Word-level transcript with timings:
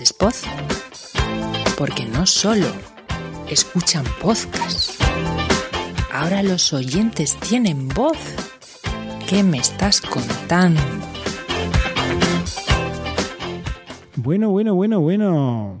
Spot. 0.00 0.34
Porque 1.76 2.04
no 2.06 2.26
solo 2.26 2.66
escuchan 3.48 4.04
podcast, 4.20 5.00
ahora 6.12 6.42
los 6.42 6.72
oyentes 6.72 7.36
tienen 7.40 7.88
voz. 7.88 8.18
¿Qué 9.28 9.42
me 9.42 9.58
estás 9.58 10.00
contando? 10.00 10.80
Bueno, 14.16 14.50
bueno, 14.50 14.74
bueno, 14.74 15.00
bueno. 15.00 15.80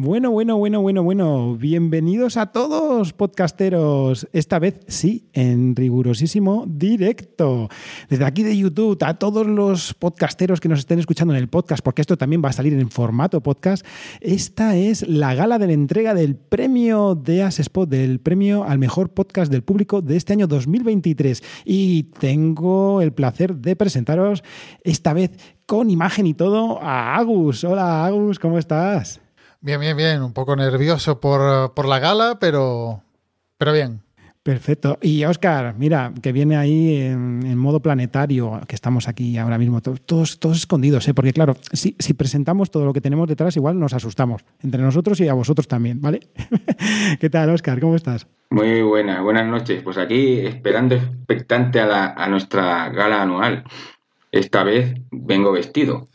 Bueno, 0.00 0.30
bueno, 0.30 0.56
bueno, 0.56 0.80
bueno, 0.80 1.02
bueno. 1.02 1.56
Bienvenidos 1.56 2.36
a 2.36 2.52
todos, 2.52 3.12
podcasteros. 3.12 4.28
Esta 4.32 4.60
vez 4.60 4.78
sí, 4.86 5.26
en 5.32 5.74
rigurosísimo 5.74 6.66
directo. 6.68 7.68
Desde 8.08 8.24
aquí 8.24 8.44
de 8.44 8.56
YouTube, 8.56 8.96
a 9.02 9.14
todos 9.14 9.44
los 9.44 9.94
podcasteros 9.94 10.60
que 10.60 10.68
nos 10.68 10.78
estén 10.78 11.00
escuchando 11.00 11.34
en 11.34 11.40
el 11.40 11.48
podcast, 11.48 11.82
porque 11.82 12.00
esto 12.00 12.16
también 12.16 12.40
va 12.44 12.50
a 12.50 12.52
salir 12.52 12.74
en 12.74 12.90
formato 12.92 13.40
podcast. 13.40 13.84
Esta 14.20 14.76
es 14.76 15.04
la 15.08 15.34
gala 15.34 15.58
de 15.58 15.66
la 15.66 15.72
entrega 15.72 16.14
del 16.14 16.36
premio 16.36 17.16
de 17.16 17.42
Spot, 17.42 17.88
del 17.88 18.20
premio 18.20 18.62
al 18.62 18.78
mejor 18.78 19.10
podcast 19.10 19.50
del 19.50 19.64
público 19.64 20.00
de 20.00 20.16
este 20.16 20.32
año 20.32 20.46
2023. 20.46 21.42
Y 21.64 22.04
tengo 22.20 23.02
el 23.02 23.12
placer 23.12 23.56
de 23.56 23.74
presentaros 23.74 24.44
esta 24.84 25.12
vez 25.12 25.32
con 25.66 25.90
imagen 25.90 26.28
y 26.28 26.34
todo 26.34 26.80
a 26.80 27.16
Agus. 27.16 27.64
Hola, 27.64 28.06
Agus, 28.06 28.38
¿cómo 28.38 28.60
estás? 28.60 29.20
Bien, 29.60 29.80
bien, 29.80 29.96
bien. 29.96 30.22
Un 30.22 30.32
poco 30.32 30.54
nervioso 30.54 31.20
por, 31.20 31.74
por 31.74 31.86
la 31.86 31.98
gala, 31.98 32.38
pero, 32.38 33.02
pero 33.56 33.72
bien. 33.72 34.02
Perfecto. 34.48 34.98
Y 35.02 35.24
Oscar, 35.24 35.74
mira, 35.76 36.12
que 36.22 36.32
viene 36.32 36.56
ahí 36.56 36.96
en, 36.96 37.58
modo 37.58 37.80
planetario, 37.80 38.60
que 38.66 38.74
estamos 38.74 39.06
aquí 39.06 39.36
ahora 39.36 39.58
mismo, 39.58 39.82
todos, 39.82 40.38
todos 40.38 40.56
escondidos, 40.56 41.06
¿eh? 41.06 41.12
porque 41.12 41.34
claro, 41.34 41.56
si, 41.72 41.96
si, 41.98 42.14
presentamos 42.14 42.70
todo 42.70 42.86
lo 42.86 42.94
que 42.94 43.02
tenemos 43.02 43.28
detrás, 43.28 43.56
igual 43.56 43.78
nos 43.78 43.92
asustamos, 43.92 44.46
entre 44.62 44.80
nosotros 44.80 45.20
y 45.20 45.28
a 45.28 45.34
vosotros 45.34 45.68
también, 45.68 46.00
¿vale? 46.00 46.20
¿Qué 47.20 47.28
tal, 47.28 47.50
Oscar? 47.50 47.78
¿Cómo 47.78 47.94
estás? 47.94 48.26
Muy 48.48 48.80
buenas, 48.80 49.22
buenas 49.22 49.46
noches. 49.46 49.82
Pues 49.82 49.98
aquí 49.98 50.38
esperando 50.38 50.94
expectante 50.94 51.80
a, 51.80 51.86
la, 51.86 52.06
a 52.14 52.26
nuestra 52.28 52.88
gala 52.88 53.20
anual. 53.20 53.64
Esta 54.32 54.62
vez 54.62 54.94
vengo 55.10 55.52
vestido, 55.52 56.08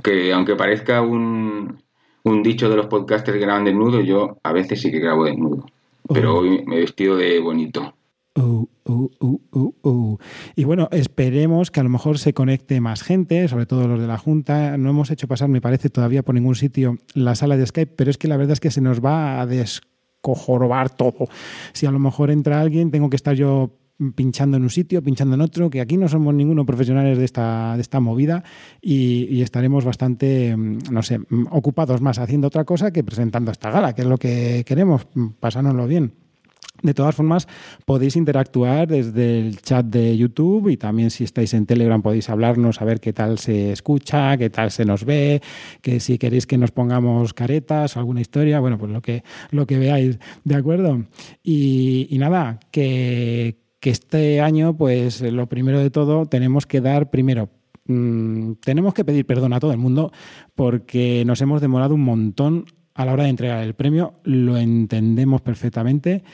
que 0.00 0.32
aunque 0.32 0.54
parezca 0.54 1.00
un, 1.00 1.83
un 2.24 2.42
dicho 2.42 2.68
de 2.68 2.76
los 2.76 2.86
podcasters 2.86 3.38
que 3.38 3.44
graban 3.44 3.64
desnudo, 3.64 4.00
yo 4.00 4.38
a 4.42 4.52
veces 4.52 4.80
sí 4.80 4.90
que 4.90 4.98
grabo 4.98 5.24
desnudo. 5.24 5.66
Pero 6.12 6.34
oh. 6.34 6.40
hoy 6.40 6.64
me 6.66 6.76
he 6.76 6.80
vestido 6.80 7.16
de 7.16 7.38
bonito. 7.38 7.94
Uh, 8.36 8.66
uh, 8.86 10.18
y 10.56 10.64
bueno, 10.64 10.88
esperemos 10.90 11.70
que 11.70 11.80
a 11.80 11.82
lo 11.84 11.88
mejor 11.88 12.18
se 12.18 12.34
conecte 12.34 12.80
más 12.80 13.02
gente, 13.02 13.46
sobre 13.46 13.66
todo 13.66 13.86
los 13.86 14.00
de 14.00 14.08
la 14.08 14.18
Junta. 14.18 14.76
No 14.76 14.90
hemos 14.90 15.10
hecho 15.10 15.28
pasar, 15.28 15.48
me 15.48 15.60
parece, 15.60 15.88
todavía 15.88 16.22
por 16.22 16.34
ningún 16.34 16.56
sitio 16.56 16.98
la 17.14 17.36
sala 17.36 17.56
de 17.56 17.66
Skype, 17.66 17.92
pero 17.94 18.10
es 18.10 18.18
que 18.18 18.28
la 18.28 18.36
verdad 18.36 18.54
es 18.54 18.60
que 18.60 18.70
se 18.70 18.80
nos 18.80 19.04
va 19.04 19.40
a 19.40 19.46
descojorobar 19.46 20.90
todo. 20.90 21.28
Si 21.72 21.86
a 21.86 21.92
lo 21.92 21.98
mejor 21.98 22.30
entra 22.30 22.60
alguien, 22.60 22.90
tengo 22.90 23.08
que 23.08 23.16
estar 23.16 23.34
yo 23.34 23.70
pinchando 24.14 24.56
en 24.56 24.64
un 24.64 24.70
sitio, 24.70 25.02
pinchando 25.02 25.34
en 25.34 25.40
otro, 25.40 25.70
que 25.70 25.80
aquí 25.80 25.96
no 25.96 26.08
somos 26.08 26.34
ninguno 26.34 26.66
profesionales 26.66 27.18
de 27.18 27.24
esta, 27.24 27.76
de 27.76 27.82
esta 27.82 28.00
movida 28.00 28.42
y, 28.80 29.42
estaremos 29.42 29.84
bastante, 29.84 30.56
mm, 30.56 30.78
no 30.90 31.02
sé, 31.02 31.18
mm, 31.18 31.46
ocupados 31.50 32.00
más 32.00 32.18
haciendo 32.18 32.48
otra 32.48 32.64
cosa 32.64 32.90
que 32.92 33.04
presentando 33.04 33.50
esta 33.52 33.70
gala, 33.70 33.94
que 33.94 34.02
es 34.02 34.08
lo 34.08 34.16
que 34.16 34.64
queremos, 34.66 35.06
mm, 35.14 35.28
pasárnoslo 35.40 35.86
bien. 35.86 36.12
De 36.82 36.92
todas 36.92 37.14
formas, 37.14 37.46
podéis 37.84 38.16
interactuar 38.16 38.88
desde 38.88 39.38
el 39.38 39.60
chat 39.62 39.86
de 39.86 40.16
YouTube 40.16 40.68
y 40.68 40.76
también 40.76 41.10
si 41.10 41.24
estáis 41.24 41.54
en 41.54 41.66
Telegram 41.66 42.02
podéis 42.02 42.28
hablarnos, 42.28 42.82
a 42.82 42.84
ver 42.84 43.00
qué 43.00 43.12
tal 43.12 43.38
se 43.38 43.72
escucha, 43.72 44.36
qué 44.36 44.50
tal 44.50 44.70
se 44.70 44.84
nos 44.84 45.04
ve, 45.04 45.40
que 45.82 46.00
si 46.00 46.18
queréis 46.18 46.46
que 46.46 46.58
nos 46.58 46.72
pongamos 46.72 47.32
caretas 47.32 47.96
o 47.96 48.00
alguna 48.00 48.20
historia, 48.20 48.60
bueno, 48.60 48.76
pues 48.76 48.90
lo 48.90 49.00
que, 49.00 49.22
lo 49.50 49.66
que 49.66 49.78
veáis, 49.78 50.18
¿de 50.42 50.54
acuerdo? 50.56 51.04
Y, 51.42 52.08
y 52.10 52.18
nada, 52.18 52.58
que, 52.70 53.63
que 53.84 53.90
este 53.90 54.40
año, 54.40 54.74
pues 54.78 55.20
lo 55.20 55.46
primero 55.46 55.78
de 55.78 55.90
todo, 55.90 56.24
tenemos 56.24 56.66
que 56.66 56.80
dar 56.80 57.10
primero 57.10 57.50
mm, 57.84 58.52
tenemos 58.64 58.94
que 58.94 59.04
pedir 59.04 59.26
perdón 59.26 59.52
a 59.52 59.60
todo 59.60 59.72
el 59.72 59.76
mundo 59.76 60.10
porque 60.54 61.22
nos 61.26 61.42
hemos 61.42 61.60
demorado 61.60 61.94
un 61.94 62.00
montón 62.00 62.64
a 62.94 63.04
la 63.04 63.12
hora 63.12 63.24
de 63.24 63.28
entregar 63.28 63.62
el 63.62 63.74
premio, 63.74 64.14
lo 64.24 64.56
entendemos 64.56 65.42
perfectamente, 65.42 66.24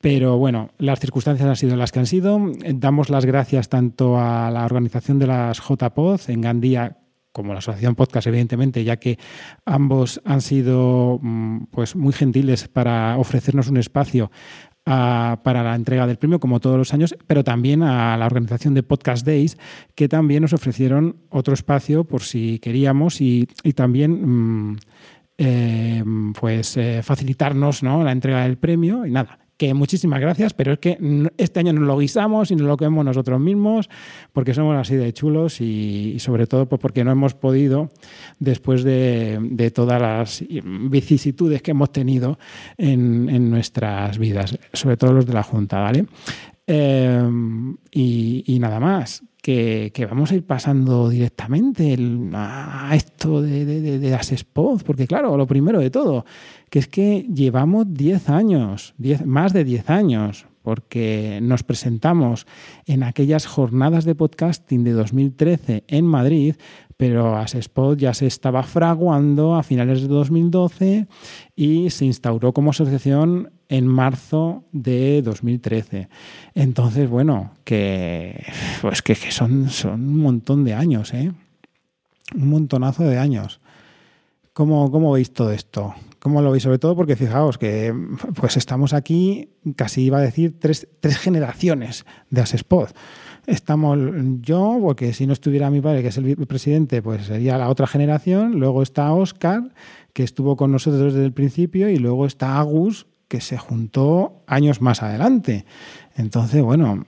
pero 0.00 0.38
bueno, 0.38 0.70
las 0.78 0.98
circunstancias 0.98 1.46
han 1.46 1.56
sido 1.56 1.76
las 1.76 1.92
que 1.92 1.98
han 1.98 2.06
sido. 2.06 2.40
Damos 2.72 3.10
las 3.10 3.26
gracias 3.26 3.68
tanto 3.68 4.18
a 4.18 4.50
la 4.50 4.64
organización 4.64 5.18
de 5.18 5.26
las 5.26 5.60
JPod 5.60 6.20
en 6.28 6.40
Gandía 6.40 6.96
como 7.32 7.52
la 7.52 7.58
Asociación 7.58 7.96
Podcast, 7.96 8.28
evidentemente, 8.28 8.84
ya 8.84 8.96
que 8.96 9.18
ambos 9.66 10.22
han 10.24 10.40
sido 10.40 11.18
mm, 11.20 11.64
pues, 11.72 11.96
muy 11.96 12.14
gentiles 12.14 12.68
para 12.68 13.18
ofrecernos 13.18 13.68
un 13.68 13.76
espacio 13.76 14.30
para 14.84 15.62
la 15.62 15.74
entrega 15.74 16.06
del 16.06 16.18
premio, 16.18 16.40
como 16.40 16.60
todos 16.60 16.76
los 16.76 16.92
años, 16.92 17.14
pero 17.26 17.42
también 17.42 17.82
a 17.82 18.16
la 18.16 18.26
organización 18.26 18.74
de 18.74 18.82
Podcast 18.82 19.26
Days, 19.26 19.56
que 19.94 20.08
también 20.08 20.42
nos 20.42 20.52
ofrecieron 20.52 21.16
otro 21.30 21.54
espacio 21.54 22.04
por 22.04 22.22
si 22.22 22.58
queríamos 22.58 23.20
y, 23.20 23.48
también 23.74 24.70
mm, 24.70 24.76
eh, 25.38 26.04
pues 26.38 26.76
eh, 26.76 27.00
facilitarnos 27.02 27.82
¿no? 27.82 28.04
la 28.04 28.12
entrega 28.12 28.42
del 28.42 28.58
premio 28.58 29.06
y 29.06 29.10
nada 29.10 29.43
muchísimas 29.72 30.20
gracias, 30.20 30.52
pero 30.52 30.72
es 30.72 30.78
que 30.78 30.98
este 31.38 31.60
año 31.60 31.72
nos 31.72 31.84
lo 31.84 31.96
guisamos 31.96 32.50
y 32.50 32.56
nos 32.56 32.66
lo 32.66 32.76
comemos 32.76 33.04
nosotros 33.04 33.40
mismos 33.40 33.88
porque 34.32 34.52
somos 34.52 34.76
así 34.76 34.96
de 34.96 35.12
chulos 35.12 35.60
y, 35.60 36.18
sobre 36.18 36.46
todo 36.46 36.66
pues 36.66 36.80
porque 36.80 37.04
no 37.04 37.12
hemos 37.12 37.34
podido, 37.34 37.90
después 38.38 38.82
de, 38.84 39.70
todas 39.74 40.00
las 40.00 40.44
vicisitudes 40.90 41.62
que 41.62 41.70
hemos 41.70 41.92
tenido 41.92 42.38
en, 42.76 43.50
nuestras 43.50 44.18
vidas, 44.18 44.58
sobre 44.72 44.96
todo 44.96 45.12
los 45.12 45.26
de 45.26 45.32
la 45.32 45.42
Junta, 45.42 45.80
¿vale? 45.80 46.06
Eh, 46.66 47.22
y, 47.92 48.58
nada 48.58 48.80
más, 48.80 49.22
que, 49.44 50.06
vamos 50.08 50.32
a 50.32 50.36
ir 50.36 50.46
pasando 50.46 51.10
directamente 51.10 51.94
a 52.32 52.90
esto 52.94 53.42
de, 53.42 53.66
de, 53.66 53.98
de, 53.98 54.18
porque 54.86 55.06
claro, 55.06 55.36
lo 55.36 55.46
primero 55.46 55.80
de 55.80 55.90
todo, 55.90 56.24
que 56.70 56.78
es 56.78 56.88
que 56.88 57.26
llevamos 57.30 57.92
10 57.92 58.30
años, 58.30 58.94
más 59.26 59.52
de 59.52 59.64
10 59.64 59.90
años, 59.90 60.46
porque 60.62 61.40
nos 61.42 61.62
presentamos 61.62 62.46
en 62.86 63.02
aquellas 63.02 63.44
jornadas 63.44 64.06
de 64.06 64.14
podcasting 64.14 64.82
de 64.82 64.92
2013 64.92 65.84
en 65.88 66.06
Madrid, 66.06 66.54
pero 66.96 67.36
Asespot 67.36 67.98
ya 67.98 68.14
se 68.14 68.26
estaba 68.26 68.62
fraguando 68.62 69.56
a 69.56 69.62
finales 69.62 70.00
de 70.00 70.08
2012 70.08 71.06
y 71.54 71.90
se 71.90 72.06
instauró 72.06 72.54
como 72.54 72.70
asociación 72.70 73.50
en 73.68 73.86
marzo 73.86 74.64
de 74.72 75.22
2013. 75.22 76.08
Entonces, 76.54 77.08
bueno, 77.08 77.52
que 77.64 78.44
pues 78.80 79.02
que, 79.02 79.14
son, 79.14 79.68
son 79.68 80.08
un 80.08 80.18
montón 80.18 80.64
de 80.64 80.74
años, 80.74 81.12
¿eh? 81.14 81.32
Un 82.34 82.48
montonazo 82.48 83.04
de 83.04 83.18
años. 83.18 83.60
¿Cómo, 84.52 84.90
¿Cómo 84.90 85.12
veis 85.12 85.32
todo 85.32 85.50
esto? 85.50 85.94
¿Cómo 86.20 86.40
lo 86.40 86.50
veis? 86.52 86.62
Sobre 86.62 86.78
todo 86.78 86.96
porque 86.96 87.16
fijaos 87.16 87.58
que 87.58 87.94
pues 88.34 88.56
estamos 88.56 88.94
aquí, 88.94 89.50
casi 89.76 90.02
iba 90.02 90.18
a 90.18 90.22
decir, 90.22 90.58
tres, 90.58 90.88
tres 91.00 91.18
generaciones 91.18 92.06
de 92.30 92.40
Asespot. 92.40 92.94
Estamos 93.46 93.98
yo, 94.40 94.78
porque 94.80 95.12
si 95.12 95.26
no 95.26 95.34
estuviera 95.34 95.68
mi 95.68 95.82
padre, 95.82 96.00
que 96.00 96.08
es 96.08 96.16
el 96.16 96.46
presidente, 96.46 97.02
pues 97.02 97.26
sería 97.26 97.58
la 97.58 97.68
otra 97.68 97.86
generación. 97.86 98.58
Luego 98.58 98.82
está 98.82 99.12
Oscar, 99.12 99.74
que 100.14 100.22
estuvo 100.22 100.56
con 100.56 100.72
nosotros 100.72 101.12
desde 101.12 101.26
el 101.26 101.32
principio, 101.32 101.90
y 101.90 101.96
luego 101.96 102.24
está 102.24 102.58
Agus, 102.58 103.06
que 103.28 103.40
se 103.40 103.56
juntó 103.58 104.42
años 104.46 104.80
más 104.80 105.02
adelante. 105.02 105.64
Entonces, 106.16 106.62
bueno, 106.62 107.04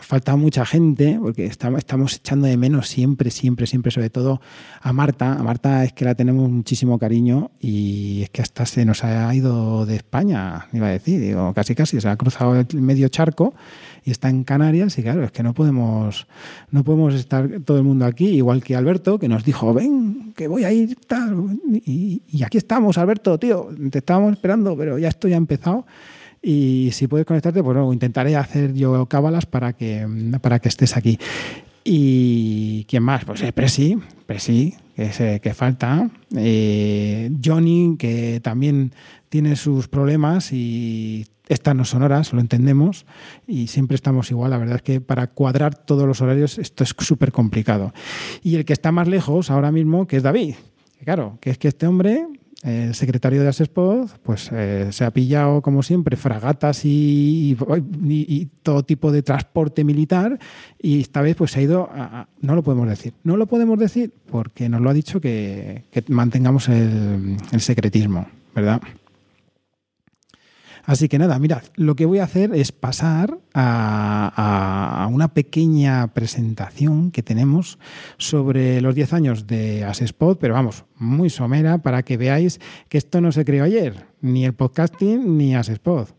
falta 0.00 0.36
mucha 0.36 0.64
gente 0.64 1.18
porque 1.20 1.44
estamos, 1.46 2.16
echando 2.16 2.46
de 2.46 2.56
menos 2.56 2.88
siempre, 2.88 3.32
siempre, 3.32 3.66
siempre, 3.66 3.90
sobre 3.90 4.10
todo 4.10 4.40
a 4.80 4.92
Marta. 4.92 5.32
A 5.32 5.42
Marta 5.42 5.82
es 5.82 5.92
que 5.92 6.04
la 6.04 6.14
tenemos 6.14 6.48
muchísimo 6.48 6.98
cariño 6.98 7.50
y 7.58 8.22
es 8.22 8.30
que 8.30 8.42
hasta 8.42 8.64
se 8.64 8.84
nos 8.84 9.02
ha 9.02 9.34
ido 9.34 9.86
de 9.86 9.96
España, 9.96 10.68
iba 10.72 10.86
a 10.86 10.90
decir, 10.90 11.20
digo, 11.20 11.52
casi 11.52 11.74
casi, 11.74 12.00
se 12.00 12.08
ha 12.08 12.16
cruzado 12.16 12.54
el 12.54 12.80
medio 12.80 13.08
charco 13.08 13.54
y 14.04 14.12
está 14.12 14.28
en 14.28 14.44
Canarias 14.44 14.98
y 14.98 15.02
claro, 15.02 15.24
es 15.24 15.32
que 15.32 15.42
no 15.42 15.52
podemos, 15.52 16.28
no 16.70 16.84
podemos 16.84 17.14
estar 17.14 17.48
todo 17.64 17.78
el 17.78 17.84
mundo 17.84 18.06
aquí, 18.06 18.28
igual 18.28 18.62
que 18.62 18.76
Alberto, 18.76 19.18
que 19.18 19.28
nos 19.28 19.44
dijo, 19.44 19.74
ven, 19.74 20.23
que 20.34 20.48
voy 20.48 20.64
a 20.64 20.72
ir, 20.72 20.96
tal, 21.06 21.58
y, 21.84 22.22
aquí 22.44 22.58
estamos, 22.58 22.98
Alberto, 22.98 23.38
tío, 23.38 23.68
te 23.90 23.98
estábamos 23.98 24.32
esperando, 24.32 24.76
pero 24.76 24.98
ya 24.98 25.08
esto 25.08 25.28
ya 25.28 25.36
ha 25.36 25.38
empezado. 25.38 25.86
Y 26.42 26.90
si 26.92 27.06
puedes 27.06 27.26
conectarte, 27.26 27.62
pues 27.62 27.74
luego 27.74 27.92
intentaré 27.92 28.36
hacer 28.36 28.74
yo 28.74 29.06
cábalas 29.06 29.46
para 29.46 29.72
que, 29.72 30.06
para 30.42 30.58
que 30.58 30.68
estés 30.68 30.96
aquí. 30.96 31.18
¿Y 31.84 32.84
quién 32.84 33.02
más? 33.02 33.24
Pues 33.24 33.42
eh, 33.42 33.52
Presi, 33.52 33.98
Presi, 34.26 34.74
que, 34.94 35.40
que 35.42 35.54
falta. 35.54 36.10
Eh, 36.36 37.30
Johnny, 37.42 37.96
que 37.98 38.40
también 38.42 38.92
tiene 39.28 39.56
sus 39.56 39.88
problemas 39.88 40.52
y 40.52 41.26
estas 41.48 41.76
no 41.76 41.84
son 41.84 42.02
horas, 42.02 42.32
lo 42.32 42.40
entendemos, 42.40 43.06
y 43.46 43.66
siempre 43.66 43.94
estamos 43.94 44.30
igual. 44.30 44.50
La 44.50 44.58
verdad 44.58 44.76
es 44.76 44.82
que 44.82 45.00
para 45.00 45.26
cuadrar 45.28 45.74
todos 45.74 46.06
los 46.06 46.20
horarios 46.20 46.58
esto 46.58 46.84
es 46.84 46.94
súper 46.98 47.32
complicado. 47.32 47.92
Y 48.42 48.56
el 48.56 48.64
que 48.64 48.72
está 48.72 48.92
más 48.92 49.08
lejos 49.08 49.50
ahora 49.50 49.72
mismo, 49.72 50.06
que 50.06 50.16
es 50.16 50.22
David, 50.22 50.54
Claro, 51.04 51.38
que 51.40 51.50
es 51.50 51.58
que 51.58 51.68
este 51.68 51.86
hombre 51.86 52.26
el 52.62 52.94
secretario 52.94 53.42
de 53.42 53.48
Asespod 53.48 54.08
pues, 54.22 54.48
eh, 54.50 54.88
se 54.90 55.04
ha 55.04 55.10
pillado, 55.10 55.60
como 55.60 55.82
siempre, 55.82 56.16
fragatas 56.16 56.80
y, 56.84 57.58
todo 58.62 58.82
tipo 58.84 59.12
de 59.12 59.22
transporte 59.22 59.84
militar 59.84 60.38
y 60.80 61.02
esta 61.02 61.20
vez 61.20 61.36
pues 61.36 61.50
se 61.50 61.60
ha 61.60 61.62
ido 61.62 61.90
a, 61.92 62.26
No 62.40 62.54
lo 62.54 62.62
podemos 62.62 62.88
decir. 62.88 63.12
No 63.22 63.36
lo 63.36 63.46
podemos 63.46 63.78
decir 63.78 64.14
porque 64.30 64.70
nos 64.70 64.80
lo 64.80 64.88
ha 64.88 64.94
dicho 64.94 65.20
que, 65.20 65.84
mantengamos 66.08 66.70
el 66.70 67.36
secretismo, 67.58 68.28
¿verdad? 68.54 68.80
Así 70.86 71.08
que 71.08 71.18
nada, 71.18 71.38
mirad, 71.38 71.62
lo 71.76 71.96
que 71.96 72.04
voy 72.04 72.18
a 72.18 72.24
hacer 72.24 72.54
es 72.54 72.70
pasar 72.70 73.38
a, 73.54 75.08
una 75.10 75.28
pequeña 75.28 76.12
presentación 76.12 77.10
que 77.10 77.22
tenemos 77.22 77.78
sobre 78.18 78.80
los 78.80 78.94
10 78.94 79.12
años 79.14 79.46
de 79.46 79.84
Asespot, 79.84 80.38
pero 80.38 80.54
vamos, 80.54 80.84
muy 80.96 81.30
somera 81.30 81.78
para 81.78 82.02
que 82.02 82.16
veáis 82.16 82.60
que 82.88 82.98
esto 82.98 83.20
no 83.20 83.32
se 83.32 83.44
creó 83.44 83.64
ayer, 83.64 84.06
ni 84.20 84.44
el 84.44 84.54
podcasting 84.54 85.38
ni 85.38 85.54
Asespot. 85.54 86.14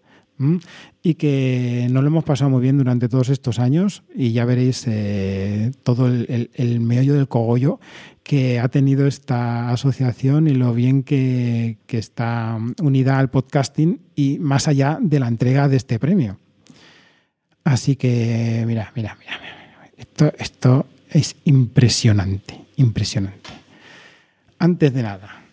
Y 1.01 1.13
que 1.13 1.87
nos 1.91 2.03
lo 2.03 2.09
hemos 2.09 2.25
pasado 2.25 2.49
muy 2.49 2.61
bien 2.61 2.77
durante 2.77 3.07
todos 3.07 3.29
estos 3.29 3.57
años 3.57 4.03
y 4.13 4.33
ya 4.33 4.43
veréis 4.43 4.83
eh, 4.85 5.71
todo 5.83 6.07
el, 6.07 6.49
el, 6.53 6.79
meollo 6.81 7.13
del 7.13 7.29
cogollo 7.29 7.79
que 8.25 8.59
ha 8.59 8.69
tenido 8.69 9.05
esta 9.05 9.69
asociación 9.69 10.47
y 10.47 10.55
lo 10.55 10.73
bien 10.73 11.03
que, 11.03 11.77
está 11.87 12.57
unida 12.81 13.19
al 13.19 13.29
podcasting 13.29 14.01
y 14.15 14.39
más 14.39 14.67
allá 14.67 14.97
de 14.99 15.19
la 15.19 15.27
entrega 15.27 15.69
de 15.69 15.77
este 15.77 15.99
premio. 15.99 16.39
Así 17.63 17.95
que, 17.95 18.63
mira, 18.65 18.91
mira, 18.95 19.15
mira, 19.19 19.39
Esto, 19.95 20.33
esto 20.39 20.87
es 21.11 21.35
impresionante, 21.45 22.59
impresionante. 22.77 23.51
Antes 24.57 24.91
de 24.91 25.03
nada, 25.03 25.43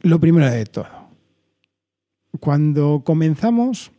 lo 0.00 0.18
primero 0.18 0.50
de 0.50 0.64
todo 0.64 1.02
cuando 2.40 3.02
comenzamos, 3.04 3.92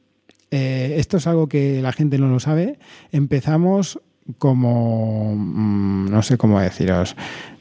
eh, 0.51 0.95
esto 0.97 1.17
es 1.17 1.27
algo 1.27 1.47
que 1.47 1.81
la 1.81 1.93
gente 1.93 2.17
no 2.17 2.27
lo 2.27 2.39
sabe, 2.39 2.79
empezamos 3.11 3.99
como, 4.37 5.35
mm, 5.35 6.09
no 6.09 6.21
sé 6.21 6.37
cómo 6.37 6.59
deciros, 6.59 7.15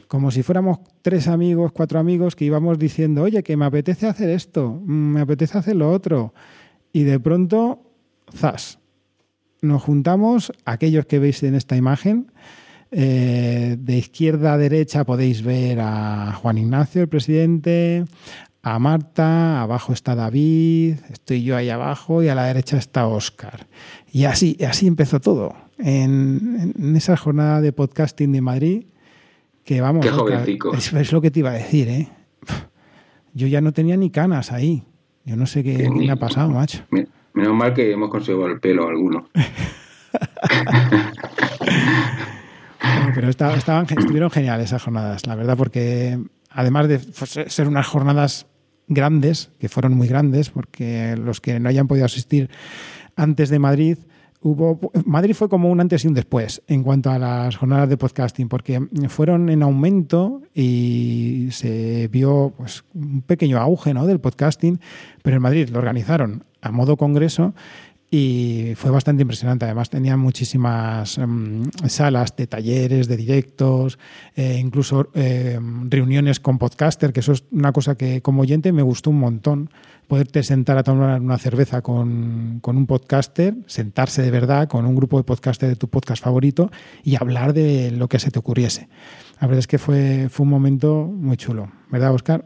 como 0.08 0.30
si 0.30 0.42
fuéramos 0.42 0.78
tres 1.00 1.26
amigos, 1.26 1.72
cuatro 1.72 1.98
amigos 1.98 2.36
que 2.36 2.44
íbamos 2.44 2.78
diciendo, 2.78 3.22
oye, 3.22 3.42
que 3.42 3.56
me 3.56 3.64
apetece 3.64 4.06
hacer 4.06 4.28
esto, 4.28 4.80
mm, 4.84 4.92
me 4.92 5.20
apetece 5.22 5.56
hacer 5.56 5.76
lo 5.76 5.90
otro. 5.90 6.34
Y 6.92 7.04
de 7.04 7.18
pronto, 7.18 7.82
zas, 8.30 8.78
nos 9.62 9.82
juntamos, 9.82 10.52
aquellos 10.64 11.06
que 11.06 11.18
veis 11.18 11.42
en 11.42 11.54
esta 11.54 11.76
imagen, 11.76 12.30
eh, 12.90 13.76
de 13.78 13.96
izquierda 13.96 14.52
a 14.52 14.58
derecha 14.58 15.04
podéis 15.04 15.42
ver 15.42 15.80
a 15.80 16.34
Juan 16.34 16.58
Ignacio, 16.58 17.00
el 17.00 17.08
presidente, 17.08 18.04
a 18.62 18.78
Marta, 18.78 19.62
abajo 19.62 19.94
está 19.94 20.14
David, 20.14 20.98
estoy 21.10 21.42
yo 21.42 21.56
ahí 21.56 21.70
abajo 21.70 22.22
y 22.22 22.28
a 22.28 22.34
la 22.34 22.44
derecha 22.44 22.76
está 22.76 23.06
Oscar. 23.06 23.66
Y 24.12 24.24
así, 24.24 24.58
así 24.68 24.86
empezó 24.86 25.20
todo. 25.20 25.54
En, 25.84 26.94
esa 26.96 27.16
jornada 27.16 27.60
de 27.60 27.72
podcasting 27.72 28.30
de 28.32 28.40
Madrid, 28.40 28.84
que 29.64 29.80
vamos, 29.80 30.06
es, 30.06 31.12
lo 31.12 31.20
que 31.20 31.30
te 31.30 31.40
iba 31.40 31.50
a 31.50 31.54
decir, 31.54 31.88
¿eh? 31.88 32.08
Yo 33.34 33.46
ya 33.48 33.60
no 33.60 33.72
tenía 33.72 33.96
ni 33.96 34.10
canas 34.10 34.52
ahí. 34.52 34.84
Yo 35.24 35.36
no 35.36 35.46
sé 35.46 35.62
qué, 35.64 35.90
me 35.90 36.10
ha 36.10 36.16
pasado, 36.16 36.50
macho. 36.50 36.84
Menos 37.34 37.54
mal 37.54 37.72
que 37.74 37.92
hemos 37.92 38.10
conseguido 38.10 38.46
el 38.46 38.60
pelo 38.60 38.88
alguno. 38.88 39.28
pero 43.14 43.28
estaban, 43.28 43.86
estuvieron 43.86 44.30
geniales 44.30 44.66
esas 44.66 44.82
jornadas, 44.82 45.26
la 45.26 45.34
verdad, 45.34 45.56
porque 45.56 46.18
además 46.50 46.88
de 46.88 46.98
ser 46.98 47.68
unas 47.68 47.86
jornadas 47.86 48.46
grandes, 48.88 49.50
que 49.58 49.68
fueron 49.68 49.94
muy 49.94 50.08
grandes, 50.08 50.50
porque 50.50 51.16
los 51.16 51.40
que 51.40 51.58
no 51.60 51.68
hayan 51.68 51.88
podido 51.88 52.04
asistir 52.04 52.50
antes 53.16 53.48
de 53.50 53.58
Madrid, 53.58 53.98
hubo 54.42 54.78
Madrid 55.04 55.34
fue 55.34 55.48
como 55.48 55.70
un 55.70 55.80
antes 55.80 56.04
y 56.04 56.08
un 56.08 56.14
después 56.14 56.62
en 56.66 56.82
cuanto 56.82 57.10
a 57.10 57.18
las 57.18 57.56
jornadas 57.56 57.88
de 57.88 57.96
podcasting, 57.96 58.48
porque 58.48 58.80
fueron 59.08 59.48
en 59.48 59.62
aumento 59.62 60.42
y 60.54 61.48
se 61.52 62.08
vio 62.08 62.52
pues, 62.56 62.84
un 62.94 63.22
pequeño 63.22 63.58
auge 63.58 63.94
¿no? 63.94 64.06
del 64.06 64.20
podcasting, 64.20 64.80
pero 65.22 65.36
en 65.36 65.42
Madrid 65.42 65.68
lo 65.68 65.78
organizaron 65.78 66.44
a 66.60 66.70
modo 66.70 66.96
congreso 66.96 67.54
y 68.14 68.74
fue 68.76 68.90
bastante 68.90 69.22
impresionante. 69.22 69.64
Además, 69.64 69.88
tenían 69.88 70.20
muchísimas 70.20 71.16
em, 71.16 71.62
salas 71.86 72.36
de 72.36 72.46
talleres, 72.46 73.08
de 73.08 73.16
directos, 73.16 73.98
eh, 74.36 74.58
incluso 74.60 75.08
em, 75.14 75.88
reuniones 75.88 76.38
con 76.38 76.58
podcaster, 76.58 77.14
que 77.14 77.20
eso 77.20 77.32
es 77.32 77.44
una 77.50 77.72
cosa 77.72 77.94
que 77.94 78.20
como 78.20 78.42
oyente 78.42 78.70
me 78.70 78.82
gustó 78.82 79.08
un 79.08 79.18
montón. 79.18 79.70
Poderte 80.08 80.42
sentar 80.42 80.76
a 80.76 80.82
tomar 80.82 81.22
una 81.22 81.38
cerveza 81.38 81.80
con, 81.80 82.60
un 82.62 82.86
podcaster, 82.86 83.54
sentarse 83.66 84.20
de 84.20 84.30
verdad 84.30 84.68
con 84.68 84.84
un 84.84 84.94
grupo 84.94 85.16
de 85.16 85.24
podcasters 85.24 85.70
de 85.70 85.76
tu 85.76 85.88
podcast 85.88 86.22
favorito 86.22 86.70
y 87.02 87.16
hablar 87.16 87.54
de 87.54 87.92
lo 87.92 88.08
que 88.08 88.18
se 88.18 88.30
te 88.30 88.38
ocurriese. 88.38 88.88
La 89.40 89.46
verdad 89.46 89.60
es 89.60 89.66
que 89.66 89.78
fue, 89.78 90.28
fue 90.28 90.44
un 90.44 90.50
momento 90.50 91.06
muy 91.06 91.38
chulo, 91.38 91.72
¿verdad, 91.90 92.12
Oscar? 92.12 92.44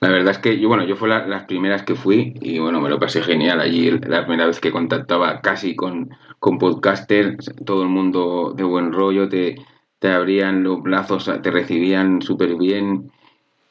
La 0.00 0.10
verdad 0.10 0.30
es 0.30 0.38
que 0.38 0.58
yo, 0.60 0.68
bueno, 0.68 0.84
yo 0.84 0.94
fue 0.94 1.08
las 1.08 1.44
primeras 1.44 1.82
que 1.82 1.96
fui 1.96 2.34
y 2.40 2.58
bueno, 2.60 2.80
me 2.80 2.88
lo 2.88 3.00
pasé 3.00 3.22
genial 3.22 3.60
allí. 3.60 3.90
La 3.90 4.24
primera 4.24 4.46
vez 4.46 4.60
que 4.60 4.70
contactaba 4.70 5.40
casi 5.40 5.74
con, 5.74 6.10
con 6.38 6.58
podcasters, 6.58 7.52
todo 7.64 7.82
el 7.82 7.88
mundo 7.88 8.54
de 8.56 8.62
buen 8.62 8.92
rollo, 8.92 9.28
te, 9.28 9.56
te 9.98 10.12
abrían 10.12 10.62
los 10.62 10.82
brazos, 10.82 11.30
te 11.42 11.50
recibían 11.50 12.22
súper 12.22 12.54
bien. 12.56 13.10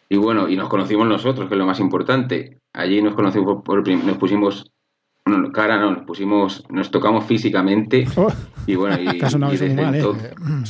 Y 0.09 0.17
bueno, 0.17 0.49
y 0.49 0.57
nos 0.57 0.67
conocimos 0.69 1.07
nosotros, 1.07 1.47
que 1.47 1.55
es 1.55 1.59
lo 1.59 1.65
más 1.65 1.79
importante. 1.79 2.59
Allí 2.73 3.01
nos 3.01 3.15
conocimos, 3.15 3.63
por, 3.63 3.87
nos 3.87 4.17
pusimos, 4.17 4.71
bueno, 5.25 5.51
cara 5.51 5.77
no, 5.77 5.91
nos 5.91 6.03
pusimos, 6.03 6.65
nos 6.69 6.91
tocamos 6.91 7.25
físicamente. 7.25 8.05
Oh. 8.17 8.31
y 8.65 8.75
bueno, 8.75 8.97
y, 8.99 9.07
y 9.17 9.69
mal, 9.75 9.95
¿eh? 9.95 10.03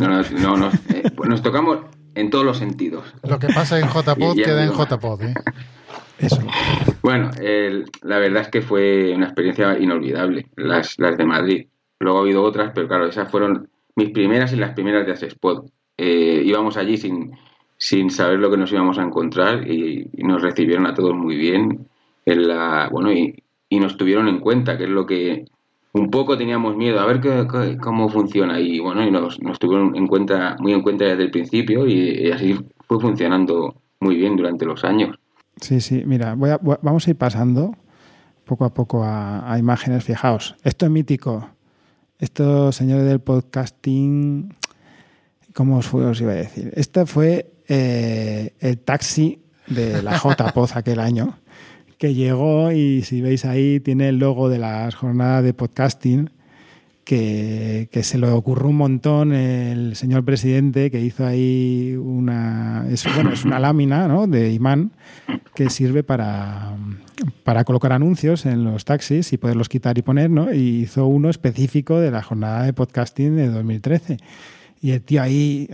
No, 0.00 0.08
no, 0.08 0.56
no, 0.56 0.70
eh, 0.88 1.10
pues 1.14 1.28
nos 1.28 1.42
tocamos 1.42 1.80
en 2.16 2.30
todos 2.30 2.44
los 2.44 2.58
sentidos. 2.58 3.04
Lo 3.22 3.38
que 3.38 3.48
pasa 3.48 3.78
en 3.78 3.86
JPod 3.88 4.34
queda 4.34 4.64
en 4.64 4.72
JPod. 4.72 5.22
¿eh? 5.22 5.34
Eso. 6.18 6.38
Bueno, 7.02 7.30
la 8.02 8.18
verdad 8.18 8.42
es 8.42 8.48
que 8.48 8.62
fue 8.62 9.12
una 9.14 9.26
experiencia 9.26 9.78
inolvidable, 9.78 10.46
las, 10.56 10.98
las 10.98 11.16
de 11.18 11.24
Madrid. 11.26 11.66
Luego 12.00 12.18
ha 12.18 12.22
habido 12.22 12.42
otras, 12.42 12.72
pero 12.74 12.88
claro, 12.88 13.06
esas 13.06 13.30
fueron 13.30 13.68
mis 13.96 14.10
primeras 14.10 14.52
y 14.52 14.56
las 14.56 14.72
primeras 14.72 15.06
de 15.06 15.12
Asespod. 15.12 15.66
Eh, 15.98 16.42
íbamos 16.44 16.78
allí 16.78 16.96
sin, 16.96 17.32
sin 17.76 18.10
saber 18.10 18.38
lo 18.38 18.50
que 18.50 18.56
nos 18.56 18.72
íbamos 18.72 18.98
a 18.98 19.02
encontrar 19.02 19.70
y, 19.70 20.08
nos 20.16 20.42
recibieron 20.42 20.86
a 20.86 20.94
todos 20.94 21.14
muy 21.14 21.36
bien. 21.36 21.86
En 22.24 22.48
la, 22.48 22.88
bueno, 22.90 23.12
y, 23.12 23.42
y 23.68 23.78
nos 23.78 23.98
tuvieron 23.98 24.26
en 24.28 24.40
cuenta, 24.40 24.78
que 24.78 24.84
es 24.84 24.90
lo 24.90 25.04
que 25.04 25.44
un 25.96 26.10
poco 26.10 26.36
teníamos 26.36 26.76
miedo 26.76 27.00
a 27.00 27.06
ver 27.06 27.20
cómo 27.80 28.08
funciona 28.08 28.60
y 28.60 28.78
bueno, 28.78 29.02
y 29.06 29.10
nos, 29.10 29.38
tuvieron 29.58 29.96
en 29.96 30.06
cuenta, 30.06 30.56
muy 30.60 30.72
en 30.72 30.82
cuenta 30.82 31.04
desde 31.06 31.24
el 31.24 31.30
principio 31.30 31.86
y, 31.86 32.30
así 32.30 32.56
fue 32.86 33.00
funcionando 33.00 33.74
muy 34.00 34.16
bien 34.16 34.36
durante 34.36 34.64
los 34.64 34.84
años. 34.84 35.18
Sí, 35.60 35.80
sí, 35.80 36.02
mira, 36.04 36.34
voy 36.34 36.50
vamos 36.82 37.06
a 37.06 37.10
ir 37.10 37.16
pasando 37.16 37.74
poco 38.44 38.64
a 38.64 38.74
poco 38.74 39.02
a, 39.04 39.56
imágenes. 39.58 40.04
Fijaos, 40.04 40.54
esto 40.62 40.86
es 40.86 40.92
mítico. 40.92 41.48
Esto, 42.18 42.72
señores 42.72 43.04
del 43.04 43.20
podcasting, 43.20 44.54
¿cómo 45.54 45.78
os, 45.78 45.86
fue, 45.86 46.04
os 46.04 46.20
iba 46.20 46.32
a 46.32 46.36
decir? 46.36 46.72
Este 46.74 47.04
fue 47.06 47.52
eh, 47.68 48.54
el 48.60 48.78
taxi 48.78 49.42
de 49.66 50.02
la 50.02 50.16
JPOZ 50.16 50.76
aquel 50.76 51.00
año 51.00 51.38
que 51.98 52.14
llegó 52.14 52.72
y 52.72 53.02
si 53.02 53.20
veis 53.20 53.44
ahí 53.44 53.80
tiene 53.80 54.08
el 54.08 54.18
logo 54.18 54.48
de 54.48 54.58
las 54.58 54.94
jornadas 54.94 55.44
de 55.44 55.54
podcasting 55.54 56.30
que, 57.04 57.88
se 58.02 58.18
le 58.18 58.28
ocurrió 58.28 58.68
un 58.68 58.76
montón 58.76 59.32
el 59.32 59.94
señor 59.94 60.24
presidente 60.24 60.90
que 60.90 61.00
hizo 61.00 61.24
ahí 61.24 61.96
una 61.96 62.84
es, 62.90 63.06
bueno, 63.14 63.32
es 63.32 63.44
una 63.44 63.60
lámina 63.60 64.08
¿no? 64.08 64.26
de 64.26 64.52
imán 64.52 64.90
que 65.54 65.70
sirve 65.70 66.02
para, 66.02 66.76
para 67.44 67.64
colocar 67.64 67.92
anuncios 67.92 68.44
en 68.46 68.64
los 68.64 68.84
taxis 68.84 69.32
y 69.32 69.38
poderlos 69.38 69.68
quitar 69.68 69.96
y 69.98 70.02
poner, 70.02 70.30
¿no? 70.30 70.52
Y 70.52 70.82
hizo 70.82 71.06
uno 71.06 71.30
específico 71.30 71.98
de 71.98 72.10
la 72.10 72.22
jornada 72.22 72.64
de 72.64 72.72
podcasting 72.72 73.36
de 73.36 73.48
2013. 73.48 74.18
Y 74.82 74.90
el 74.90 75.02
tío 75.02 75.22
ahí 75.22 75.68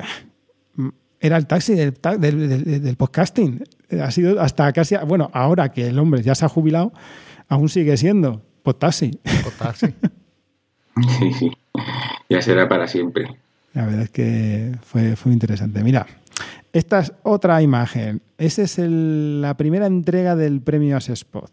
era 1.20 1.36
el 1.36 1.46
taxi 1.46 1.74
del, 1.74 1.94
del, 2.00 2.96
podcasting. 2.96 3.64
Ha 4.00 4.10
sido 4.10 4.40
hasta 4.40 4.72
casi, 4.72 4.96
bueno, 5.06 5.30
ahora 5.32 5.70
que 5.70 5.88
el 5.88 5.98
hombre 5.98 6.22
ya 6.22 6.34
se 6.34 6.44
ha 6.44 6.48
jubilado, 6.48 6.92
aún 7.48 7.68
sigue 7.68 7.96
siendo 7.96 8.42
podtaxi. 8.62 9.18
Podtaxi. 9.44 9.94
Sí, 11.18 11.32
sí. 11.38 11.52
Ya 12.28 12.42
será 12.42 12.68
para 12.68 12.86
siempre. 12.86 13.36
La 13.74 13.86
verdad 13.86 14.02
es 14.02 14.10
que 14.10 14.76
fue, 14.82 15.16
fue 15.16 15.32
interesante. 15.32 15.82
Mira, 15.82 16.06
esta 16.72 17.00
es 17.00 17.12
otra 17.22 17.60
imagen. 17.62 18.22
Esa 18.38 18.62
es 18.62 18.78
la 18.78 19.56
primera 19.56 19.86
entrega 19.86 20.36
del 20.36 20.60
premio 20.60 20.98
Spot. 20.98 21.50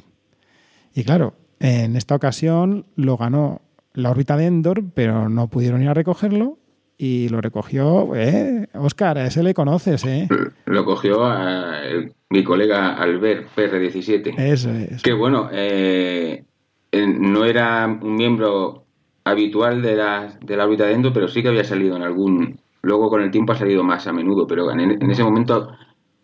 Y 0.93 1.03
claro, 1.03 1.35
en 1.59 1.95
esta 1.95 2.15
ocasión 2.15 2.85
lo 2.95 3.17
ganó 3.17 3.61
la 3.93 4.11
órbita 4.11 4.37
de 4.37 4.45
Endor, 4.45 4.83
pero 4.93 5.29
no 5.29 5.47
pudieron 5.49 5.81
ir 5.81 5.89
a 5.89 5.93
recogerlo 5.93 6.57
y 7.01 7.29
lo 7.29 7.39
recogió, 7.39 8.13
eh, 8.13 8.67
Oscar, 8.73 9.17
a 9.17 9.25
ese 9.27 9.41
le 9.41 9.53
conoces, 9.53 10.03
¿eh? 10.05 10.27
Lo 10.65 10.83
cogió 10.83 11.25
a, 11.25 11.81
el- 11.85 12.11
mi 12.29 12.43
colega 12.43 12.93
Albert, 12.95 13.47
PR17. 13.55 14.35
Eso 14.37 14.69
es. 14.69 15.01
Que 15.01 15.13
bueno, 15.13 15.49
eh, 15.51 16.43
eh, 16.91 17.07
no 17.07 17.45
era 17.45 17.87
un 17.87 18.15
miembro 18.15 18.83
habitual 19.23 19.81
de 19.81 19.95
la, 19.95 20.37
de 20.43 20.57
la 20.57 20.65
órbita 20.65 20.85
de 20.85 20.93
Endo, 20.93 21.13
pero 21.13 21.27
sí 21.29 21.41
que 21.41 21.47
había 21.47 21.63
salido 21.63 21.95
en 21.95 22.03
algún. 22.03 22.59
Luego 22.81 23.09
con 23.09 23.21
el 23.21 23.31
tiempo 23.31 23.53
ha 23.53 23.55
salido 23.55 23.83
más 23.83 24.05
a 24.07 24.13
menudo, 24.13 24.45
pero 24.45 24.69
en, 24.71 24.79
en 24.81 25.09
ese 25.11 25.23
momento, 25.23 25.71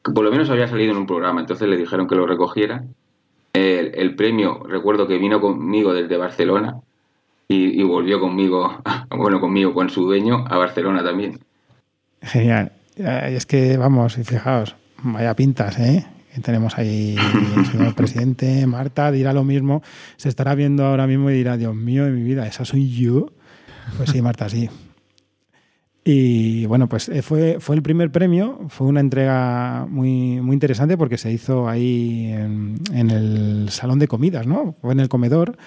por 0.04 0.24
lo 0.26 0.32
menos 0.32 0.50
había 0.50 0.68
salido 0.68 0.92
en 0.92 0.98
un 0.98 1.08
programa, 1.08 1.40
entonces 1.40 1.68
le 1.70 1.78
dijeron 1.78 2.08
que 2.08 2.16
lo 2.16 2.28
recogiera. 2.28 2.84
El, 3.54 3.92
el 3.96 4.16
premio, 4.16 4.64
recuerdo 4.68 5.08
que 5.08 5.18
vino 5.18 5.40
conmigo 5.40 5.94
desde 5.94 6.18
Barcelona 6.18 6.76
y, 7.48 7.80
y 7.80 7.84
volvió 7.84 8.20
conmigo, 8.20 8.82
bueno, 9.10 9.40
conmigo, 9.40 9.74
con 9.74 9.90
su 9.90 10.04
dueño, 10.04 10.46
a 10.48 10.58
Barcelona 10.58 11.04
también. 11.04 11.40
Genial. 12.22 12.72
Es 12.98 13.46
que, 13.46 13.78
vamos, 13.78 14.18
y 14.18 14.24
fijaos, 14.24 14.76
vaya 15.04 15.36
pintas, 15.36 15.78
¿eh? 15.80 16.06
Tenemos 16.42 16.78
ahí 16.78 17.16
el 17.56 17.66
señor 17.72 17.96
presidente, 17.96 18.66
Marta, 18.68 19.12
dirá 19.12 19.34
lo 19.34 19.44
mismo. 19.44 19.82
Se 20.18 20.30
estará 20.30 20.56
viendo 20.56 20.86
ahora 20.86 21.08
mismo 21.08 21.30
y 21.30 21.34
dirá, 21.34 21.58
Dios 21.58 21.76
mío 21.76 22.06
de 22.06 22.12
mi 22.12 22.24
vida, 22.24 22.48
¿esa 22.48 22.66
soy 22.66 22.90
yo? 22.90 23.28
Pues 23.98 24.10
sí, 24.10 24.22
Marta, 24.22 24.50
sí. 24.50 24.70
Y 26.04 26.66
bueno, 26.68 26.88
pues 26.88 27.10
eh, 27.10 27.22
fue, 27.22 27.58
fue 27.60 27.76
el 27.76 27.82
primer 27.82 28.12
premio, 28.12 28.60
fue 28.70 28.86
una 28.88 29.00
entrega 29.00 29.88
muy, 29.90 30.40
muy 30.42 30.54
interesante 30.54 30.98
porque 30.98 31.18
se 31.18 31.32
hizo 31.32 31.68
ahí 31.68 32.32
en, 32.32 32.76
en 32.94 33.10
el 33.10 33.70
salón 33.70 33.98
de 33.98 34.08
comidas, 34.08 34.46
¿no? 34.46 34.76
Fue 34.82 34.94
en 34.94 35.00
el 35.00 35.10
comedor. 35.10 35.58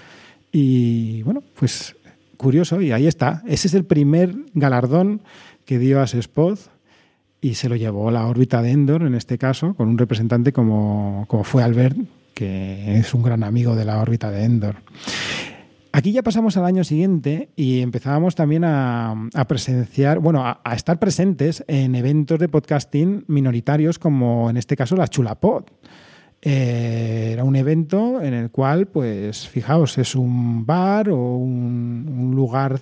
Y 0.53 1.23
bueno, 1.23 1.43
pues 1.55 1.97
curioso, 2.37 2.81
y 2.81 2.93
ahí 2.93 3.07
está. 3.07 3.43
Ese 3.47 3.69
es 3.69 3.75
el 3.75 3.85
primer 3.85 4.35
galardón 4.55 5.21
que 5.65 5.79
dio 5.79 6.01
a 6.01 6.05
Spot 6.05 6.59
y 7.41 7.55
se 7.55 7.69
lo 7.69 7.77
llevó 7.77 8.11
la 8.11 8.27
órbita 8.27 8.63
de 8.63 8.71
Endor, 8.71 9.03
en 9.03 9.15
este 9.15 9.39
caso, 9.39 9.75
con 9.75 9.89
un 9.89 9.99
representante 9.99 10.53
como, 10.53 11.27
como 11.29 11.45
fue 11.45 11.63
Albert, 11.63 11.97
que 12.35 12.97
es 12.99 13.13
un 13.15 13.23
gran 13.23 13.45
amigo 13.45 13.77
de 13.77 13.85
la 13.85 14.01
órbita 14.01 14.31
de 14.31 14.45
Endor. 14.45 14.77
Aquí 15.93 16.13
ya 16.13 16.23
pasamos 16.23 16.57
al 16.57 16.65
año 16.65 16.85
siguiente 16.85 17.49
y 17.57 17.81
empezábamos 17.81 18.35
también 18.35 18.65
a, 18.65 19.29
a 19.35 19.45
presenciar, 19.47 20.19
bueno, 20.19 20.47
a, 20.47 20.61
a, 20.63 20.75
estar 20.75 20.99
presentes 20.99 21.65
en 21.67 21.95
eventos 21.95 22.39
de 22.39 22.49
podcasting 22.49 23.25
minoritarios, 23.27 23.99
como 23.99 24.51
en 24.51 24.57
este 24.57 24.77
caso 24.77 24.97
la 24.97 25.09
Chulapod. 25.09 25.65
Eh, 26.41 27.31
era 27.33 27.45
un 27.45 27.57
evento 27.57 28.23
en 28.23 28.35
el 28.35 28.51
cual, 28.51 28.87
pues, 28.87 29.49
fijaos, 29.49 29.99
es 29.99 30.15
un 30.15 30.65
bar 30.65 31.09
o 31.11 31.37
un, 31.37 32.33
lugar 32.35 32.81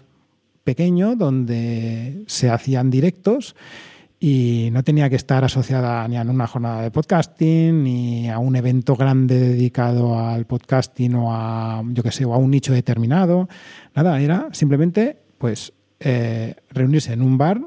pequeño 0.65 1.17
donde 1.17 2.25
se 2.27 2.51
hacían 2.51 2.91
directos 2.91 3.57
y 4.21 4.69
no 4.73 4.83
tenía 4.83 5.09
que 5.09 5.17
estar 5.17 5.45
asociada 5.45 6.07
ni 6.09 6.17
a 6.17 6.23
una 6.23 6.47
jornada 6.47 6.83
de 6.83 6.91
podcasting 6.91 7.83
ni 7.85 8.29
a 8.29 8.39
un 8.39 8.57
evento 8.57 8.97
grande 8.97 9.39
dedicado 9.39 10.19
al 10.19 10.45
podcasting 10.45 11.15
o 11.15 11.33
a 11.33 11.83
yo 11.93 12.03
que 12.03 12.11
sé 12.11 12.25
o 12.25 12.35
a 12.35 12.39
un 12.39 12.51
nicho 12.51 12.73
determinado. 12.73 13.49
Nada 13.95 14.21
era 14.21 14.49
simplemente 14.53 15.17
pues 15.39 15.73
eh, 16.01 16.57
reunirse 16.71 17.13
en 17.13 17.23
un 17.23 17.39
bar 17.39 17.61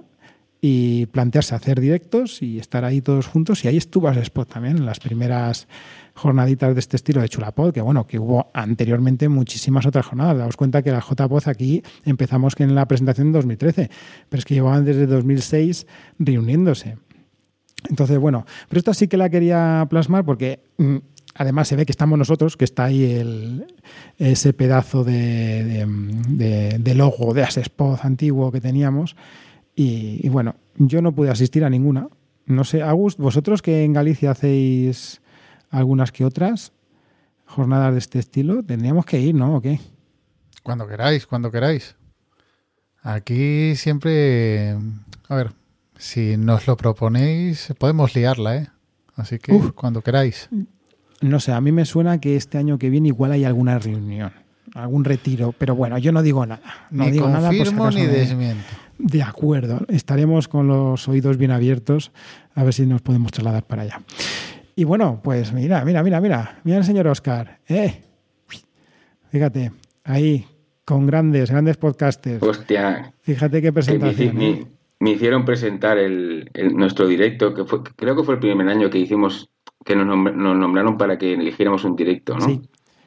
y 0.61 1.05
plantearse 1.07 1.55
hacer 1.55 1.79
directos 1.79 2.41
y 2.41 2.59
estar 2.59 2.83
ahí 2.83 3.01
todos 3.01 3.27
juntos 3.27 3.63
y 3.63 3.69
ahí 3.69 3.77
estuvo 3.77 4.09
Spot 4.09 4.49
también 4.49 4.77
en 4.77 4.85
las 4.85 4.99
primeras 4.99 5.67
jornaditas 6.15 6.73
de 6.73 6.79
este 6.79 6.97
estilo 6.97 7.21
de 7.21 7.29
Chulapod, 7.29 7.73
que 7.73 7.81
bueno, 7.81 8.05
que 8.05 8.19
hubo 8.19 8.51
anteriormente 8.53 9.29
muchísimas 9.29 9.85
otras 9.85 10.05
jornadas. 10.05 10.37
Daos 10.37 10.57
cuenta 10.57 10.81
que 10.81 10.91
la 10.91 10.99
JPod 10.99 11.47
aquí 11.47 11.81
empezamos 12.03 12.55
en 12.59 12.75
la 12.75 12.85
presentación 12.87 13.27
en 13.27 13.33
2013, 13.33 13.89
pero 14.27 14.39
es 14.39 14.45
que 14.45 14.55
llevaban 14.55 14.83
desde 14.83 15.07
2006 15.07 15.87
reuniéndose. 16.19 16.97
Entonces, 17.89 18.17
bueno, 18.17 18.45
pero 18.67 18.79
esta 18.79 18.93
sí 18.93 19.07
que 19.07 19.15
la 19.15 19.29
quería 19.29 19.87
plasmar 19.89 20.25
porque 20.25 20.59
mm, 20.77 20.97
además 21.35 21.69
se 21.69 21.77
ve 21.77 21.85
que 21.85 21.93
estamos 21.93 22.19
nosotros, 22.19 22.57
que 22.57 22.65
está 22.65 22.85
ahí 22.85 23.05
el, 23.05 23.65
ese 24.17 24.51
pedazo 24.51 25.05
de, 25.05 25.63
de, 25.63 25.85
de, 26.27 26.79
de 26.79 26.95
logo 26.95 27.33
de 27.33 27.43
Asespod 27.43 27.99
antiguo 28.03 28.51
que 28.51 28.59
teníamos. 28.59 29.15
Y, 29.79 30.19
y, 30.21 30.27
bueno, 30.27 30.55
yo 30.75 31.01
no 31.01 31.13
pude 31.13 31.29
asistir 31.29 31.63
a 31.63 31.69
ninguna. 31.69 32.09
No 32.45 32.65
sé, 32.65 32.81
August, 32.81 33.17
vosotros 33.17 33.61
que 33.61 33.85
en 33.85 33.93
Galicia 33.93 34.31
hacéis 34.31 35.21
algunas 35.69 36.11
que 36.11 36.25
otras 36.25 36.73
jornadas 37.45 37.93
de 37.93 37.99
este 37.99 38.19
estilo, 38.19 38.61
tendríamos 38.61 39.05
que 39.05 39.21
ir, 39.21 39.35
¿no? 39.35 39.55
¿O 39.55 39.61
qué? 39.61 39.79
Cuando 40.63 40.85
queráis, 40.85 41.25
cuando 41.25 41.49
queráis. 41.49 41.95
Aquí 43.03 43.73
siempre, 43.77 44.71
a 45.29 45.35
ver, 45.35 45.51
si 45.97 46.35
nos 46.35 46.67
lo 46.67 46.75
proponéis, 46.75 47.73
podemos 47.77 48.13
liarla, 48.15 48.57
¿eh? 48.57 48.67
Así 49.15 49.39
que 49.39 49.53
Uf. 49.53 49.71
cuando 49.71 50.01
queráis. 50.01 50.49
No 51.21 51.39
sé, 51.39 51.53
a 51.53 51.61
mí 51.61 51.71
me 51.71 51.85
suena 51.85 52.19
que 52.19 52.35
este 52.35 52.57
año 52.57 52.77
que 52.77 52.89
viene 52.89 53.07
igual 53.07 53.31
hay 53.31 53.45
alguna 53.45 53.79
reunión, 53.79 54.33
algún 54.75 55.05
retiro, 55.05 55.53
pero 55.57 55.73
bueno, 55.73 55.97
yo 55.99 56.11
no 56.11 56.21
digo 56.21 56.45
nada. 56.45 56.87
No 56.91 57.05
ni 57.05 57.11
digo 57.11 57.31
confirmo 57.31 57.85
nada 57.85 57.97
ni 57.97 58.07
desmiento. 58.07 58.88
De 58.99 59.23
acuerdo, 59.23 59.79
estaremos 59.87 60.49
con 60.49 60.67
los 60.67 61.07
oídos 61.07 61.37
bien 61.37 61.51
abiertos 61.51 62.11
a 62.53 62.63
ver 62.65 62.73
si 62.73 62.85
nos 62.85 63.01
podemos 63.01 63.31
trasladar 63.31 63.65
para 63.65 63.83
allá. 63.83 64.01
Y 64.75 64.83
bueno, 64.83 65.21
pues 65.23 65.53
mira, 65.53 65.83
mira, 65.85 66.03
mira, 66.03 66.19
mira, 66.19 66.59
mira 66.65 66.77
el 66.77 66.83
señor 66.83 67.07
Oscar, 67.07 67.59
¿eh? 67.67 68.03
Fíjate, 69.31 69.71
ahí, 70.03 70.45
con 70.83 71.07
grandes, 71.07 71.49
grandes 71.49 71.77
podcasters. 71.77 72.43
Hostia. 72.43 73.13
Fíjate 73.21 73.61
qué 73.61 73.71
presentación. 73.71 74.35
Me, 74.35 74.51
me, 74.51 74.67
me 74.99 75.11
hicieron 75.11 75.45
presentar 75.45 75.97
el, 75.97 76.49
el, 76.53 76.75
nuestro 76.75 77.07
directo, 77.07 77.53
que 77.53 77.63
fue, 77.63 77.83
creo 77.95 78.17
que 78.17 78.23
fue 78.23 78.33
el 78.33 78.39
primer 78.41 78.67
año 78.67 78.89
que 78.89 78.99
hicimos, 78.99 79.49
que 79.85 79.95
nos 79.95 80.05
nombraron 80.05 80.97
para 80.97 81.17
que 81.17 81.33
eligiéramos 81.33 81.85
un 81.85 81.95
directo, 81.95 82.37
¿no? 82.37 82.45
Sí, 82.45 82.61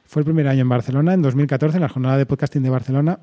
fue 0.06 0.20
el 0.20 0.24
primer 0.24 0.48
año 0.48 0.62
en 0.62 0.68
Barcelona, 0.68 1.12
en 1.12 1.22
2014, 1.22 1.76
en 1.76 1.82
la 1.82 1.88
jornada 1.88 2.16
de 2.16 2.26
podcasting 2.26 2.62
de 2.62 2.70
Barcelona. 2.70 3.20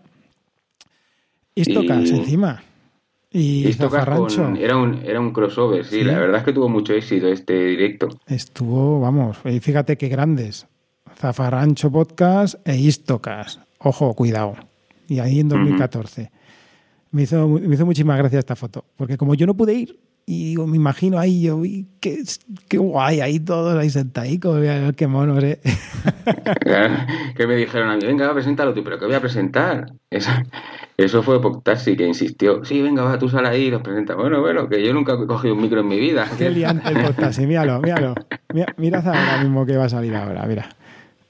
Istocas, 1.61 2.09
encima. 2.11 2.63
Y 3.31 3.71
con, 3.75 4.57
era, 4.57 4.77
un, 4.77 5.01
era 5.05 5.19
un 5.19 5.31
crossover, 5.31 5.85
sí, 5.85 5.97
sí, 5.97 6.03
La 6.03 6.17
verdad 6.17 6.39
es 6.39 6.43
que 6.45 6.53
tuvo 6.53 6.67
mucho 6.67 6.93
éxito 6.93 7.27
este 7.27 7.53
directo. 7.67 8.07
Estuvo, 8.25 8.99
vamos, 8.99 9.37
y 9.45 9.59
fíjate 9.59 9.97
qué 9.97 10.07
grandes. 10.07 10.67
Zafarrancho 11.15 11.91
Podcast 11.91 12.55
e 12.67 12.77
Istocas. 12.77 13.59
Ojo, 13.79 14.13
cuidado. 14.15 14.55
Y 15.07 15.19
ahí 15.19 15.41
en 15.41 15.49
2014. 15.49 16.21
Uh 16.21 16.25
-huh. 16.25 16.38
Me, 17.11 17.23
hizo, 17.23 17.47
me 17.47 17.73
hizo 17.73 17.85
muchísima 17.85 18.17
gracia 18.17 18.39
esta 18.39 18.55
foto. 18.55 18.85
Porque 18.95 19.17
como 19.17 19.35
yo 19.35 19.45
no 19.45 19.55
pude 19.55 19.73
ir, 19.73 19.99
y 20.31 20.49
digo, 20.49 20.67
me 20.67 20.77
imagino 20.77 21.17
ahí 21.17 21.41
yo, 21.41 21.65
y 21.65 21.87
qué, 21.99 22.19
qué 22.67 22.77
guay, 22.77 23.19
ahí 23.19 23.39
todos 23.39 23.75
ahí 23.75 23.89
sentaditos, 23.89 24.63
qué 24.95 25.07
monos, 25.07 25.43
¿eh? 25.43 25.59
que 27.35 27.47
me 27.47 27.55
dijeron 27.55 27.89
a 27.89 27.95
mí, 27.95 28.05
venga, 28.05 28.31
preséntalo 28.31 28.75
tú, 28.75 28.83
pero 28.83 28.99
¿qué 28.99 29.05
voy 29.05 29.15
a 29.15 29.21
presentar? 29.21 29.91
Eso, 30.11 30.29
eso 30.97 31.23
fue 31.23 31.41
Podctaxi 31.41 31.97
que 31.97 32.05
insistió, 32.05 32.63
sí, 32.63 32.79
venga, 32.79 33.01
va, 33.01 33.17
tú 33.17 33.27
sal 33.27 33.47
ahí 33.47 33.63
y 33.63 33.71
los 33.71 33.81
presenta. 33.81 34.13
Bueno, 34.13 34.39
bueno, 34.39 34.69
que 34.69 34.85
yo 34.85 34.93
nunca 34.93 35.13
he 35.13 35.25
cogido 35.25 35.55
un 35.55 35.63
micro 35.63 35.79
en 35.79 35.87
mi 35.87 35.99
vida. 35.99 36.29
Qué 36.37 36.51
liante 36.51 36.89
el 36.89 37.01
Podctaxi, 37.01 37.47
míralo, 37.47 37.81
míralo. 37.81 38.13
Mira, 38.53 38.67
mirad 38.77 39.07
ahora 39.07 39.39
mismo 39.41 39.65
que 39.65 39.77
va 39.77 39.85
a 39.85 39.89
salir 39.89 40.13
ahora, 40.15 40.45
mira. 40.45 40.69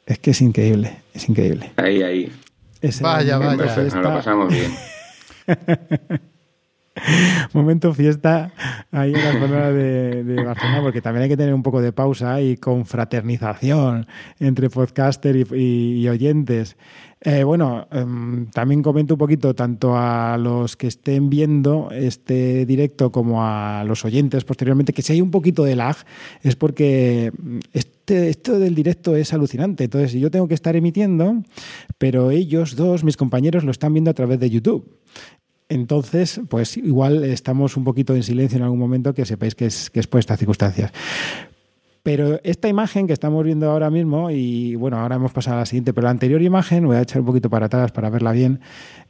Es 0.05 0.19
que 0.19 0.31
es 0.31 0.41
increíble, 0.41 0.97
es 1.13 1.29
increíble. 1.29 1.71
Ahí, 1.77 2.01
ahí. 2.01 2.31
Ese 2.81 3.01
vaya, 3.01 3.37
vaya. 3.37 3.77
Nos 3.77 3.95
lo 3.95 4.01
pasamos 4.01 4.51
bien. 4.51 4.73
momento 7.53 7.93
fiesta 7.93 8.51
ahí 8.91 9.13
en 9.13 9.23
la 9.23 9.39
zona 9.39 9.71
de, 9.71 10.43
Barcelona, 10.43 10.81
porque 10.81 11.01
también 11.01 11.23
hay 11.23 11.29
que 11.29 11.37
tener 11.37 11.53
un 11.53 11.63
poco 11.63 11.81
de 11.81 11.91
pausa 11.91 12.41
y 12.41 12.57
confraternización 12.57 14.07
entre 14.39 14.69
podcaster 14.69 15.35
y, 15.35 16.01
y, 16.01 16.09
oyentes. 16.09 16.77
Eh, 17.21 17.43
bueno, 17.43 17.85
eh, 17.91 18.05
también 18.53 18.81
comento 18.81 19.15
un 19.15 19.17
poquito 19.17 19.53
tanto 19.53 19.97
a 19.97 20.37
los 20.37 20.77
que 20.77 20.87
estén 20.87 21.29
viendo 21.29 21.89
este 21.91 22.65
directo 22.65 23.11
como 23.11 23.43
a 23.43 23.83
los 23.85 24.05
oyentes 24.05 24.45
posteriormente 24.45 24.93
que 24.93 25.01
si 25.01 25.11
hay 25.11 25.21
un 25.21 25.29
poquito 25.29 25.65
de 25.65 25.75
lag 25.75 25.97
es 26.43 26.55
porque 26.55 27.33
este, 27.73 28.29
esto 28.29 28.57
del 28.57 28.73
directo 28.73 29.17
es 29.17 29.33
alucinante. 29.33 29.83
Entonces 29.83 30.13
yo 30.13 30.31
tengo 30.31 30.47
que 30.47 30.53
estar 30.53 30.77
emitiendo, 30.77 31.43
pero 31.97 32.31
ellos 32.31 32.77
dos, 32.77 33.03
mis 33.03 33.17
compañeros, 33.17 33.65
lo 33.65 33.71
están 33.71 33.93
viendo 33.93 34.11
a 34.11 34.13
través 34.13 34.39
de 34.39 34.49
YouTube. 34.49 34.87
Entonces, 35.69 36.41
pues 36.49 36.77
igual 36.77 37.23
estamos 37.23 37.77
un 37.77 37.83
poquito 37.83 38.15
en 38.15 38.23
silencio 38.23 38.57
en 38.57 38.63
algún 38.63 38.79
momento 38.79 39.13
que 39.13 39.25
sepáis 39.25 39.53
que 39.53 39.67
es, 39.67 39.89
que 39.91 39.99
es 39.99 40.07
por 40.07 40.19
estas 40.19 40.39
circunstancias. 40.39 40.91
Pero 42.01 42.39
esta 42.43 42.67
imagen 42.67 43.07
que 43.07 43.13
estamos 43.13 43.43
viendo 43.43 43.69
ahora 43.69 43.89
mismo, 43.89 44.31
y 44.31 44.73
bueno, 44.75 44.97
ahora 44.97 45.17
hemos 45.17 45.31
pasado 45.31 45.57
a 45.57 45.59
la 45.59 45.65
siguiente, 45.65 45.93
pero 45.93 46.05
la 46.05 46.11
anterior 46.11 46.41
imagen, 46.41 46.87
voy 46.87 46.95
a 46.95 47.01
echar 47.01 47.19
un 47.19 47.27
poquito 47.27 47.49
para 47.49 47.67
atrás 47.67 47.91
para 47.91 48.09
verla 48.09 48.31
bien, 48.31 48.61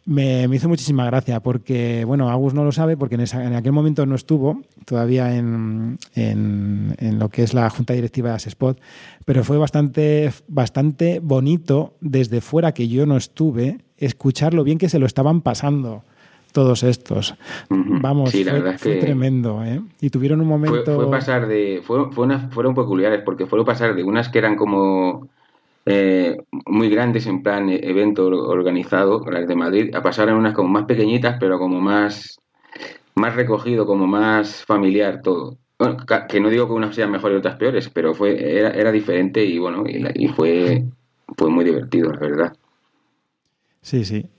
me, 0.05 0.43
hizo 0.53 0.67
muchísima 0.67 1.05
gracia 1.05 1.39
porque, 1.39 2.03
bueno, 2.03 2.29
Agus 2.29 2.53
no 2.53 2.65
lo 2.65 2.71
sabe 2.71 2.97
porque 2.97 3.15
en, 3.15 3.55
aquel 3.55 3.71
momento 3.71 4.05
no 4.05 4.15
estuvo 4.15 4.63
todavía 4.85 5.35
en, 5.35 5.99
en, 6.15 6.95
en, 6.97 7.19
lo 7.19 7.29
que 7.29 7.43
es 7.43 7.53
la 7.53 7.69
junta 7.69 7.93
directiva 7.93 8.29
de 8.29 8.35
Asespot, 8.35 8.81
pero 9.23 9.43
fue 9.43 9.57
bastante, 9.57 10.33
bastante 10.47 11.19
bonito 11.19 11.95
desde 12.01 12.41
fuera 12.41 12.73
que 12.73 12.87
yo 12.87 13.05
no 13.05 13.17
estuve 13.17 13.77
escuchar 13.97 14.53
lo 14.53 14.63
bien 14.63 14.79
que 14.79 14.89
se 14.89 14.97
lo 14.97 15.05
estaban 15.05 15.41
pasando 15.41 16.03
todos 16.51 16.83
estos. 16.83 17.35
Vamos, 17.69 18.31
Sí, 18.31 18.43
la 18.43 18.53
fue, 18.53 18.63
verdad 18.63 18.73
es 18.75 18.79
fue 18.79 18.95
que 18.95 18.97
tremendo, 18.97 19.63
¿eh? 19.63 19.81
Y 20.01 20.09
tuvieron 20.09 20.41
un 20.41 20.47
momento... 20.47 20.93
fue 20.93 21.09
pasar 21.09 21.47
de. 21.47 21.81
Fue, 21.83 22.11
fueron 22.11 22.75
peculiares 22.75 23.21
porque 23.25 23.45
fueron 23.47 23.65
pasar 23.65 23.95
de 23.95 24.03
unas 24.03 24.29
que 24.29 24.39
eran 24.39 24.55
como. 24.55 25.29
eh, 25.85 26.37
muy 26.67 26.89
grandes 26.89 27.27
en 27.27 27.43
plan 27.43 27.69
eh, 27.69 27.79
evento 27.83 28.27
or- 28.27 28.35
organizado, 28.57 29.25
las 29.31 29.47
de 29.47 29.55
Madrid, 29.55 29.95
a 29.95 30.01
pasar 30.03 30.29
a 30.29 30.35
unas 30.37 30.53
como 30.55 30.69
más 30.69 30.85
pequeñitas, 30.85 31.37
pero 31.39 31.59
como 31.59 31.81
más, 31.81 32.39
más 33.15 33.35
recogido, 33.35 33.85
como 33.87 34.07
más 34.07 34.65
familiar 34.65 35.21
todo. 35.23 35.57
Bueno, 35.79 35.97
que 36.29 36.39
no 36.41 36.49
digo 36.49 36.67
que 36.67 36.73
unas 36.73 36.95
sean 36.95 37.11
mejores 37.11 37.37
y 37.37 37.39
otras 37.39 37.57
peores, 37.57 37.89
pero 37.89 38.13
fue, 38.15 38.59
era, 38.59 38.71
era 38.71 38.91
diferente 38.91 39.43
y 39.45 39.59
bueno, 39.59 39.83
y, 39.87 40.05
y 40.25 40.27
fue, 40.29 40.85
fue 41.37 41.49
muy 41.51 41.65
divertido, 41.65 42.11
la 42.13 42.19
verdad. 42.19 42.53
Sí, 43.81 44.05
sí. 44.05 44.29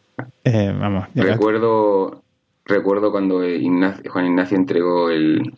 Eh, 0.44 0.74
vamos, 0.78 1.06
Recuerdo, 1.14 2.22
recuerdo 2.64 3.10
cuando 3.10 3.44
Ignacio- 3.48 4.10
Juan 4.10 4.26
Ignacio 4.26 4.56
entregó 4.56 5.10
el, 5.10 5.54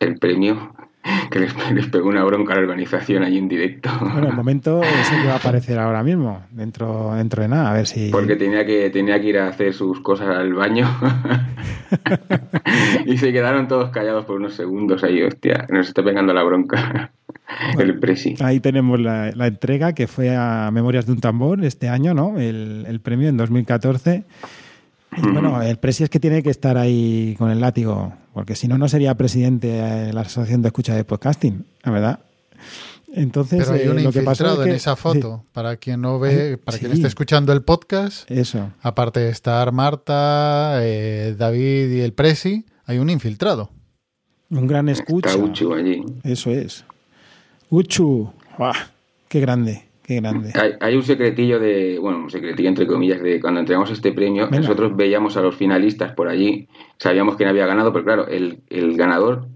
el 0.00 0.18
premio, 0.18 0.74
que 1.30 1.40
les, 1.40 1.72
les 1.72 1.86
pegó 1.88 2.08
una 2.08 2.24
bronca 2.24 2.52
a 2.52 2.56
la 2.56 2.62
organización 2.62 3.22
ahí 3.24 3.38
en 3.38 3.48
directo. 3.48 3.90
Bueno, 4.00 4.28
el 4.28 4.34
momento 4.34 4.82
es 4.82 5.12
el 5.12 5.22
que 5.22 5.28
va 5.28 5.34
a 5.34 5.38
aparecer 5.38 5.78
ahora 5.78 6.02
mismo, 6.02 6.42
dentro, 6.50 7.14
dentro 7.14 7.42
de 7.42 7.48
nada, 7.48 7.70
a 7.70 7.74
ver 7.74 7.86
si... 7.86 8.10
Porque 8.10 8.36
tenía 8.36 8.64
que, 8.64 8.90
tenía 8.90 9.20
que 9.20 9.26
ir 9.28 9.38
a 9.38 9.48
hacer 9.48 9.74
sus 9.74 10.00
cosas 10.00 10.28
al 10.28 10.54
baño. 10.54 10.86
y 13.06 13.18
se 13.18 13.32
quedaron 13.32 13.68
todos 13.68 13.90
callados 13.90 14.24
por 14.24 14.36
unos 14.36 14.54
segundos 14.54 15.02
ahí, 15.04 15.22
hostia, 15.22 15.66
nos 15.70 15.88
está 15.88 16.02
pegando 16.02 16.32
la 16.32 16.42
bronca 16.42 17.12
el 17.78 17.98
presi. 17.98 18.34
Ahí 18.40 18.60
tenemos 18.60 19.00
la, 19.00 19.32
la 19.34 19.46
entrega 19.46 19.92
que 19.94 20.06
fue 20.06 20.34
a 20.36 20.70
Memorias 20.72 21.06
de 21.06 21.12
un 21.12 21.20
Tambor 21.20 21.64
este 21.64 21.88
año, 21.88 22.14
¿no? 22.14 22.38
El, 22.38 22.84
el 22.88 23.00
premio 23.00 23.28
en 23.28 23.36
2014. 23.36 24.24
Y 25.16 25.20
bueno, 25.30 25.60
el 25.62 25.76
presi 25.78 26.04
es 26.04 26.10
que 26.10 26.18
tiene 26.20 26.42
que 26.42 26.48
estar 26.50 26.78
ahí 26.78 27.34
con 27.38 27.50
el 27.50 27.60
látigo, 27.60 28.14
porque 28.32 28.54
si 28.56 28.66
no, 28.66 28.78
no 28.78 28.88
sería 28.88 29.14
presidente 29.14 29.66
de 29.66 30.12
la 30.14 30.22
Asociación 30.22 30.62
de 30.62 30.68
Escucha 30.68 30.94
de 30.94 31.04
Podcasting, 31.04 31.66
la 31.84 31.92
verdad. 31.92 32.20
Entonces, 33.14 33.58
Pero 33.66 33.72
hay 33.74 33.86
eh, 33.86 33.90
un 33.90 34.02
lo 34.04 34.10
que 34.10 34.22
pasó 34.22 34.44
es 34.44 34.50
infiltrado 34.52 34.62
en 34.64 34.70
que- 34.70 34.76
esa 34.76 34.96
foto. 34.96 35.44
Para 35.52 35.76
quien 35.76 36.00
no 36.00 36.18
ve, 36.18 36.56
para 36.56 36.78
quien 36.78 36.92
esté 36.92 37.08
escuchando 37.08 37.52
el 37.52 37.60
podcast, 37.62 38.30
eso. 38.30 38.70
aparte 38.80 39.20
de 39.20 39.28
estar 39.28 39.70
Marta, 39.72 40.78
eh, 40.82 41.34
David 41.36 41.90
y 41.90 42.00
el 42.00 42.14
Presi, 42.14 42.64
hay 42.86 42.96
un 42.98 43.10
infiltrado. 43.10 43.70
Un 44.48 44.66
gran 44.66 44.88
escucha. 44.88 45.28
Está 45.30 45.42
Uchu 45.42 45.74
allí. 45.74 46.02
Eso 46.24 46.50
es. 46.50 46.86
Uchu. 47.72 48.30
¡Buah! 48.58 48.74
¡Qué 49.28 49.40
grande! 49.40 49.84
¡Qué 50.02 50.16
grande! 50.16 50.50
Hay, 50.60 50.72
hay 50.78 50.94
un 50.94 51.02
secretillo 51.02 51.58
de, 51.58 51.98
bueno, 51.98 52.18
un 52.18 52.30
secretillo 52.30 52.68
entre 52.68 52.86
comillas, 52.86 53.22
de 53.22 53.40
cuando 53.40 53.60
entregamos 53.60 53.90
este 53.90 54.12
premio, 54.12 54.44
Venga. 54.44 54.58
nosotros 54.60 54.94
veíamos 54.94 55.38
a 55.38 55.40
los 55.40 55.56
finalistas 55.56 56.12
por 56.12 56.28
allí, 56.28 56.68
sabíamos 56.98 57.36
quién 57.36 57.48
había 57.48 57.64
ganado, 57.64 57.90
pero 57.90 58.04
claro, 58.04 58.28
el, 58.28 58.60
el 58.68 58.94
ganador, 58.94 59.48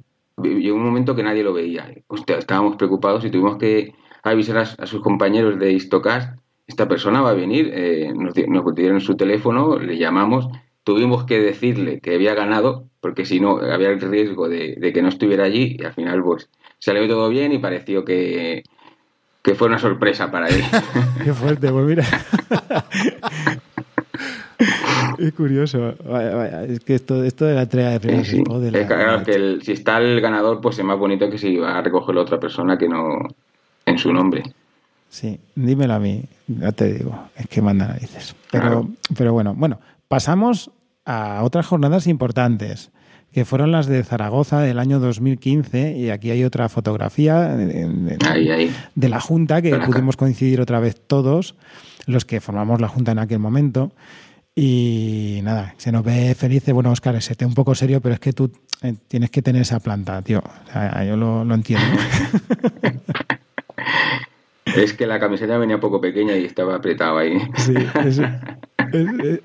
llegó 0.43 0.79
un 0.79 0.85
momento 0.85 1.15
que 1.15 1.23
nadie 1.23 1.43
lo 1.45 1.53
veía. 1.53 1.93
Hostia, 2.07 2.39
estábamos 2.39 2.77
preocupados 2.77 3.23
y 3.27 3.31
tuvimos 3.31 3.59
que 3.59 3.93
avisar 4.23 4.57
a, 4.57 4.63
a 4.63 4.87
sus 4.87 5.03
compañeros 5.03 5.59
de 5.59 5.73
Histocast, 5.73 6.39
esta 6.67 6.89
persona 6.89 7.21
va 7.21 7.31
a 7.33 7.35
venir, 7.35 7.71
eh, 7.75 8.15
nos, 8.17 8.33
nos 8.49 8.75
dieron 8.75 9.03
su 9.03 9.15
teléfono, 9.15 9.79
le 9.79 9.99
llamamos, 9.99 10.49
tuvimos 10.85 11.25
que 11.25 11.39
decirle 11.39 12.01
que 12.01 12.15
había 12.15 12.33
ganado, 12.35 12.87
porque 13.07 13.25
si 13.25 13.39
no, 13.39 13.59
había 13.59 13.91
el 13.91 14.01
riesgo 14.01 14.49
de, 14.49 14.75
de 14.77 14.93
que 14.93 15.01
no 15.01 15.09
estuviera 15.09 15.45
allí, 15.45 15.77
y 15.79 15.85
al 15.85 15.93
final, 15.95 16.21
pues, 16.25 16.49
salió 16.81 17.07
todo 17.07 17.29
bien 17.29 17.53
y 17.53 17.59
pareció 17.59 18.05
que, 18.05 18.65
que 19.43 19.55
fue 19.55 19.69
una 19.69 19.79
sorpresa 19.79 20.29
para 20.29 20.49
él. 20.49 20.61
Qué 21.25 21.33
fuerte, 21.33 21.71
pues 21.71 21.87
mira. 21.87 22.05
es 25.19 25.33
curioso. 25.35 25.95
Vaya, 26.05 26.35
vaya, 26.35 26.65
Es 26.65 26.81
que 26.81 26.95
esto, 26.97 27.23
esto 27.23 27.45
de 27.45 27.55
la 27.55 27.63
entrega 27.63 27.91
de 27.91 28.01
Sí, 28.01 28.03
premios 28.07 28.29
sí. 28.29 28.43
de 28.61 28.71
la- 28.73 28.87
claro, 28.87 29.23
que 29.23 29.35
el- 29.35 29.63
si 29.63 29.73
está 29.73 29.99
el 29.99 30.21
ganador, 30.21 30.61
pues 30.61 30.79
es 30.79 30.85
más 30.85 30.99
bonito 30.99 31.31
que 31.31 31.39
si 31.39 31.57
va 31.57 31.79
a 31.79 31.83
recogerlo 31.83 32.23
otra 32.23 32.41
persona 32.41 32.77
que 32.77 32.89
no 32.89 33.19
en 33.85 33.99
su 33.99 34.13
nombre. 34.13 34.43
Sí, 35.09 35.39
dímelo 35.55 35.95
a 35.95 36.01
mí, 36.01 36.25
ya 36.49 36.73
te 36.73 36.93
digo, 36.93 37.17
es 37.37 37.47
que 37.47 37.63
manda 37.63 37.87
narices. 37.87 38.35
Pero, 38.51 38.63
Claro. 38.65 38.89
pero 39.17 39.33
bueno, 39.33 39.55
bueno, 39.57 39.79
pasamos 40.09 40.71
a 41.05 41.43
otras 41.45 41.67
jornadas 41.67 42.09
importantes, 42.09 42.91
que 43.37 43.45
fueron 43.45 43.71
las 43.71 43.87
de 43.87 44.03
Zaragoza 44.03 44.61
del 44.63 44.79
año 44.79 44.99
2015, 44.99 45.93
y 45.95 46.09
aquí 46.09 46.31
hay 46.31 46.43
otra 46.43 46.71
fotografía 46.71 47.49
de, 47.55 47.67
de- 47.87 48.17
Ahí, 48.27 48.51
ahí. 48.51 48.75
de 48.95 49.09
la 49.11 49.21
Junta, 49.21 49.61
que 49.61 49.77
pudimos 49.77 50.17
coincidir 50.17 50.59
otra 50.59 50.81
vez 50.81 50.99
todos, 51.07 51.55
los 52.07 52.25
que 52.25 52.41
formamos 52.41 52.81
la 52.81 52.89
Junta 52.89 53.13
en 53.13 53.19
aquel 53.19 53.39
momento. 53.39 53.93
Y 54.55 55.41
nada, 55.43 55.75
se 55.77 55.93
nos 55.93 56.03
ve 56.03 56.35
felices. 56.35 56.73
Bueno, 56.73 56.91
Oscar, 56.91 57.21
se 57.21 57.35
te 57.35 57.45
un 57.45 57.53
poco 57.53 57.75
serio, 57.75 58.01
pero 58.01 58.15
es 58.15 58.21
que 58.21 58.33
tú 58.33 58.51
eh, 58.81 58.95
tienes 59.07 59.29
que 59.29 59.43
tener 59.43 59.61
esa 59.61 59.81
planta, 59.81 60.23
tío. 60.23 60.39
O 60.39 60.73
sea, 60.73 61.05
yo 61.05 61.19
lo, 61.19 61.45
lo 61.45 61.55
entiendo. 61.55 61.85
Es 64.65 64.95
que 64.95 65.07
la 65.07 65.21
camiseta 65.21 65.59
venía 65.59 65.79
poco 65.79 66.01
pequeña 66.01 66.37
y 66.37 66.45
estaba 66.47 66.75
apretado 66.77 67.19
ahí. 67.19 67.39
Sí, 67.57 67.75
es- 67.77 68.07
es- 68.07 68.19
es- 68.19 68.29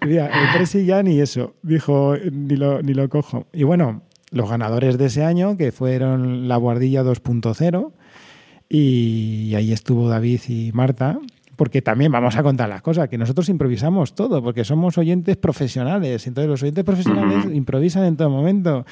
mira, 0.06 0.27
el 0.27 0.58
Presi 0.58 0.86
ya 0.86 1.04
ni 1.04 1.19
eso, 1.19 1.56
dijo, 1.62 2.15
ni 2.32 2.56
lo, 2.56 2.82
ni 2.82 2.93
lo 2.93 3.10
cojo. 3.10 3.47
Y 3.54 3.63
bueno, 3.63 4.04
los 4.32 4.49
ganadores 4.49 4.97
de 4.97 5.06
ese 5.06 5.23
año, 5.23 5.58
que 5.58 5.71
fueron 5.71 6.47
la 6.47 6.58
Guardilla 6.58 7.04
2.0, 7.04 7.91
y 8.69 9.54
ahí 9.56 9.73
estuvo 9.73 10.08
David 10.08 10.41
y 10.47 10.71
Marta, 10.73 11.19
porque 11.58 11.82
también 11.82 12.12
vamos 12.12 12.38
a 12.38 12.43
contar 12.43 12.69
las 12.69 12.82
cosas, 12.82 13.10
que 13.10 13.17
nosotros 13.17 13.49
improvisamos 13.49 14.15
todo, 14.15 14.41
porque 14.41 14.63
somos 14.63 14.97
oyentes 14.97 15.38
profesionales, 15.38 16.25
entonces 16.25 16.49
los 16.49 16.63
oyentes 16.63 16.84
profesionales 16.84 17.45
improvisan 17.54 18.06
en 18.06 18.17
todo 18.17 18.30
momento, 18.30 18.86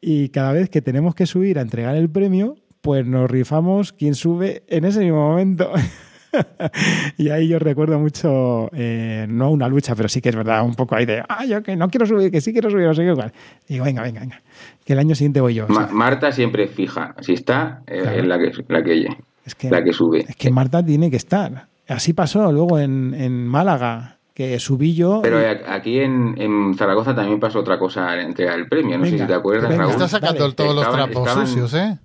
y 0.00 0.28
cada 0.28 0.52
vez 0.52 0.70
que 0.70 0.80
tenemos 0.80 1.14
que 1.14 1.26
subir 1.26 1.58
a 1.58 1.62
entregar 1.62 1.96
el 1.96 2.08
premio, 2.08 2.56
pues 2.80 3.06
nos 3.06 3.30
rifamos 3.30 3.92
quién 3.92 4.14
sube 4.14 4.62
en 4.68 4.84
ese 4.84 5.00
mismo 5.00 5.28
momento. 5.28 5.72
y 7.18 7.28
ahí 7.30 7.48
yo 7.48 7.58
recuerdo 7.58 7.98
mucho, 7.98 8.68
eh, 8.72 9.26
no 9.28 9.50
una 9.50 9.68
lucha, 9.68 9.94
pero 9.94 10.08
sí 10.08 10.20
que 10.20 10.28
es 10.30 10.36
verdad, 10.36 10.64
un 10.64 10.74
poco 10.74 10.94
ahí 10.96 11.06
de, 11.06 11.22
ah, 11.28 11.44
yo 11.44 11.62
que 11.62 11.76
no 11.76 11.88
quiero 11.88 12.06
subir, 12.06 12.30
que 12.30 12.40
sí 12.40 12.52
quiero 12.52 12.70
subir, 12.70 12.86
no 12.86 12.94
sé 12.94 13.02
qué, 13.02 13.08
igual. 13.10 13.32
Digo, 13.68 13.84
venga, 13.84 14.02
venga, 14.02 14.20
venga, 14.20 14.42
que 14.84 14.92
el 14.92 14.98
año 14.98 15.14
siguiente 15.14 15.40
voy 15.40 15.54
yo. 15.54 15.66
Ma- 15.68 15.88
Marta 15.92 16.32
siempre 16.32 16.66
fija. 16.68 17.14
Si 17.20 17.32
está, 17.34 17.82
eh, 17.86 18.00
Claro. 18.02 18.16
es 18.20 18.26
la 18.26 18.38
que, 18.38 18.52
la, 18.68 18.82
que, 18.82 19.08
es, 19.46 19.54
que, 19.54 19.70
la 19.70 19.84
que 19.84 19.92
sube. 19.92 20.24
es 20.28 20.36
que 20.36 20.50
Marta 20.50 20.84
tiene 20.84 21.10
que 21.10 21.16
estar. 21.16 21.66
Así 21.88 22.12
pasó 22.12 22.50
luego 22.50 22.78
en, 22.78 23.14
en 23.14 23.46
Málaga, 23.46 24.18
que 24.32 24.58
subí 24.58 24.94
yo. 24.94 25.20
Pero 25.22 25.38
aquí 25.68 26.00
en, 26.00 26.34
en 26.38 26.74
Zaragoza 26.74 27.14
también 27.14 27.38
pasó 27.38 27.60
otra 27.60 27.78
cosa 27.78 28.10
al 28.10 28.20
entregar 28.20 28.58
el 28.58 28.68
premio. 28.68 28.98
No 28.98 29.04
sé 29.04 29.18
si 29.18 29.26
te 29.26 29.34
acuerdas, 29.34 29.68
venga. 29.68 29.82
Raúl. 29.82 29.92
Está 29.92 30.08
sacando 30.08 30.40
dale. 30.40 30.54
todos 30.54 30.74
los 30.74 30.90
trapos 30.90 31.28
estaban- 31.28 31.46
sucios, 31.46 31.74
¿eh? 31.74 31.98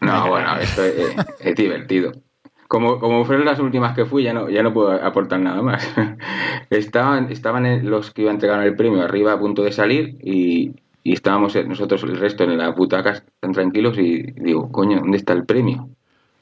No, 0.00 0.28
bueno, 0.28 0.56
esto 0.58 0.84
es, 0.84 0.94
es- 0.96 1.16
es 1.40 1.54
divertido. 1.56 2.12
Como, 2.68 3.00
como 3.00 3.24
fueron 3.24 3.46
las 3.46 3.58
últimas 3.60 3.94
que 3.94 4.04
fui, 4.04 4.22
ya 4.24 4.34
no, 4.34 4.48
ya 4.50 4.62
no 4.62 4.72
puedo 4.74 4.92
aportar 4.92 5.40
nada 5.40 5.62
más. 5.62 5.88
estaban 6.70 7.30
estaban 7.32 7.66
en- 7.66 7.88
los 7.90 8.10
que 8.12 8.22
iban 8.22 8.32
a 8.32 8.34
entregar 8.34 8.62
el 8.66 8.76
premio 8.76 9.02
arriba 9.02 9.32
a 9.32 9.38
punto 9.38 9.62
de 9.64 9.72
salir 9.72 10.18
y, 10.22 10.72
y 11.02 11.12
estábamos 11.14 11.54
nosotros 11.66 12.02
el 12.02 12.18
resto 12.18 12.44
en 12.44 12.58
las 12.58 12.74
butacas 12.76 13.22
tan 13.40 13.52
tranquilos 13.52 13.96
y 13.98 14.22
digo, 14.36 14.70
coño, 14.70 14.98
¿dónde 15.00 15.16
está 15.16 15.32
el 15.32 15.44
premio? 15.44 15.88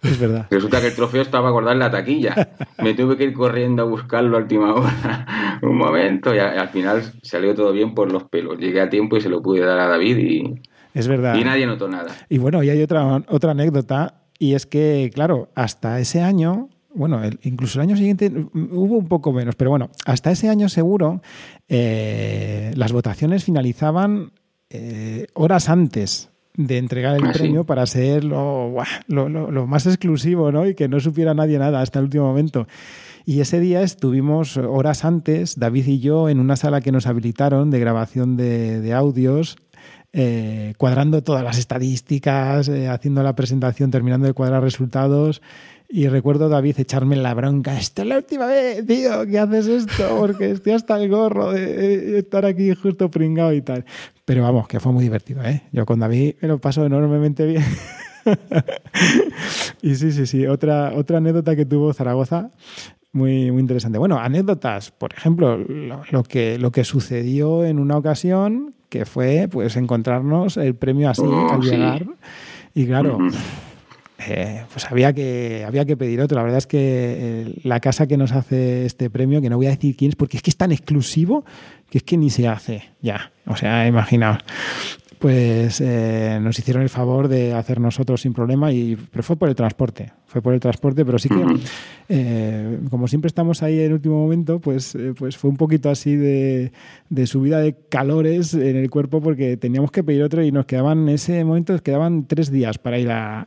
Es 0.03 0.19
verdad. 0.21 0.47
Resulta 0.51 0.81
que 0.81 0.89
el 0.89 0.95
trofeo 0.95 1.23
estaba 1.23 1.51
guardado 1.51 1.73
en 1.75 1.79
la 1.81 1.91
taquilla. 1.91 2.35
Me 2.83 2.95
tuve 2.95 3.17
que 3.17 3.25
ir 3.25 3.33
corriendo 3.33 3.83
a 3.83 3.87
buscarlo 3.87 4.37
a 4.37 4.41
última 4.41 4.75
hora. 4.75 5.59
Un 5.63 5.77
momento, 5.79 6.35
y 6.35 6.39
al 6.39 6.69
final 6.69 7.03
salió 7.23 7.55
todo 7.55 7.73
bien 7.73 7.95
por 7.95 8.13
los 8.13 8.25
pelos. 8.25 8.59
Llegué 8.59 8.81
a 8.81 8.91
tiempo 8.91 9.17
y 9.17 9.21
se 9.21 9.29
lo 9.29 9.41
pude 9.43 9.61
dar 9.61 9.79
a 9.79 9.87
David 9.89 10.17
y, 10.19 10.61
Es 10.93 11.09
verdad. 11.09 11.35
y 11.37 11.45
nadie 11.45 11.67
notó 11.67 11.89
nada. 11.89 12.13
Y 12.29 12.39
bueno, 12.39 12.63
y 12.63 12.71
hay 12.71 12.83
otra, 12.83 13.23
otra 13.29 13.53
anécdota, 13.53 14.15
y 14.39 14.55
es 14.55 14.67
que, 14.67 15.11
claro, 15.15 15.49
hasta 15.55 15.99
ese 16.01 16.21
año, 16.23 16.69
bueno, 16.95 17.23
el- 17.25 17.39
incluso 17.43 17.79
el 17.79 17.89
año 17.89 17.97
siguiente 17.97 18.31
mm, 18.31 18.49
hubo 18.73 18.97
un 18.97 19.07
poco 19.09 19.33
menos, 19.33 19.55
pero 19.57 19.71
bueno, 19.71 19.91
hasta 20.07 20.31
ese 20.31 20.49
año 20.49 20.69
seguro 20.69 21.21
eh, 21.69 22.73
las 22.77 22.93
votaciones 22.93 23.45
finalizaban 23.45 24.33
eh, 24.71 25.27
horas 25.35 25.69
antes 25.69 26.31
de 26.55 26.79
entregar 26.79 27.15
el 27.17 27.25
Ah, 27.27 27.33
sí. 27.33 27.39
premio 27.39 27.65
para 27.65 27.85
ser 27.87 28.25
lo, 28.25 28.71
buah, 28.71 28.87
lo, 29.09 29.29
lo- 29.29 29.51
lo 29.51 29.67
más 29.67 29.87
exclusivo, 29.87 30.51
¿no? 30.53 30.67
Y 30.67 30.75
que 30.75 30.89
no 30.89 31.01
supiera 31.01 31.35
nadie 31.35 31.59
nada 31.59 31.83
hasta 31.83 31.99
el 31.99 32.07
último 32.07 32.25
momento. 32.25 32.67
Y 33.27 33.41
ese 33.41 33.61
día 33.61 33.83
estuvimos 33.83 34.57
horas 34.57 35.05
antes, 35.05 35.59
David 35.59 35.87
y 35.87 35.99
yo, 35.99 36.29
en 36.29 36.39
una 36.41 36.57
sala 36.57 36.81
que 36.81 36.93
nos 36.93 37.07
habilitaron 37.07 37.71
de 37.71 37.81
grabación 37.81 38.37
de, 38.37 38.81
de 38.81 38.93
audios, 38.95 39.57
eh, 40.19 40.73
cuadrando 40.79 41.23
todas 41.23 41.45
las 41.45 41.59
estadísticas, 41.59 42.69
eh, 42.69 42.89
haciendo 42.89 43.23
la 43.23 43.35
presentación, 43.35 43.91
terminando 43.91 44.27
de 44.27 44.33
cuadrar 44.33 44.63
resultados. 44.63 45.43
Y 45.91 46.09
recuerdo, 46.09 46.49
David, 46.49 46.81
echarme 46.81 47.17
la 47.17 47.35
bronca. 47.35 47.79
Esta 47.79 48.01
es 48.01 48.09
la 48.09 48.17
última 48.17 48.47
vez, 48.47 48.87
tío, 48.87 49.27
que 49.27 49.39
haces 49.39 49.67
esto, 49.67 50.17
porque 50.19 50.53
estoy 50.53 50.73
hasta 50.73 50.97
el 50.97 51.11
gorro 51.11 51.53
de 51.53 52.19
estar 52.19 52.47
aquí 52.47 52.75
justo 52.75 53.11
pringado 53.11 53.53
y 53.53 53.61
tal. 53.61 53.85
Pero 54.25 54.43
vamos, 54.43 54.67
que 54.69 54.81
fue 54.81 54.91
muy 54.91 55.05
divertido, 55.05 55.45
¿eh? 55.45 55.65
Yo 55.71 55.85
con 55.85 56.01
David 56.01 56.37
me 56.41 56.49
lo 56.49 56.59
paso 56.59 56.87
enormemente 56.87 57.45
bien. 57.45 57.65
y 59.83 59.97
sí, 59.97 60.13
sí, 60.13 60.27
sí. 60.27 60.47
Otra, 60.47 60.95
otra 60.95 61.19
anécdota 61.19 61.55
que 61.55 61.67
tuvo 61.67 61.93
Zaragoza 61.93 62.51
muy, 63.17 63.51
muy 63.51 63.61
interesante. 63.61 63.99
Bueno, 63.99 64.19
anécdotas, 64.19 64.91
por 64.93 65.13
ejemplo, 65.15 65.57
lo, 65.59 66.23
que, 66.23 66.59
lo 66.59 66.71
que 66.71 66.85
sucedió 66.85 67.65
en 67.65 67.79
una 67.79 67.97
ocasión 67.97 68.75
que 68.89 69.05
fue 69.05 69.49
pues 69.51 69.77
encontrarnos 69.77 70.57
el 70.57 70.75
premio 70.75 71.11
así 71.11 71.23
Oh, 71.25 71.49
al 71.53 71.63
sí. 71.63 71.71
llegar. 71.71 72.07
Y 72.75 72.87
claro, 72.87 73.19
eh, 74.29 74.63
pues 74.73 74.85
había 74.91 75.13
que, 75.13 75.65
había 75.67 75.85
que 75.85 75.97
pedir 75.97 76.21
otro. 76.21 76.37
La 76.37 76.43
verdad 76.43 76.59
es 76.59 76.67
que 76.67 76.79
eh, 76.81 77.55
la 77.65 77.81
casa 77.81 78.07
que 78.07 78.17
nos 78.17 78.33
hace 78.33 78.87
este 78.87 79.11
premio, 79.11 79.41
que 79.41 79.51
no 79.51 79.57
voy 79.57 79.67
a 79.67 79.71
decir 79.71 79.97
quién 79.97 80.11
es, 80.11 80.17
porque 80.17 80.37
es 80.37 80.43
que 80.43 80.51
es 80.51 80.57
tan 80.57 80.73
exclusivo 80.73 81.45
que 81.91 81.99
es 81.99 82.05
que 82.05 82.17
ni 82.17 82.31
se 82.31 82.49
hace 82.49 82.83
ya. 83.01 83.33
O 83.47 83.57
sea, 83.57 83.87
imaginaos. 83.87 84.39
Pues 85.19 85.81
eh, 85.81 86.39
nos 86.43 86.59
hicieron 86.59 86.83
el 86.83 86.91
favor 86.91 87.29
de 87.29 87.55
hacer 87.55 87.81
nosotros 87.81 88.21
sin 88.21 88.35
problema, 88.35 88.71
y, 88.71 88.97
pero 89.11 89.23
fue 89.23 89.37
por 89.37 89.49
el 89.49 89.55
transporte. 89.55 90.13
Fue 90.27 90.43
por 90.43 90.53
el 90.53 90.61
transporte, 90.61 91.07
pero 91.07 91.19
sí 91.19 91.31
que, 91.31 91.43
eh, 92.11 92.81
como 92.91 93.09
siempre 93.09 93.29
estamos 93.29 93.63
ahí 93.63 93.79
en 93.79 93.87
el 93.87 93.93
último 93.95 94.21
momento, 94.21 94.61
pues, 94.61 94.95
eh, 94.95 95.15
pues 95.17 95.39
fue 95.39 95.49
un 95.49 95.57
poquito 95.57 95.89
así 95.89 96.17
de, 96.17 96.73
de 97.09 97.27
subida 97.27 97.61
de 97.61 97.77
calores 97.89 98.53
en 98.53 98.77
el 98.77 98.91
cuerpo 98.91 99.23
porque 99.23 99.57
teníamos 99.57 99.91
que 99.91 100.05
pedir 100.05 100.23
otro 100.23 100.43
y 100.43 100.53
nos 100.53 100.67
quedaban, 100.67 101.09
en 101.09 101.15
ese 101.15 101.43
momento, 101.45 101.73
nos 101.73 101.83
quedaban 101.83 102.27
tres 102.27 102.51
días 102.51 102.77
para 102.77 102.99
ir 102.99 103.11
a, 103.11 103.47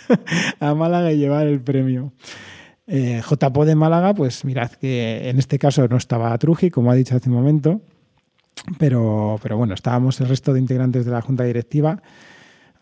a 0.60 0.74
Málaga 0.74 1.12
y 1.12 1.18
llevar 1.18 1.46
el 1.46 1.60
premio. 1.60 2.12
JPO 2.86 3.64
de 3.64 3.74
Málaga, 3.74 4.12
pues 4.12 4.44
mirad 4.44 4.72
que 4.72 5.30
en 5.30 5.38
este 5.38 5.58
caso 5.58 5.86
no 5.88 5.96
estaba 5.96 6.36
Truji, 6.36 6.70
como 6.70 6.90
ha 6.90 6.94
dicho 6.94 7.16
hace 7.16 7.30
un 7.30 7.36
momento, 7.36 7.80
pero, 8.78 9.38
pero 9.42 9.56
bueno, 9.56 9.74
estábamos 9.74 10.20
el 10.20 10.28
resto 10.28 10.52
de 10.52 10.60
integrantes 10.60 11.04
de 11.04 11.10
la 11.10 11.20
Junta 11.20 11.44
Directiva 11.44 12.02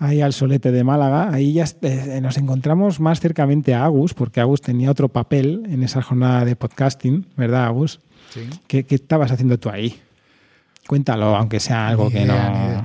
ahí 0.01 0.21
al 0.23 0.33
solete 0.33 0.73
de 0.73 0.83
Málaga. 0.83 1.31
Ahí 1.33 1.53
ya 1.53 1.67
eh, 1.83 2.21
nos 2.21 2.39
encontramos 2.39 2.99
más 2.99 3.21
cercamente 3.21 3.75
a 3.75 3.85
Agus, 3.85 4.15
porque 4.15 4.41
Agus 4.41 4.63
tenía 4.63 4.91
otro 4.91 5.09
papel 5.09 5.63
en 5.69 5.83
esa 5.83 6.03
jornada 6.03 6.45
de 6.45 6.57
podcasting, 6.57 7.27
¿verdad, 7.37 7.67
Agus? 7.67 8.01
Sí. 8.31 8.49
¿Qué, 8.67 8.85
qué 8.85 8.97
estabas 8.97 9.31
haciendo 9.31 9.59
tú 9.59 9.69
ahí? 9.69 10.01
Cuéntalo, 10.87 11.37
aunque 11.37 11.61
sea 11.61 11.89
algo 11.89 12.11
que 12.11 12.25
no. 12.25 12.35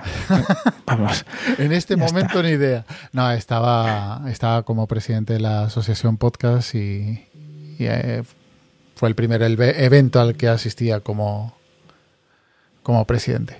Vamos. 0.85 1.25
En 1.57 1.71
este 1.71 1.95
momento 1.95 2.43
ni 2.43 2.49
idea. 2.49 2.85
No, 3.13 3.31
estaba, 3.31 4.21
estaba 4.29 4.63
como 4.63 4.85
presidente 4.85 5.33
de 5.33 5.39
la 5.39 5.63
asociación 5.63 6.17
podcast 6.17 6.75
y, 6.75 7.23
y, 7.79 7.85
eh, 7.85 8.23
fue 8.95 9.09
el 9.09 9.15
primer 9.15 9.41
evento 9.41 10.19
al 10.19 10.35
que 10.35 10.47
asistía 10.49 10.99
como, 10.99 11.55
como 12.85 13.03
presidente. 13.05 13.55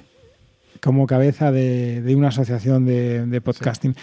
como 0.84 1.08
cabeza 1.08 1.52
de, 1.52 2.04
de 2.04 2.16
una 2.16 2.28
asociación 2.28 2.86
de, 2.86 3.26
de 3.26 3.42
podcasting. 3.42 3.96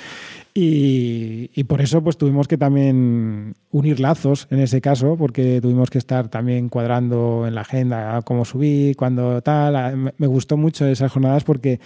Y, 0.53 1.49
y 1.55 1.65
por 1.65 1.81
eso 1.81 2.03
pues 2.03 2.19
tuvimos 2.19 2.49
que 2.49 2.59
también 2.59 3.55
unir 3.71 4.01
lazos 4.01 4.49
en 4.51 4.59
ese 4.59 4.81
caso, 4.81 5.17
porque 5.17 5.61
tuvimos 5.63 5.91
que 5.91 5.99
estar 5.99 6.29
también 6.29 6.69
cuadrando 6.69 7.47
en 7.47 7.55
la 7.55 7.61
agenda 7.61 8.21
cómo 8.23 8.45
subir, 8.45 8.97
cuándo 8.97 9.41
tal. 9.43 9.77
Ah, 9.77 9.93
Me 9.95 10.13
me 10.19 10.27
gustó 10.27 10.57
mucho 10.57 10.85
esas 10.85 11.13
jornadas 11.13 11.45
porque 11.45 11.79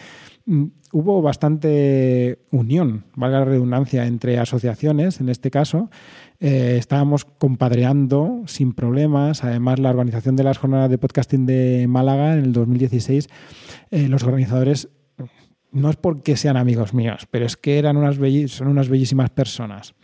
mm, 0.46 0.64
hubo 0.92 1.20
bastante 1.20 2.38
unión, 2.50 3.04
valga 3.14 3.40
la 3.40 3.44
redundancia, 3.44 4.06
entre 4.06 4.38
asociaciones, 4.38 5.20
en 5.20 5.28
este 5.28 5.50
caso. 5.50 5.90
Eh, 6.40 6.76
estábamos 6.78 7.24
compadreando 7.24 8.42
sin 8.46 8.72
problemas. 8.72 9.44
Además, 9.44 9.78
la 9.78 9.90
organización 9.90 10.36
de 10.36 10.44
las 10.44 10.58
jornadas 10.58 10.90
de 10.90 10.98
podcasting 10.98 11.46
de 11.46 11.86
Málaga 11.88 12.34
en 12.34 12.44
el 12.44 12.52
2016, 12.52 13.28
eh, 13.90 14.08
los 14.08 14.22
organizadores 14.24 14.88
no 15.72 15.90
es 15.90 15.96
porque 15.96 16.36
sean 16.36 16.56
amigos 16.56 16.94
míos, 16.94 17.26
pero 17.30 17.44
es 17.44 17.56
que 17.56 17.78
eran 17.78 17.96
unas 17.96 18.16
son 18.50 18.68
unas 18.68 18.88
bellísimas 18.88 19.30
personas. 19.30 19.94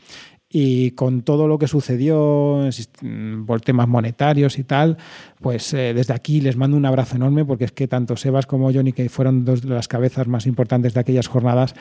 Y 0.54 0.90
con 0.90 1.22
todo 1.22 1.48
lo 1.48 1.58
que 1.58 1.66
sucedió 1.66 2.68
mm, 3.00 3.46
por 3.46 3.62
temas 3.62 3.88
monetarios 3.88 4.58
y 4.58 4.64
tal, 4.64 4.98
pues 5.40 5.72
eh, 5.72 5.94
desde 5.94 6.12
aquí 6.12 6.42
les 6.42 6.58
mando 6.58 6.76
un 6.76 6.84
abrazo 6.84 7.16
enorme 7.16 7.46
porque 7.46 7.64
es 7.64 7.72
que 7.72 7.88
tanto 7.88 8.18
Sebas 8.18 8.44
como 8.44 8.70
Johnny, 8.70 8.92
que 8.92 9.08
fueron 9.08 9.46
dos 9.46 9.62
de 9.62 9.70
las 9.70 9.88
cabezas 9.88 10.28
más 10.28 10.46
importantes 10.46 10.92
de 10.92 11.00
aquellas 11.00 11.26
jornadas, 11.26 11.74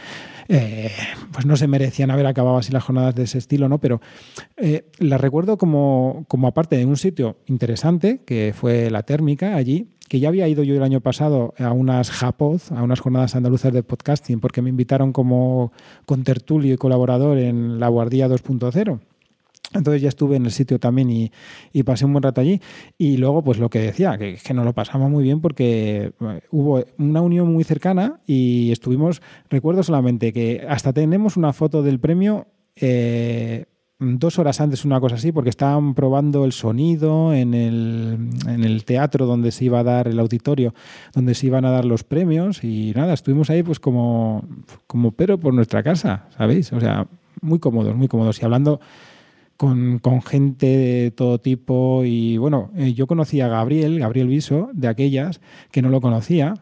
eh, 0.47 0.91
pues 1.31 1.45
no 1.45 1.55
se 1.55 1.67
merecían 1.67 2.11
haber 2.11 2.25
acabado 2.25 2.57
así 2.57 2.71
las 2.71 2.83
jornadas 2.83 3.15
de 3.15 3.23
ese 3.23 3.37
estilo, 3.37 3.69
¿no? 3.69 3.79
Pero 3.79 4.01
eh, 4.57 4.85
las 4.99 5.21
recuerdo 5.21 5.57
como, 5.57 6.25
como 6.27 6.47
aparte 6.47 6.77
de 6.77 6.85
un 6.85 6.97
sitio 6.97 7.37
interesante, 7.47 8.21
que 8.25 8.53
fue 8.55 8.89
la 8.89 9.03
térmica 9.03 9.55
allí, 9.55 9.87
que 10.11 10.19
ya 10.19 10.27
había 10.27 10.47
ido 10.47 10.63
yo 10.63 10.75
el 10.75 10.83
año 10.83 10.99
pasado 10.99 11.53
a 11.57 11.71
unas 11.71 12.11
JAPOD, 12.11 12.61
a 12.75 12.83
unas 12.83 12.99
jornadas 12.99 13.35
andaluzas 13.35 13.71
de 13.71 13.81
podcasting, 13.81 14.41
porque 14.41 14.61
me 14.61 14.69
invitaron 14.69 15.13
como 15.13 15.71
contertulio 16.05 16.73
y 16.73 16.77
colaborador 16.77 17.37
en 17.37 17.79
la 17.79 17.87
Guardia 17.87 18.27
2.0. 18.27 18.99
Entonces 19.73 20.01
ya 20.01 20.09
estuve 20.09 20.35
en 20.35 20.45
el 20.45 20.51
sitio 20.51 20.79
también 20.79 21.09
y, 21.09 21.83
pasé 21.83 22.05
un 22.05 22.13
buen 22.13 22.23
rato 22.23 22.41
allí. 22.41 22.61
Y 22.97 23.17
luego, 23.17 23.43
pues 23.43 23.57
lo 23.57 23.69
que 23.69 23.79
decía, 23.79 24.17
que, 24.17 24.35
que 24.35 24.53
nos 24.53 24.65
lo 24.65 24.73
pasamos 24.73 25.09
muy 25.09 25.23
bien 25.23 25.41
porque 25.41 26.13
eh, 26.19 26.41
hubo 26.51 26.83
una 26.97 27.21
unión 27.21 27.51
muy 27.51 27.63
cercana 27.63 28.19
y 28.25 28.71
estuvimos, 28.71 29.21
recuerdo 29.49 29.83
solamente 29.83 30.33
que 30.33 30.65
hasta 30.67 30.93
tenemos 30.93 31.37
una 31.37 31.53
foto 31.53 31.83
del 31.83 31.99
premio 31.99 32.47
eh, 32.75 33.65
dos 34.01 34.39
horas 34.39 34.59
antes, 34.59 34.83
una 34.83 34.99
cosa 34.99 35.15
así, 35.15 35.31
porque 35.31 35.51
estaban 35.51 35.93
probando 35.93 36.43
el 36.43 36.53
sonido 36.53 37.33
en 37.33 37.53
el, 37.53 38.31
en 38.47 38.63
el 38.63 38.83
teatro 38.83 39.27
donde 39.27 39.51
se 39.51 39.65
iba 39.65 39.79
a 39.79 39.83
dar 39.83 40.07
el 40.07 40.19
auditorio, 40.19 40.73
donde 41.13 41.35
se 41.35 41.47
iban 41.47 41.65
a 41.65 41.71
dar 41.71 41.85
los 41.85 42.03
premios 42.03 42.63
y 42.63 42.93
nada, 42.95 43.13
estuvimos 43.13 43.51
ahí 43.51 43.61
pues 43.61 43.79
como, 43.79 44.43
como 44.87 45.11
pero 45.11 45.39
por 45.39 45.53
nuestra 45.53 45.83
casa, 45.83 46.25
¿sabéis? 46.35 46.73
O 46.73 46.79
sea, 46.79 47.07
muy 47.41 47.59
cómodos, 47.59 47.95
muy 47.95 48.07
cómodos 48.07 48.41
y 48.41 48.45
hablando 48.45 48.81
con, 49.61 49.99
con 49.99 50.23
gente 50.23 50.65
de 50.65 51.11
todo 51.11 51.39
tipo 51.39 52.01
y 52.03 52.35
bueno, 52.37 52.71
eh, 52.75 52.95
yo 52.95 53.05
conocí 53.05 53.41
a 53.41 53.47
Gabriel, 53.47 53.99
Gabriel 53.99 54.27
Viso, 54.27 54.71
de 54.73 54.87
aquellas 54.87 55.39
que 55.69 55.83
no 55.83 55.89
lo 55.89 56.01
conocía 56.01 56.55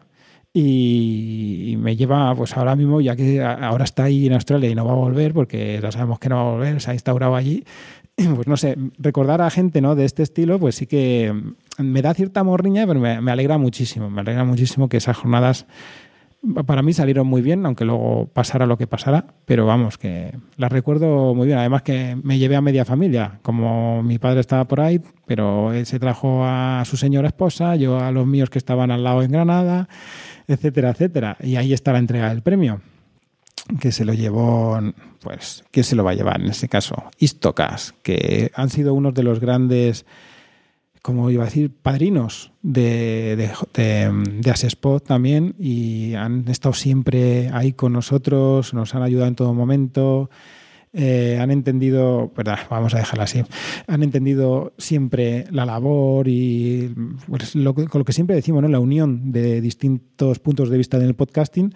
y, 0.52 1.70
y 1.70 1.76
me 1.78 1.96
lleva 1.96 2.34
pues 2.34 2.58
ahora 2.58 2.76
mismo, 2.76 3.00
ya 3.00 3.16
que 3.16 3.42
ahora 3.42 3.84
está 3.84 4.04
ahí 4.04 4.26
en 4.26 4.34
Australia 4.34 4.68
y 4.68 4.74
no 4.74 4.84
va 4.84 4.92
a 4.92 4.96
volver 4.96 5.32
porque 5.32 5.80
ya 5.82 5.90
sabemos 5.90 6.18
que 6.18 6.28
no 6.28 6.36
va 6.36 6.42
a 6.42 6.52
volver, 6.56 6.78
se 6.82 6.90
ha 6.90 6.92
instaurado 6.92 7.36
allí, 7.36 7.64
pues 8.34 8.46
no 8.46 8.58
sé, 8.58 8.76
recordar 8.98 9.40
a 9.40 9.48
gente 9.48 9.80
¿no? 9.80 9.94
de 9.94 10.04
este 10.04 10.22
estilo, 10.22 10.58
pues 10.58 10.74
sí 10.74 10.86
que 10.86 11.32
me 11.78 12.02
da 12.02 12.12
cierta 12.12 12.44
morriña, 12.44 12.86
pero 12.86 13.00
me, 13.00 13.22
me 13.22 13.32
alegra 13.32 13.56
muchísimo, 13.56 14.10
me 14.10 14.20
alegra 14.20 14.44
muchísimo 14.44 14.90
que 14.90 14.98
esas 14.98 15.16
jornadas 15.16 15.66
para 16.64 16.82
mí 16.82 16.92
salieron 16.92 17.26
muy 17.26 17.42
bien, 17.42 17.66
aunque 17.66 17.84
luego 17.84 18.30
pasara 18.32 18.66
lo 18.66 18.78
que 18.78 18.86
pasara, 18.86 19.26
pero 19.44 19.66
vamos, 19.66 19.98
que 19.98 20.32
las 20.56 20.72
recuerdo 20.72 21.34
muy 21.34 21.46
bien. 21.46 21.58
Además 21.58 21.82
que 21.82 22.16
me 22.22 22.38
llevé 22.38 22.56
a 22.56 22.60
media 22.60 22.84
familia, 22.84 23.38
como 23.42 24.02
mi 24.02 24.18
padre 24.18 24.40
estaba 24.40 24.64
por 24.64 24.80
ahí, 24.80 25.00
pero 25.26 25.72
él 25.72 25.84
se 25.84 25.98
trajo 25.98 26.44
a 26.44 26.82
su 26.86 26.96
señora 26.96 27.28
esposa, 27.28 27.76
yo 27.76 27.98
a 28.00 28.10
los 28.10 28.26
míos 28.26 28.48
que 28.48 28.58
estaban 28.58 28.90
al 28.90 29.04
lado 29.04 29.22
en 29.22 29.32
Granada, 29.32 29.88
etcétera, 30.48 30.90
etcétera. 30.90 31.36
Y 31.40 31.56
ahí 31.56 31.72
está 31.74 31.92
la 31.92 31.98
entrega 31.98 32.30
del 32.30 32.42
premio, 32.42 32.80
que 33.78 33.92
se 33.92 34.06
lo 34.06 34.14
llevó, 34.14 34.78
pues, 35.22 35.64
¿quién 35.70 35.84
se 35.84 35.94
lo 35.94 36.04
va 36.04 36.12
a 36.12 36.14
llevar 36.14 36.40
en 36.40 36.48
este 36.48 36.68
caso? 36.68 37.04
Istocas, 37.18 37.94
que 38.02 38.50
han 38.54 38.70
sido 38.70 38.94
unos 38.94 39.12
de 39.12 39.22
los 39.22 39.40
grandes 39.40 40.06
como 41.02 41.30
iba 41.30 41.42
a 41.42 41.46
decir, 41.46 41.70
padrinos 41.70 42.52
de, 42.62 43.36
de, 43.36 43.50
de, 43.74 44.12
de 44.40 44.50
Asespot 44.50 45.04
también 45.04 45.54
y 45.58 46.14
han 46.14 46.46
estado 46.48 46.74
siempre 46.74 47.48
ahí 47.52 47.72
con 47.72 47.92
nosotros, 47.92 48.74
nos 48.74 48.94
han 48.94 49.02
ayudado 49.02 49.28
en 49.28 49.34
todo 49.34 49.54
momento, 49.54 50.30
eh, 50.92 51.38
han 51.40 51.50
entendido, 51.52 52.32
verdad, 52.36 52.58
vamos 52.68 52.94
a 52.94 52.98
dejarla 52.98 53.24
así, 53.24 53.42
han 53.86 54.02
entendido 54.02 54.72
siempre 54.76 55.44
la 55.50 55.64
labor 55.64 56.26
y 56.26 56.92
pues, 57.28 57.54
lo, 57.54 57.74
con 57.74 57.88
lo 57.92 58.04
que 58.04 58.12
siempre 58.12 58.34
decimos, 58.34 58.60
¿no? 58.62 58.68
la 58.68 58.80
unión 58.80 59.30
de 59.30 59.60
distintos 59.60 60.40
puntos 60.40 60.68
de 60.68 60.78
vista 60.78 60.96
en 60.96 61.04
el 61.04 61.14
podcasting 61.14 61.72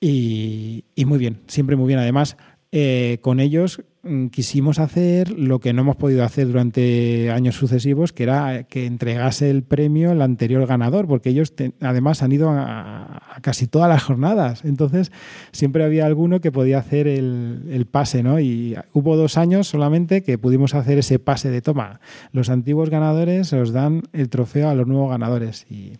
y, 0.00 0.84
y 0.94 1.04
muy 1.04 1.18
bien, 1.18 1.40
siempre 1.46 1.76
muy 1.76 1.86
bien. 1.86 2.00
Además, 2.00 2.36
eh, 2.72 3.18
con 3.20 3.40
ellos 3.40 3.82
mm, 4.04 4.26
quisimos 4.28 4.78
hacer 4.78 5.30
lo 5.32 5.58
que 5.58 5.72
no 5.72 5.82
hemos 5.82 5.96
podido 5.96 6.22
hacer 6.24 6.46
durante 6.46 7.30
años 7.32 7.56
sucesivos, 7.56 8.12
que 8.12 8.22
era 8.22 8.62
que 8.64 8.86
entregase 8.86 9.50
el 9.50 9.62
premio 9.64 10.12
al 10.12 10.22
anterior 10.22 10.66
ganador, 10.66 11.08
porque 11.08 11.30
ellos 11.30 11.56
te- 11.56 11.72
además 11.80 12.22
han 12.22 12.30
ido 12.30 12.48
a, 12.50 13.34
a 13.36 13.40
casi 13.40 13.66
todas 13.66 13.88
las 13.88 14.04
jornadas. 14.04 14.64
Entonces, 14.64 15.10
siempre 15.50 15.82
había 15.82 16.06
alguno 16.06 16.40
que 16.40 16.52
podía 16.52 16.78
hacer 16.78 17.08
el, 17.08 17.64
el 17.70 17.86
pase, 17.86 18.22
¿no? 18.22 18.38
Y 18.38 18.76
hubo 18.92 19.16
dos 19.16 19.36
años 19.36 19.66
solamente 19.66 20.22
que 20.22 20.38
pudimos 20.38 20.74
hacer 20.76 20.98
ese 20.98 21.18
pase 21.18 21.50
de 21.50 21.62
toma. 21.62 22.00
Los 22.32 22.50
antiguos 22.50 22.88
ganadores 22.88 23.52
os 23.52 23.72
dan 23.72 24.02
el 24.12 24.28
trofeo 24.28 24.68
a 24.68 24.74
los 24.76 24.86
nuevos 24.86 25.10
ganadores. 25.10 25.66
Y, 25.68 25.94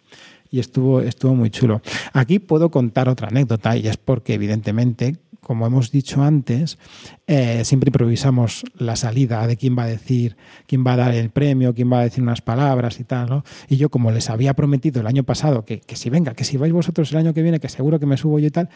y 0.53 0.59
estuvo, 0.61 1.01
estuvo 1.01 1.35
muy 1.35 1.51
chulo. 1.51 1.81
Aquí 2.13 2.39
puedo 2.39 2.71
contar 2.71 3.09
otra 3.09 3.29
anécdota 3.29 3.77
y 3.77 3.87
es 3.87 3.97
porque 3.97 4.35
evidentemente, 4.35 5.17
como 5.51 5.67
hemos 5.67 5.91
dicho 5.91 6.23
antes, 6.23 6.79
eh, 7.27 7.65
siempre 7.65 7.89
improvisamos 7.89 8.65
la 8.77 8.95
salida 8.95 9.45
de 9.49 9.57
quién 9.57 9.77
va 9.77 9.83
a 9.83 9.87
decir, 9.89 10.37
quién 10.69 10.87
va 10.87 10.93
a 10.93 10.97
dar 10.97 11.13
el 11.13 11.31
premio, 11.31 11.75
quién 11.75 11.93
va 11.93 11.99
a 11.99 12.03
decir 12.05 12.23
unas 12.23 12.41
palabras 12.41 13.01
y 13.01 13.03
tal, 13.03 13.29
¿no? 13.29 13.45
Y 13.69 13.77
yo 13.77 13.89
como 13.89 14.13
les 14.13 14.31
había 14.31 14.55
prometido 14.55 15.01
el 15.01 15.09
año 15.09 15.25
pasado 15.25 15.65
que, 15.65 15.81
que 15.81 15.97
si 15.97 16.09
venga, 16.09 16.35
que 16.35 16.45
si 16.45 16.57
vais 16.57 16.73
vosotros 16.73 17.11
el 17.11 17.19
año 17.19 17.35
que 17.35 17.43
viene, 17.43 17.59
que 17.59 17.69
seguro 17.69 17.99
que 17.99 18.07
me 18.07 18.17
subo 18.17 18.39
yo 18.39 18.47
y 18.47 18.51
tal, 18.53 18.69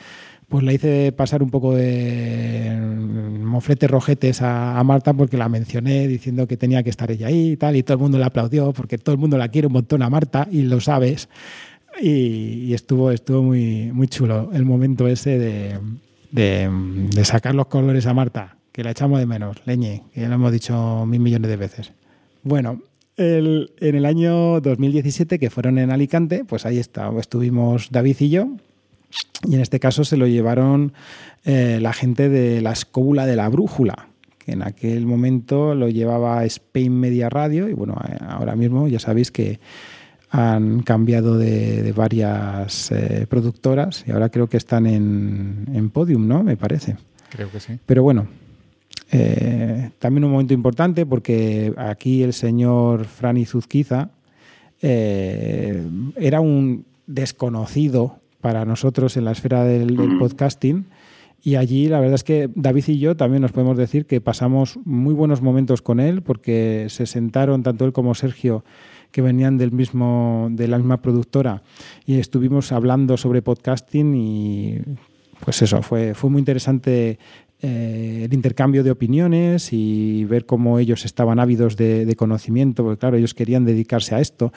pues 0.48 0.64
la 0.64 0.72
hice 0.72 1.12
pasar 1.12 1.44
un 1.44 1.50
poco 1.50 1.76
de 1.76 2.76
mofletes 3.40 3.88
rojetes 3.88 4.42
a, 4.42 4.82
Marta 4.82 5.14
porque 5.14 5.36
la 5.36 5.48
mencioné 5.48 6.08
diciendo 6.08 6.48
que 6.48 6.56
tenía 6.56 6.82
que 6.82 6.90
estar 6.90 7.08
ella 7.08 7.28
ahí 7.28 7.52
y 7.52 7.56
tal, 7.56 7.76
y 7.76 7.84
todo 7.84 7.98
el 7.98 8.02
mundo 8.02 8.18
la 8.18 8.26
aplaudió 8.26 8.72
porque 8.72 8.98
todo 8.98 9.12
el 9.12 9.20
mundo 9.20 9.38
la 9.38 9.46
quiere 9.46 9.68
un 9.68 9.74
montón 9.74 10.02
a 10.02 10.10
Marta 10.10 10.48
y 10.50 10.62
lo 10.62 10.80
sabes. 10.80 11.28
Y, 12.02 12.74
estuvo, 12.74 13.12
estuvo 13.12 13.44
muy, 13.44 13.92
muy 13.92 14.08
chulo 14.08 14.50
el 14.52 14.64
momento 14.64 15.06
ese 15.06 15.38
de, 15.38 15.78
de, 16.34 17.24
sacar 17.24 17.54
los 17.54 17.66
colores 17.66 18.06
a 18.06 18.14
Marta, 18.14 18.56
que 18.72 18.82
la 18.82 18.90
echamos 18.90 19.20
de 19.20 19.26
menos, 19.26 19.56
leñe, 19.66 20.02
que 20.12 20.22
ya 20.22 20.28
lo 20.28 20.34
hemos 20.34 20.52
dicho 20.52 21.06
mil 21.06 21.20
millones 21.20 21.48
de 21.48 21.56
veces. 21.56 21.92
Bueno, 22.42 22.82
el, 23.16 23.72
en 23.78 23.94
el 23.94 24.04
año 24.04 24.60
2017, 24.60 25.38
que 25.38 25.50
fueron 25.50 25.78
en 25.78 25.92
Alicante, 25.92 26.44
pues 26.44 26.66
ahí 26.66 26.78
está, 26.78 27.10
estuvimos 27.20 27.90
David 27.92 28.16
y 28.18 28.30
yo, 28.30 28.48
y 29.44 29.54
en 29.54 29.60
este 29.60 29.78
caso 29.78 30.04
se 30.04 30.16
lo 30.16 30.26
llevaron 30.26 30.92
eh, 31.44 31.78
la 31.80 31.92
gente 31.92 32.28
de 32.28 32.60
la 32.60 32.72
escóbula 32.72 33.26
de 33.26 33.36
la 33.36 33.48
brújula, 33.48 34.08
que 34.38 34.52
en 34.52 34.62
aquel 34.62 35.06
momento 35.06 35.76
lo 35.76 35.88
llevaba 35.88 36.44
Spain 36.44 36.98
Media 36.98 37.30
Radio, 37.30 37.68
y 37.68 37.74
bueno, 37.74 37.96
eh, 38.08 38.16
ahora 38.28 38.56
mismo 38.56 38.88
ya 38.88 38.98
sabéis 38.98 39.30
que 39.30 39.60
han 40.36 40.82
cambiado 40.82 41.38
de, 41.38 41.92
varias 41.92 42.90
eh, 42.90 43.24
productoras 43.28 44.02
y 44.04 44.10
ahora 44.10 44.30
creo 44.30 44.48
que 44.48 44.56
están 44.56 44.84
en, 44.84 45.90
Podium, 45.90 46.26
¿no? 46.26 46.42
Me 46.42 46.56
parece. 46.56 46.96
Creo 47.30 47.52
que 47.52 47.60
sí. 47.60 47.78
Pero 47.86 48.02
bueno, 48.02 48.26
eh, 49.12 49.90
también 50.00 50.24
un 50.24 50.32
momento 50.32 50.52
importante 50.52 51.06
porque 51.06 51.72
aquí 51.76 52.24
el 52.24 52.32
señor 52.32 53.04
Franny 53.04 53.44
Zuzquiza 53.44 54.10
eh, 54.82 55.86
era 56.16 56.40
un 56.40 56.84
desconocido 57.06 58.16
para 58.40 58.64
nosotros 58.64 59.16
en 59.16 59.26
la 59.26 59.32
esfera 59.32 59.62
del, 59.62 59.96
del 59.96 60.18
podcasting. 60.18 60.86
Y 61.44 61.54
allí 61.54 61.86
la 61.86 62.00
verdad 62.00 62.16
es 62.16 62.24
que 62.24 62.50
David 62.56 62.84
y 62.88 62.98
yo 62.98 63.16
también 63.16 63.42
nos 63.42 63.52
podemos 63.52 63.76
decir 63.76 64.06
que 64.06 64.20
pasamos 64.20 64.80
muy 64.84 65.14
buenos 65.14 65.42
momentos 65.42 65.80
con 65.80 66.00
él 66.00 66.22
porque 66.22 66.86
se 66.88 67.06
sentaron 67.06 67.62
tanto 67.62 67.84
él 67.84 67.92
como 67.92 68.16
Sergio 68.16 68.64
que 69.14 69.22
venían 69.22 69.56
del 69.58 69.70
mismo, 69.70 70.48
de 70.50 70.66
la 70.66 70.76
misma 70.76 71.00
productora 71.00 71.62
y 72.04 72.18
estuvimos 72.18 72.72
hablando 72.72 73.16
sobre 73.16 73.42
podcasting 73.42 74.12
y 74.16 74.78
pues 75.38 75.62
eso, 75.62 75.82
fue, 75.82 76.14
fue 76.14 76.30
muy 76.30 76.40
interesante 76.40 77.20
eh, 77.62 78.22
el 78.24 78.34
intercambio 78.34 78.82
de 78.82 78.90
opiniones 78.90 79.72
y 79.72 80.24
ver 80.24 80.46
cómo 80.46 80.80
ellos 80.80 81.04
estaban 81.04 81.38
ávidos 81.38 81.76
de, 81.76 82.12
conocimiento, 82.18 82.82
porque 82.82 82.98
claro, 82.98 83.16
ellos 83.16 83.34
querían 83.34 83.64
dedicarse 83.64 84.16
a 84.16 84.20
esto. 84.20 84.52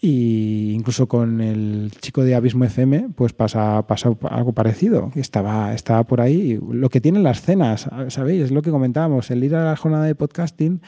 Y 0.00 0.74
incluso 0.74 1.08
con 1.08 1.40
el 1.40 1.90
chico 2.00 2.22
de 2.22 2.36
Abismo 2.36 2.64
FM, 2.64 3.10
pues 3.16 3.32
pasa, 3.32 3.84
pasa 3.88 4.10
algo 4.30 4.52
parecido. 4.52 5.10
Estaba, 5.16 5.74
estaba 5.74 6.04
por 6.04 6.20
ahí. 6.20 6.60
Lo 6.70 6.88
que 6.88 7.00
tienen 7.00 7.24
las 7.24 7.42
cenas, 7.42 7.88
¿sabéis? 8.08 8.44
Es 8.44 8.50
lo 8.52 8.62
que 8.62 8.70
comentábamos. 8.70 9.30
El 9.32 9.42
ir 9.42 9.56
a 9.56 9.64
la 9.64 9.76
jornada 9.76 10.04
de 10.04 10.14
podcasting 10.14 10.80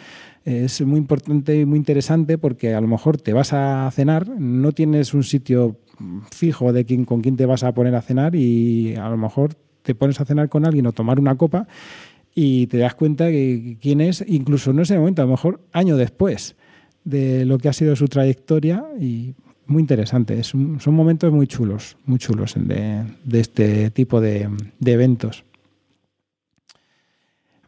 es 0.45 0.81
muy 0.83 0.99
importante 0.99 1.59
y 1.59 1.67
muy 1.67 1.79
interesante 1.79 2.39
porque 2.39 2.75
a 2.75 2.81
lo 2.81 2.87
mejor 2.87 3.17
te 3.17 3.33
vas 3.33 3.53
a 3.53 3.91
cenar, 3.93 4.29
no 4.29 4.73
tienes 4.73 5.13
un 5.13 5.25
sitio 5.25 5.81
fijo 6.31 6.73
de 6.73 6.85
quién, 6.85 7.05
con 7.05 7.21
quién 7.21 7.37
te 7.37 7.47
vas 7.47 7.65
a 7.65 7.75
poner 7.75 7.95
a 7.97 8.03
cenar 8.03 8.37
y 8.37 8.95
a 8.95 9.09
lo 9.09 9.17
mejor 9.17 9.55
te 9.83 9.95
pones 9.95 10.21
a 10.21 10.25
cenar 10.25 10.49
con 10.49 10.65
alguien 10.65 10.87
o 10.87 10.93
tomar 10.93 11.19
una 11.19 11.37
copa 11.37 11.67
y 12.35 12.69
te 12.69 12.79
das 12.79 12.95
cuenta 12.95 13.29
que 13.29 13.77
quién 13.81 14.01
es, 14.01 14.25
incluso 14.27 14.73
no 14.73 14.83
ese 14.83 14.99
momento, 14.99 15.23
a 15.23 15.25
lo 15.25 15.33
mejor 15.33 15.61
año 15.73 15.97
después 15.97 16.57
de 17.05 17.45
lo 17.45 17.59
que 17.59 17.69
ha 17.69 17.73
sido 17.73 17.97
su 17.97 18.09
trayectoria 18.09 18.85
y 18.99 19.35
muy 19.67 19.81
interesante. 19.81 20.43
son 20.43 20.81
momentos 20.89 21.33
muy 21.33 21.47
chulos, 21.47 21.97
muy 22.05 22.19
chulos 22.19 22.55
de, 22.57 23.05
este 23.33 23.91
tipo 23.91 24.21
de 24.21 24.49
eventos 24.85 25.45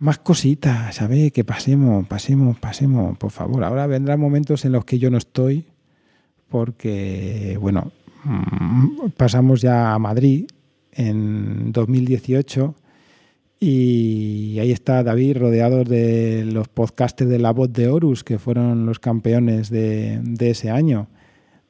más 0.02 0.18
cositas, 0.18 0.96
¿sabes? 0.96 1.30
Que 1.30 1.44
pasemos, 1.44 2.08
pasemos, 2.08 2.58
pasemos, 2.58 3.16
por 3.18 3.30
favor. 3.30 3.62
Ahora 3.62 3.86
vendrán 3.86 4.18
momentos 4.18 4.64
en 4.64 4.72
los 4.72 4.84
que 4.84 4.98
yo 4.98 5.10
no 5.10 5.16
estoy, 5.16 5.64
porque, 6.48 7.56
bueno, 7.60 7.92
mm, 8.24 9.10
pasamos 9.16 9.60
ya 9.60 9.94
a 9.94 9.98
Madrid 10.00 10.46
en 10.90 11.70
2018 11.70 12.74
y 13.64 14.58
ahí 14.58 14.72
está 14.72 15.04
David 15.04 15.36
rodeado 15.36 15.84
de 15.84 16.44
los 16.44 16.66
podcasters 16.66 17.30
de 17.30 17.38
La 17.38 17.52
Voz 17.52 17.72
de 17.72 17.86
Horus, 17.86 18.24
que 18.24 18.40
fueron 18.40 18.86
los 18.86 18.98
campeones 18.98 19.70
de, 19.70 20.18
de 20.20 20.50
ese 20.50 20.68
año. 20.68 21.06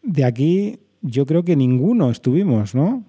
De 0.02 0.24
aquí 0.24 0.80
yo 1.02 1.26
creo 1.26 1.44
que 1.44 1.54
ninguno 1.54 2.10
estuvimos, 2.10 2.74
¿no? 2.74 3.04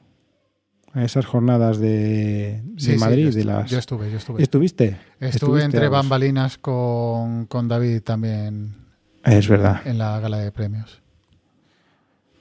a 0.93 1.05
esas 1.05 1.25
jornadas 1.25 1.79
de, 1.79 2.61
Madrid. 2.99 3.31
Sí, 3.31 3.37
de 3.37 3.45
las... 3.45 3.71
yo 3.71 3.79
estuve, 3.79 4.11
yo 4.11 4.17
estuve. 4.17 4.43
¿Estuviste? 4.43 4.99
Estuve 5.17 5.63
entre 5.63 5.87
bambalinas 5.87 6.57
con, 6.57 7.45
con, 7.45 7.69
David 7.69 8.01
también. 8.01 8.75
Es 9.23 9.47
verdad. 9.47 9.79
En 9.85 9.97
la 9.97 10.19
gala 10.19 10.39
de 10.39 10.51
premios. 10.51 11.01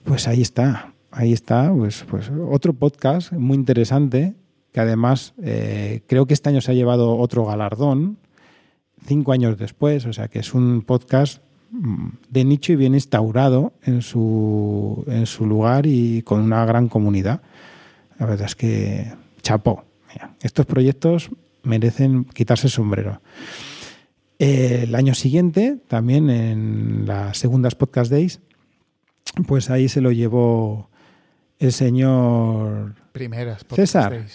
Pues 0.02 0.26
ahí 0.26 0.42
está, 0.42 0.92
ahí 1.12 1.32
está, 1.32 1.72
pues, 1.72 2.04
pues 2.10 2.30
otro 2.50 2.72
podcast 2.72 3.32
muy 3.32 3.56
interesante, 3.56 4.34
que 4.72 4.80
además 4.80 5.34
eh, 5.42 6.02
creo 6.06 6.26
que 6.26 6.34
este 6.34 6.48
año 6.48 6.60
se 6.60 6.72
ha 6.72 6.74
llevado 6.74 7.16
otro 7.18 7.44
galardón, 7.44 8.18
cinco 9.06 9.32
años 9.32 9.58
después, 9.58 10.06
o 10.06 10.12
sea 10.12 10.28
que 10.28 10.38
es 10.38 10.54
un 10.54 10.82
podcast 10.82 11.42
mm, 11.70 12.08
de 12.30 12.44
nicho 12.44 12.72
y 12.72 12.76
bien 12.76 12.94
instaurado 12.94 13.74
en 13.82 14.02
su, 14.02 15.04
en 15.06 15.26
su 15.26 15.46
lugar 15.46 15.86
y 15.86 16.22
con 16.22 16.40
una 16.40 16.64
gran 16.64 16.88
comunidad. 16.88 17.42
La 18.18 18.26
verdad 18.26 18.46
es 18.46 18.56
que 18.56 19.12
chapó. 19.42 19.84
estos 20.40 20.66
proyectos 20.66 21.30
merecen 21.62 22.24
quitarse 22.24 22.68
el 22.68 22.72
sombrero. 22.72 23.20
El 24.38 24.94
año 24.94 25.14
siguiente, 25.14 25.78
también 25.86 26.28
en 26.30 27.06
las 27.06 27.38
segundas 27.38 27.74
Podcast 27.74 28.10
Days, 28.10 28.40
pues 29.46 29.70
ahí 29.70 29.88
se 29.88 30.00
lo 30.00 30.10
llevó 30.10 30.90
el 31.58 31.72
señor 31.72 32.94
primeras 33.12 33.64
César. 33.68 34.26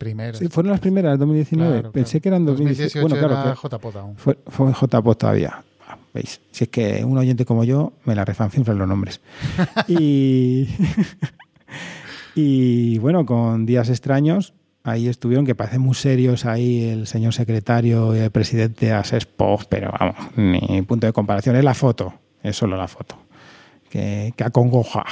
Primeras. 0.00 0.38
Sí, 0.38 0.48
fueron 0.48 0.72
las 0.72 0.80
primeras, 0.80 1.18
2019. 1.18 1.90
Pensé 1.90 2.22
que 2.22 2.30
eran 2.30 2.46
2018. 2.46 3.02
Bueno, 3.02 3.16
claro. 3.18 3.54
Aún. 4.00 4.16
Fue, 4.16 4.38
fue 4.46 4.72
JPOT 4.72 5.18
todavía. 5.18 5.62
Ah, 5.86 5.98
¿Veis? 6.14 6.40
Si 6.52 6.64
es 6.64 6.70
que 6.70 7.04
un 7.04 7.18
oyente 7.18 7.44
como 7.44 7.64
yo 7.64 7.92
me 8.06 8.14
la 8.14 8.24
refanfinflan 8.24 8.78
los 8.78 8.88
nombres. 8.88 9.20
y. 9.88 10.68
Y 12.34 12.96
bueno, 13.00 13.26
con 13.26 13.66
Días 13.66 13.90
Extraños, 13.90 14.54
ahí 14.84 15.06
estuvieron, 15.06 15.44
que 15.44 15.54
parecen 15.54 15.82
muy 15.82 15.94
serios 15.94 16.46
ahí 16.46 16.84
el 16.84 17.06
señor 17.06 17.34
secretario 17.34 18.16
y 18.16 18.20
el 18.20 18.30
presidente 18.30 18.92
Asespov, 18.92 19.66
pero 19.68 19.92
vamos, 20.00 20.16
ni 20.36 20.80
punto 20.80 21.06
de 21.06 21.12
comparación, 21.12 21.56
es 21.56 21.64
la 21.64 21.74
foto, 21.74 22.14
es 22.42 22.56
solo 22.56 22.78
la 22.78 22.88
foto, 22.88 23.16
que, 23.90 24.32
que 24.34 24.44
acongoja. 24.44 25.04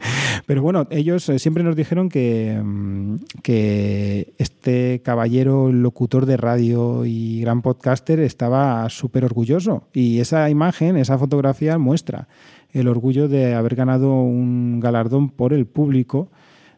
Pero 0.46 0.62
bueno, 0.62 0.86
ellos 0.90 1.28
eh, 1.28 1.38
siempre 1.38 1.62
nos 1.62 1.76
dijeron 1.76 2.08
que, 2.08 2.60
mm, 2.62 3.16
que 3.42 4.32
este 4.38 5.00
caballero 5.02 5.72
locutor 5.72 6.26
de 6.26 6.36
radio 6.36 7.04
y 7.04 7.40
gran 7.40 7.62
podcaster 7.62 8.20
estaba 8.20 8.88
súper 8.90 9.24
orgulloso. 9.24 9.84
Y 9.92 10.20
esa 10.20 10.48
imagen, 10.50 10.96
esa 10.96 11.18
fotografía 11.18 11.78
muestra 11.78 12.28
el 12.72 12.88
orgullo 12.88 13.28
de 13.28 13.54
haber 13.54 13.74
ganado 13.74 14.12
un 14.12 14.80
galardón 14.80 15.30
por 15.30 15.52
el 15.52 15.66
público 15.66 16.28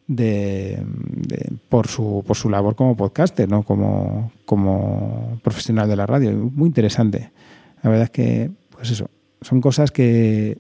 de, 0.07 0.83
por, 1.69 1.87
su, 1.87 2.25
por 2.27 2.37
su 2.37 2.51
labor 2.51 2.75
como 2.75 2.97
podcaster, 2.97 3.49
¿no? 3.49 3.63
como, 3.63 4.33
como 4.45 5.39
profesional 5.43 5.89
de 5.89 5.97
la 5.97 6.07
radio. 6.07 6.33
Muy 6.33 6.67
interesante. 6.67 7.31
La 7.83 7.91
verdad 7.91 8.05
es 8.05 8.11
que, 8.11 8.51
pues 8.71 8.91
eso, 8.91 9.09
son 9.41 9.61
cosas 9.61 9.91
que 9.91 10.59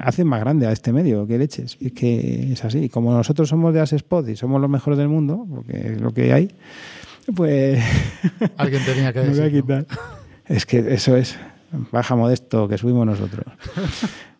hacen 0.00 0.26
más 0.26 0.40
grande 0.40 0.66
a 0.66 0.72
este 0.72 0.92
medio, 0.92 1.26
que 1.26 1.38
leches. 1.38 1.76
Y 1.80 1.88
es 1.88 1.92
que 1.92 2.52
es 2.52 2.64
así. 2.64 2.88
Como 2.88 3.12
nosotros 3.12 3.48
somos 3.48 3.72
de 3.74 3.80
Asespot 3.80 4.28
y 4.28 4.36
somos 4.36 4.60
los 4.60 4.70
mejores 4.70 4.98
del 4.98 5.08
mundo, 5.08 5.46
porque 5.48 5.92
es 5.92 6.00
lo 6.00 6.12
que 6.12 6.32
hay, 6.32 6.50
pues... 7.34 7.82
Alguien 8.56 8.84
tenía 8.84 9.12
que 9.12 9.20
decir. 9.24 9.86
Es 10.46 10.66
que 10.66 10.94
eso 10.94 11.16
es. 11.16 11.36
Baja 11.92 12.16
modesto 12.16 12.66
que 12.66 12.78
subimos 12.78 13.06
nosotros. 13.06 13.44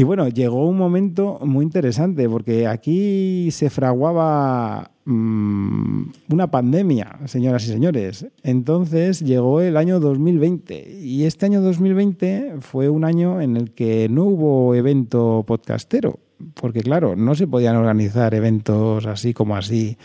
Y 0.00 0.02
bueno, 0.02 0.28
llegó 0.28 0.66
un 0.66 0.78
momento 0.78 1.38
muy 1.42 1.62
interesante 1.62 2.26
porque 2.26 2.66
aquí 2.66 3.50
se 3.50 3.68
fraguaba 3.68 4.92
mm, 5.04 6.04
una 6.30 6.50
pandemia, 6.50 7.18
señoras 7.26 7.64
y 7.64 7.66
señores. 7.66 8.24
Entonces 8.42 9.20
llegó 9.20 9.60
el 9.60 9.76
año 9.76 10.00
2020 10.00 11.00
y 11.02 11.24
este 11.24 11.44
año 11.44 11.60
2020 11.60 12.60
fue 12.60 12.88
un 12.88 13.04
año 13.04 13.42
en 13.42 13.58
el 13.58 13.72
que 13.72 14.08
no 14.08 14.24
hubo 14.24 14.74
evento 14.74 15.44
podcastero, 15.46 16.18
porque 16.54 16.80
claro, 16.80 17.14
no 17.14 17.34
se 17.34 17.46
podían 17.46 17.76
organizar 17.76 18.32
eventos 18.32 19.04
así 19.04 19.34
como 19.34 19.54
así 19.54 19.98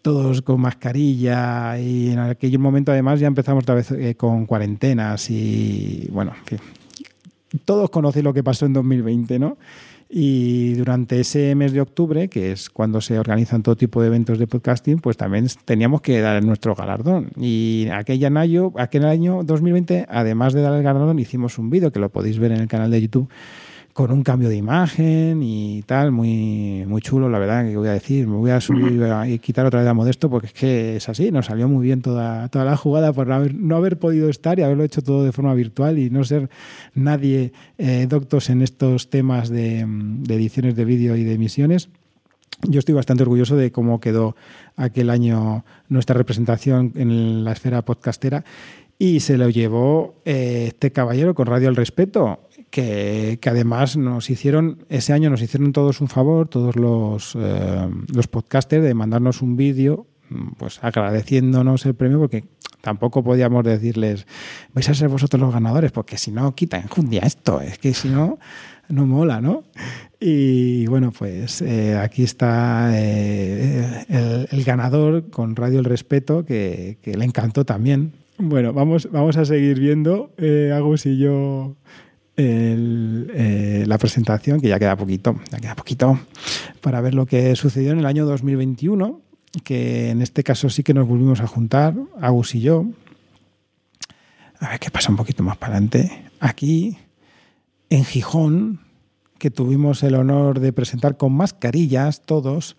todos 0.00 0.40
con 0.40 0.58
mascarilla 0.58 1.78
y 1.78 2.12
en 2.12 2.18
aquel 2.18 2.58
momento 2.58 2.92
además 2.92 3.20
ya 3.20 3.26
empezamos 3.26 3.64
otra 3.64 3.74
vez 3.74 3.90
eh, 3.90 4.14
con 4.14 4.46
cuarentenas 4.46 5.28
y 5.28 6.08
bueno, 6.10 6.32
en 6.34 6.44
fin, 6.46 6.58
todos 7.64 7.90
conocéis 7.90 8.24
lo 8.24 8.34
que 8.34 8.42
pasó 8.42 8.66
en 8.66 8.72
2020, 8.72 9.38
¿no? 9.38 9.58
Y 10.14 10.74
durante 10.74 11.20
ese 11.20 11.54
mes 11.54 11.72
de 11.72 11.80
octubre, 11.80 12.28
que 12.28 12.52
es 12.52 12.68
cuando 12.68 13.00
se 13.00 13.18
organizan 13.18 13.62
todo 13.62 13.76
tipo 13.76 14.02
de 14.02 14.08
eventos 14.08 14.38
de 14.38 14.46
podcasting, 14.46 14.98
pues 14.98 15.16
también 15.16 15.46
teníamos 15.64 16.02
que 16.02 16.20
dar 16.20 16.44
nuestro 16.44 16.74
galardón. 16.74 17.30
Y 17.36 17.88
aquel 17.90 18.36
año, 18.36 18.74
aquel 18.76 19.06
año 19.06 19.42
2020, 19.42 20.06
además 20.10 20.52
de 20.52 20.60
dar 20.60 20.74
el 20.74 20.82
galardón, 20.82 21.18
hicimos 21.18 21.58
un 21.58 21.70
vídeo 21.70 21.92
que 21.92 21.98
lo 21.98 22.10
podéis 22.10 22.38
ver 22.38 22.52
en 22.52 22.60
el 22.60 22.68
canal 22.68 22.90
de 22.90 23.00
YouTube 23.00 23.28
con 23.92 24.10
un 24.10 24.22
cambio 24.22 24.48
de 24.48 24.56
imagen 24.56 25.42
y 25.42 25.82
tal, 25.82 26.12
muy, 26.12 26.84
muy 26.86 27.02
chulo, 27.02 27.28
la 27.28 27.38
verdad, 27.38 27.66
que 27.68 27.76
voy 27.76 27.88
a 27.88 27.92
decir. 27.92 28.26
Me 28.26 28.36
voy 28.36 28.50
a 28.50 28.60
subir 28.60 29.02
y 29.28 29.38
quitar 29.38 29.66
otra 29.66 29.80
vez 29.80 29.88
a 29.88 29.94
Modesto 29.94 30.30
porque 30.30 30.46
es 30.46 30.52
que 30.52 30.96
es 30.96 31.08
así, 31.08 31.30
nos 31.30 31.46
salió 31.46 31.68
muy 31.68 31.84
bien 31.84 32.00
toda, 32.00 32.48
toda 32.48 32.64
la 32.64 32.76
jugada 32.76 33.12
por 33.12 33.26
no 33.26 33.34
haber, 33.34 33.54
no 33.54 33.76
haber 33.76 33.98
podido 33.98 34.28
estar 34.28 34.58
y 34.58 34.62
haberlo 34.62 34.84
hecho 34.84 35.02
todo 35.02 35.24
de 35.24 35.32
forma 35.32 35.54
virtual 35.54 35.98
y 35.98 36.10
no 36.10 36.24
ser 36.24 36.48
nadie 36.94 37.52
eh, 37.78 38.06
doctos 38.08 38.50
en 38.50 38.62
estos 38.62 39.10
temas 39.10 39.50
de, 39.50 39.84
de 39.86 40.34
ediciones 40.34 40.74
de 40.74 40.84
vídeo 40.84 41.16
y 41.16 41.24
de 41.24 41.34
emisiones. 41.34 41.90
Yo 42.68 42.78
estoy 42.78 42.94
bastante 42.94 43.24
orgulloso 43.24 43.56
de 43.56 43.72
cómo 43.72 43.98
quedó 43.98 44.36
aquel 44.76 45.10
año 45.10 45.64
nuestra 45.88 46.16
representación 46.16 46.92
en 46.94 47.44
la 47.44 47.52
esfera 47.52 47.82
podcastera 47.82 48.44
y 49.02 49.18
se 49.18 49.36
lo 49.36 49.48
llevó 49.48 50.14
eh, 50.24 50.66
este 50.68 50.92
caballero 50.92 51.34
con 51.34 51.46
Radio 51.46 51.68
El 51.68 51.74
Respeto, 51.74 52.38
que, 52.72 53.38
además 53.44 53.98
nos 53.98 54.30
hicieron, 54.30 54.84
ese 54.88 55.12
año 55.12 55.28
nos 55.28 55.42
hicieron 55.42 55.72
todos 55.72 56.00
un 56.00 56.08
favor, 56.08 56.48
todos 56.48 56.74
los, 56.74 57.36
eh, 57.38 57.88
los 58.12 58.28
podcasters, 58.28 58.82
de 58.82 58.94
mandarnos 58.94 59.42
un 59.42 59.56
vídeo, 59.56 60.06
pues 60.56 60.82
agradeciéndonos 60.82 61.84
el 61.84 61.94
premio, 61.94 62.18
porque 62.18 62.46
tampoco 62.80 63.22
podíamos 63.22 63.62
decirles, 63.64 64.26
vais 64.72 64.88
a 64.88 64.94
ser 64.94 65.10
vosotros 65.10 65.38
los 65.38 65.52
ganadores, 65.52 65.92
porque 65.92 66.16
si 66.16 66.32
no, 66.32 66.54
quitan 66.54 66.84
día 67.10 67.20
esto, 67.20 67.60
es 67.60 67.76
que 67.76 67.92
si 67.92 68.08
no, 68.08 68.38
no 68.88 69.06
mola, 69.06 69.42
¿no? 69.42 69.64
Y 70.18 70.86
bueno, 70.86 71.12
pues 71.12 71.60
eh, 71.60 71.98
aquí 71.98 72.22
está 72.22 72.90
eh, 72.94 74.46
el, 74.50 74.64
ganador 74.64 75.28
con 75.28 75.56
Radio 75.56 75.80
El 75.80 75.84
Respeto, 75.84 76.46
que, 76.46 76.96
que 77.02 77.18
le 77.18 77.26
encantó 77.26 77.66
también 77.66 78.14
bueno, 78.44 78.72
vamos, 78.72 79.08
vamos 79.12 79.36
a 79.36 79.44
seguir 79.44 79.78
viendo, 79.78 80.32
eh, 80.36 80.72
Agus 80.74 81.06
y 81.06 81.16
yo, 81.18 81.76
eh, 82.36 83.84
la 83.86 83.98
presentación, 83.98 84.60
que 84.60 84.68
ya 84.68 84.78
queda 84.78 84.96
poquito, 84.96 85.38
ya 85.50 85.58
queda 85.58 85.74
poquito, 85.74 86.18
para 86.80 87.00
ver 87.00 87.14
lo 87.14 87.26
que 87.26 87.54
sucedió 87.56 87.92
en 87.92 87.98
el 87.98 88.06
año 88.06 88.24
2021, 88.24 89.20
que 89.64 90.10
en 90.10 90.22
este 90.22 90.42
caso 90.42 90.70
sí 90.70 90.82
que 90.82 90.94
nos 90.94 91.06
volvimos 91.06 91.40
a 91.40 91.46
juntar, 91.46 91.94
Agus 92.20 92.54
y 92.54 92.60
yo. 92.60 92.86
A 94.60 94.70
ver 94.70 94.80
qué 94.80 94.90
pasa 94.90 95.10
un 95.10 95.16
poquito 95.16 95.42
más 95.42 95.56
para 95.56 95.74
adelante. 95.74 96.30
Aquí, 96.40 96.96
en 97.90 98.04
Gijón, 98.04 98.80
que 99.38 99.50
tuvimos 99.50 100.02
el 100.02 100.14
honor 100.14 100.60
de 100.60 100.72
presentar 100.72 101.16
con 101.16 101.32
mascarillas 101.32 102.22
todos, 102.22 102.76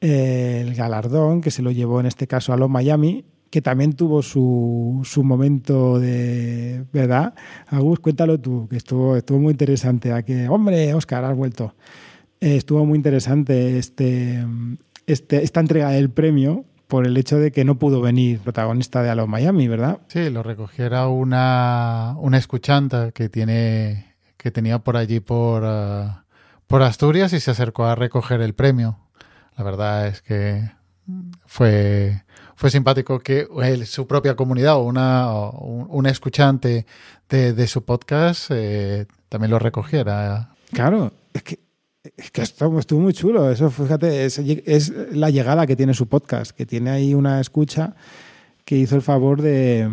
eh, 0.00 0.62
el 0.64 0.74
galardón 0.74 1.40
que 1.40 1.50
se 1.50 1.62
lo 1.62 1.70
llevó 1.70 2.00
en 2.00 2.06
este 2.06 2.26
caso 2.26 2.52
a 2.52 2.56
los 2.56 2.70
Miami 2.70 3.24
que 3.56 3.62
también 3.62 3.94
tuvo 3.94 4.20
su, 4.22 5.00
su 5.02 5.24
momento 5.24 5.98
de, 5.98 6.84
¿verdad? 6.92 7.32
Agus, 7.68 8.00
cuéntalo 8.00 8.38
tú, 8.38 8.68
que 8.68 8.76
estuvo, 8.76 9.16
estuvo 9.16 9.38
muy 9.38 9.52
interesante. 9.52 10.12
A 10.12 10.22
que, 10.22 10.46
hombre, 10.46 10.92
Oscar, 10.92 11.24
has 11.24 11.34
vuelto. 11.34 11.74
Eh, 12.38 12.56
estuvo 12.56 12.84
muy 12.84 12.96
interesante 12.96 13.78
este, 13.78 14.44
este, 15.06 15.42
esta 15.42 15.60
entrega 15.60 15.88
del 15.88 16.10
premio 16.10 16.66
por 16.86 17.06
el 17.06 17.16
hecho 17.16 17.38
de 17.38 17.50
que 17.50 17.64
no 17.64 17.78
pudo 17.78 18.02
venir 18.02 18.40
protagonista 18.40 19.02
de 19.02 19.08
Alo 19.08 19.26
Miami, 19.26 19.68
¿verdad? 19.68 20.00
Sí, 20.08 20.28
lo 20.28 20.42
recogiera 20.42 21.08
una, 21.08 22.14
una 22.18 22.36
escuchanta 22.36 23.10
que 23.12 23.30
tiene 23.30 24.16
que 24.36 24.50
tenía 24.50 24.80
por 24.80 24.98
allí 24.98 25.20
por, 25.20 25.62
uh, 25.62 26.10
por 26.66 26.82
Asturias 26.82 27.32
y 27.32 27.40
se 27.40 27.52
acercó 27.52 27.86
a 27.86 27.94
recoger 27.94 28.42
el 28.42 28.54
premio. 28.54 28.98
La 29.56 29.64
verdad 29.64 30.08
es 30.08 30.20
que 30.20 30.72
fue 31.46 32.22
fue 32.56 32.70
simpático 32.70 33.20
que 33.20 33.46
él, 33.62 33.86
su 33.86 34.06
propia 34.06 34.34
comunidad 34.34 34.76
o 34.76 34.82
una, 34.82 35.30
un, 35.30 35.86
un 35.88 36.06
escuchante 36.06 36.86
de, 37.28 37.66
su 37.66 37.84
podcast 37.84 38.50
eh, 38.50 39.06
también 39.28 39.50
lo 39.50 39.58
recogiera. 39.58 40.54
Claro, 40.72 41.12
es 41.32 41.42
que, 41.42 41.60
es 42.16 42.30
que 42.30 42.42
estuvo, 42.42 42.80
estuvo, 42.80 43.00
muy 43.00 43.12
chulo. 43.12 43.50
Eso, 43.50 43.70
fíjate, 43.70 44.24
es, 44.24 44.38
es, 44.38 44.92
la 45.12 45.30
llegada 45.30 45.66
que 45.66 45.76
tiene 45.76 45.92
su 45.92 46.08
podcast, 46.08 46.52
que 46.52 46.64
tiene 46.64 46.90
ahí 46.90 47.14
una 47.14 47.40
escucha 47.40 47.94
que 48.64 48.76
hizo 48.76 48.96
el 48.96 49.02
favor 49.02 49.42
de, 49.42 49.88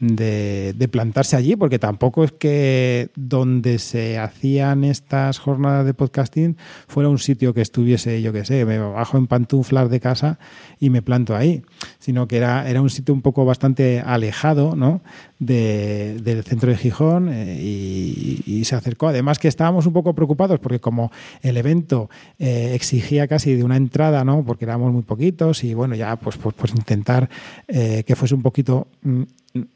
de, 0.00 0.88
plantarse 0.90 1.36
allí, 1.36 1.56
porque 1.56 1.78
tampoco 1.78 2.24
es 2.24 2.32
que 2.32 3.10
donde 3.14 3.78
se 3.78 4.18
hacían 4.18 4.84
estas 4.84 5.38
jornadas 5.38 5.84
de 5.84 5.94
podcasting 5.94 6.56
fuera 6.86 7.08
un 7.08 7.18
sitio 7.18 7.52
que 7.52 7.60
estuviese, 7.60 8.22
yo 8.22 8.32
qué 8.32 8.44
sé, 8.44 8.64
me 8.64 8.78
bajo 8.78 9.18
en 9.18 9.26
pantuflas 9.26 9.90
de 9.90 10.00
casa 10.00 10.38
y 10.80 10.90
me 10.90 11.02
planto 11.02 11.36
ahí, 11.36 11.62
sino 11.98 12.28
que 12.28 12.36
era, 12.36 12.68
era 12.68 12.80
un 12.80 12.90
sitio 12.90 13.12
un 13.12 13.22
poco 13.22 13.44
bastante 13.44 14.00
alejado 14.00 14.76
¿no? 14.76 15.02
de, 15.38 16.18
del 16.22 16.44
centro 16.44 16.70
de 16.70 16.76
Gijón 16.76 17.28
eh, 17.30 17.60
y, 17.60 18.64
se 18.64 18.74
acercó. 18.74 19.08
Además 19.08 19.38
que 19.38 19.48
estábamos 19.48 19.86
un 19.86 19.92
poco 19.92 20.14
preocupados 20.14 20.58
porque 20.58 20.78
como 20.80 21.10
el 21.42 21.56
evento 21.56 22.10
eh, 22.38 22.72
exigía 22.74 23.26
casi 23.26 23.54
de 23.54 23.64
una 23.64 23.76
entrada, 23.76 24.24
¿no? 24.24 24.44
porque 24.44 24.64
éramos 24.64 24.92
muy 24.92 25.02
poquitos 25.02 25.64
y 25.64 25.74
bueno, 25.74 25.94
ya 25.94 26.16
pues, 26.16 26.36
pues, 26.36 26.54
pues 26.54 26.72
intentar 26.74 27.30
eh, 27.66 28.04
que 28.06 28.16
fuese 28.16 28.34
un 28.34 28.42
poquito 28.42 28.88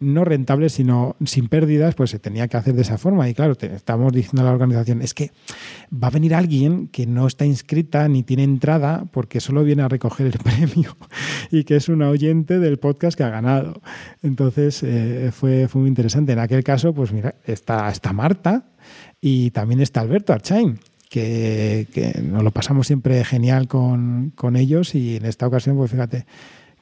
no 0.01 0.25
rentable, 0.25 0.69
sino 0.69 1.17
sin 1.25 1.49
pérdidas, 1.49 1.95
pues 1.95 2.11
se 2.11 2.19
tenía 2.19 2.47
que 2.49 2.57
hacer 2.57 2.75
de 2.75 2.83
esa 2.83 2.99
forma. 2.99 3.29
Y 3.29 3.35
claro, 3.35 3.55
te, 3.55 3.75
estamos 3.75 4.13
diciendo 4.13 4.43
a 4.43 4.45
la 4.45 4.53
organización, 4.53 5.03
es 5.03 5.15
que 5.15 5.31
va 5.93 6.09
a 6.09 6.11
venir 6.11 6.35
alguien 6.35 6.89
que 6.89 7.07
no 7.07 7.27
está 7.27 7.47
inscrita 7.47 8.07
ni 8.09 8.23
tiene 8.23 8.45
entrada 8.45 9.07
porque 9.13 9.41
solo 9.41 9.65
viene 9.65 9.83
a 9.83 9.89
recoger 9.89 10.27
el 10.27 10.39
premio 10.43 10.97
y 11.51 11.65
que 11.65 11.77
es 11.77 11.89
una 11.89 12.11
oyente 12.11 12.59
del 12.59 12.79
podcast 12.79 13.17
que 13.17 13.25
ha 13.25 13.31
ganado. 13.31 13.81
Entonces 14.23 14.83
eh, 14.83 15.31
fue, 15.33 15.69
muy 15.75 15.89
interesante. 15.89 16.33
En 16.33 16.39
aquel 16.39 16.63
caso, 16.63 16.93
pues 16.93 17.13
mira, 17.13 17.35
está, 17.45 17.89
está 17.91 18.13
Marta 18.13 18.67
y 19.21 19.51
también 19.51 19.81
está 19.81 20.01
Alberto 20.01 20.33
Archain. 20.33 20.79
Que, 21.09 21.89
que 21.93 22.23
nos 22.23 22.43
lo 22.43 22.53
pasamos 22.53 22.87
siempre 22.87 23.23
genial 23.23 23.69
con, 23.69 24.33
con 24.35 24.57
ellos 24.57 24.95
y 24.95 25.17
en 25.17 25.27
esta 25.27 25.47
ocasión, 25.47 25.77
pues 25.77 25.91
fíjate, 25.91 26.25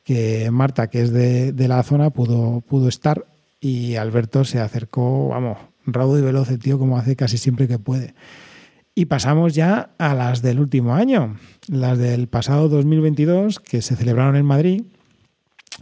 que 0.05 0.51
Marta, 0.51 0.89
que 0.89 1.03
es 1.03 1.13
de, 1.13 1.53
de, 1.53 1.69
la 1.69 1.83
zona, 1.83 2.11
pudo, 2.11 2.63
pudo 2.63 2.89
estar 2.89 3.27
y 3.61 3.97
Alberto 3.97 4.45
se 4.45 4.59
acercó, 4.59 5.29
vamos, 5.29 5.59
raudo 5.87 6.19
y 6.19 6.23
veloz 6.23 6.51
el 6.51 6.59
tío 6.59 6.79
como 6.79 6.99
hace 6.99 7.17
casi 7.17 7.39
siempre 7.39 7.69
que 7.69 7.79
puede. 7.79 8.15
Y 8.95 9.07
pasamos 9.07 9.55
ya 9.55 9.91
a 9.99 10.15
las 10.15 10.43
del 10.43 10.61
último 10.61 10.95
año, 10.95 11.37
las 11.69 11.99
del 11.99 12.29
pasado 12.29 12.69
2022, 12.69 13.61
que 13.61 13.83
se 13.83 13.97
celebraron 13.97 14.37
en 14.37 14.45
Madrid 14.45 14.83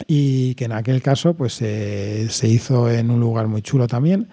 y 0.07 0.54
que 0.54 0.66
en 0.66 0.72
aquel 0.72 1.02
caso 1.02 1.35
pues 1.35 1.61
eh, 1.62 2.26
se 2.31 2.48
hizo 2.48 2.90
en 2.90 3.11
un 3.11 3.20
lugar 3.20 3.48
muy 3.48 3.62
chulo 3.62 3.87
también. 3.87 4.28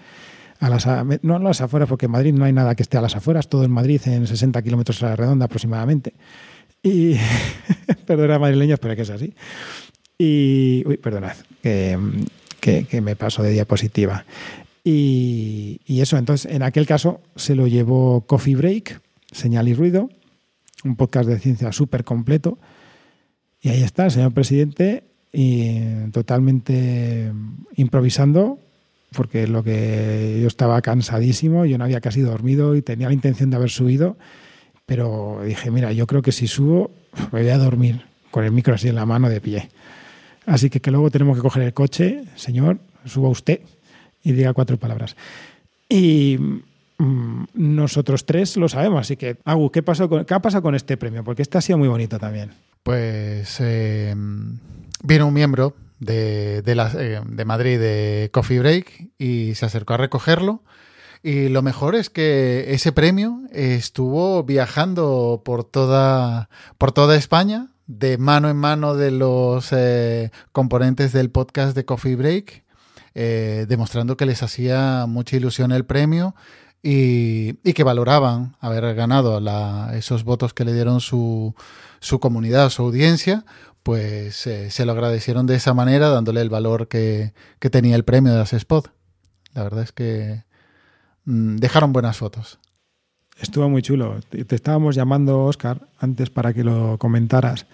A 0.60 0.70
las, 0.70 0.88
no 1.22 1.36
a 1.36 1.40
las 1.40 1.62
afueras, 1.62 1.90
porque 1.90 2.06
en 2.06 2.14
Madrid 2.14 2.34
no 2.34 2.46
hay 2.46 2.54
nada 2.54 2.76
que 2.76 2.84
esté 2.84 2.98
a 2.98 3.02
las 3.02 3.16
afueras, 3.16 3.50
todo 3.50 3.66
en 3.66 3.72
Madrid 3.72 4.02
en 4.06 4.26
60 4.26 4.62
kilómetros 4.62 5.04
a 5.04 5.10
la 5.10 5.16
redonda 5.16 5.46
aproximadamente. 5.46 6.14
Y, 6.86 7.18
perdona 8.06 8.38
madrileños, 8.38 8.80
pero 8.80 8.94
es 8.94 8.96
que 8.96 9.02
es 9.02 9.10
así. 9.10 9.34
Y, 10.20 10.84
uy, 10.86 10.98
perdonad, 10.98 11.36
que, 11.62 11.98
que, 12.62 13.02
me 13.02 13.16
paso 13.16 13.42
de 13.42 13.50
diapositiva. 13.50 14.24
Y, 14.84 15.82
y, 15.88 16.02
eso, 16.02 16.16
entonces, 16.18 16.52
en 16.52 16.62
aquel 16.62 16.86
caso 16.86 17.22
se 17.36 17.56
lo 17.56 17.66
llevó 17.66 18.22
Coffee 18.28 18.56
Break, 18.56 19.02
Señal 19.32 19.68
y 19.68 19.74
Ruido, 19.74 20.10
un 20.84 20.96
podcast 20.96 21.28
de 21.28 21.40
ciencia 21.40 21.72
súper 21.72 22.04
completo. 22.04 22.60
Y 23.62 23.70
ahí 23.70 23.82
está, 23.82 24.06
el 24.06 24.12
señor 24.12 24.34
presidente, 24.34 25.06
y 25.34 25.80
totalmente 26.12 27.32
improvisando, 27.76 28.60
porque 29.12 29.48
lo 29.48 29.64
que 29.64 30.38
yo 30.40 30.48
estaba 30.48 30.80
cansadísimo, 30.84 31.66
yo 31.66 31.80
no 31.80 31.86
había 31.86 32.00
casi 32.00 32.22
dormido 32.22 32.76
y 32.76 32.84
tenía 32.84 33.08
la 33.08 33.16
intención 33.16 33.50
de 33.50 33.56
haber 33.56 33.72
subido, 33.72 34.18
pero 34.86 35.42
dije, 35.44 35.72
mira, 35.72 35.92
yo 35.92 36.08
creo 36.08 36.22
que 36.22 36.32
si 36.32 36.48
subo, 36.48 36.92
me 37.32 37.42
voy 37.42 37.50
a 37.50 37.58
dormir 37.58 38.06
con 38.32 38.44
el 38.44 38.52
micro 38.52 38.76
así 38.76 38.88
en 38.88 38.96
la 38.96 39.06
mano 39.06 39.30
de 39.30 39.42
pie. 39.42 39.70
Así 40.46 40.70
que, 40.70 40.80
que 40.80 40.92
luego 40.92 41.10
tenemos 41.10 41.38
que 41.38 41.42
coger 41.42 41.64
el 41.64 41.74
coche, 41.74 42.24
señor, 42.36 42.80
suba 43.06 43.30
usted 43.30 43.62
y 44.24 44.34
diga 44.34 44.54
cuatro 44.54 44.78
palabras. 44.78 45.16
Y 45.90 46.38
mmm, 46.98 47.46
nosotros 47.54 48.26
tres 48.26 48.58
lo 48.58 48.70
sabemos, 48.70 49.02
así 49.02 49.18
que, 49.18 49.38
Agu, 49.44 49.72
¿qué, 49.72 49.82
pasó 49.82 50.10
con, 50.10 50.26
¿qué 50.26 50.34
ha 50.34 50.40
pasado 50.40 50.62
con 50.62 50.76
este 50.76 50.98
premio? 50.98 51.24
Porque 51.24 51.42
este 51.42 51.58
ha 51.58 51.62
sido 51.62 51.78
muy 51.78 51.88
bonito 51.88 52.20
también. 52.20 52.52
Pues 52.84 53.58
eh, 53.60 54.14
vino 55.04 55.28
un 55.28 55.34
miembro 55.34 55.76
de, 56.00 56.64
eh, 56.66 57.22
de 57.26 57.46
Madrid 57.46 57.80
de 57.80 58.30
Coffee 58.32 58.60
Break 58.60 59.10
y 59.18 59.56
se 59.56 59.66
acercó 59.66 59.96
a 59.96 59.98
recogerlo. 59.98 60.62
Y 61.26 61.50
lo 61.50 61.64
mejor 61.64 61.96
es 61.96 62.12
que 62.12 62.72
ese 62.76 62.92
premio 62.92 63.42
estuvo 63.52 64.44
viajando 64.44 65.42
por 65.44 65.64
toda, 65.64 66.50
por 66.78 66.92
toda 66.92 67.16
España, 67.16 67.70
de 67.88 68.20
mano 68.20 68.48
en 68.48 68.58
mano 68.58 68.94
de 68.94 69.10
los 69.10 69.70
eh, 69.72 70.30
componentes 70.52 71.14
del 71.14 71.32
podcast 71.32 71.76
de 71.76 71.84
Coffee 71.84 72.16
Break, 72.16 72.64
eh, 73.16 73.66
demostrando 73.68 74.18
que 74.18 74.28
les 74.28 74.44
hacía 74.44 75.08
mucha 75.08 75.36
ilusión 75.36 75.72
el 75.72 75.84
premio 75.84 76.36
y, 76.84 77.54
que 77.74 77.84
valoraban 77.84 78.56
haber 78.60 78.94
ganado 78.94 79.42
esos 79.96 80.26
votos 80.26 80.54
que 80.54 80.64
le 80.64 80.74
dieron 80.74 81.02
su, 81.02 81.56
su 82.02 82.20
comunidad, 82.20 82.70
su 82.70 82.84
audiencia, 82.84 83.46
pues 83.82 84.46
eh, 84.46 84.70
se 84.70 84.86
lo 84.86 84.92
agradecieron 84.92 85.48
de 85.48 85.56
esa 85.56 85.74
manera, 85.74 86.10
dándole 86.10 86.42
el 86.42 86.52
valor 86.52 86.88
que, 86.88 87.34
tenía 87.72 87.96
el 87.96 88.06
premio 88.06 88.32
de 88.36 88.44
Spot. 88.44 88.92
La 89.56 89.64
verdad 89.64 89.82
es 89.86 89.92
que 89.92 90.46
dejaron 91.26 91.94
buenas 91.94 92.18
fotos. 92.18 92.60
Estuvo 93.40 93.70
muy 93.70 93.82
chulo. 93.82 94.20
Te 94.30 94.56
estábamos 94.56 94.96
llamando, 94.96 95.44
Oscar, 95.44 95.82
antes 96.00 96.30
para 96.30 96.54
que 96.54 96.64
lo 96.64 96.98
comentaras, 96.98 97.66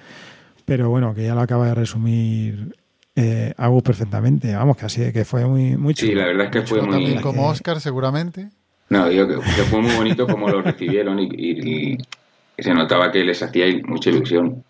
pero 0.66 0.90
bueno, 0.90 1.14
que 1.14 1.24
ya 1.24 1.36
lo 1.36 1.42
acaba 1.42 1.68
de 1.68 1.76
resumir 1.76 2.76
eh, 3.16 3.54
hago 3.58 3.82
perfectamente. 3.82 4.56
Vamos, 4.56 4.78
que 4.78 4.86
así 4.86 5.12
que 5.12 5.26
fue 5.26 5.46
muy, 5.46 5.76
muy 5.78 5.94
chulo. 5.94 6.12
Sí, 6.12 6.16
la 6.18 6.26
verdad 6.26 6.46
es 6.46 6.52
que 6.52 6.62
fue 6.62 6.82
muy. 6.82 6.92
También 6.92 7.22
como 7.22 7.48
Oscar, 7.48 7.80
seguramente. 7.80 8.50
No, 8.90 9.08
digo 9.08 9.28
que, 9.28 9.36
fue 9.36 9.82
muy 9.82 9.96
bonito 9.96 10.28
como 10.28 10.50
lo 10.50 10.62
recibieron 10.62 11.20
y, 11.20 11.98
se 12.58 12.74
notaba 12.74 13.12
que 13.12 13.24
les 13.24 13.42
hacía 13.42 13.66
mucha 13.86 14.10
ilusión. 14.10 14.64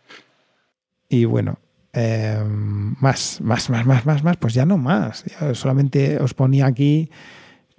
Y 1.09 1.25
bueno, 1.25 1.57
eh, 1.93 2.39
más, 2.45 3.41
más, 3.41 3.69
más, 3.69 3.85
más, 3.85 4.05
más, 4.05 4.23
más, 4.23 4.37
pues 4.37 4.53
ya 4.53 4.65
no 4.65 4.77
más. 4.77 5.25
solamente 5.53 6.17
os 6.19 6.33
ponía 6.33 6.67
aquí 6.67 7.09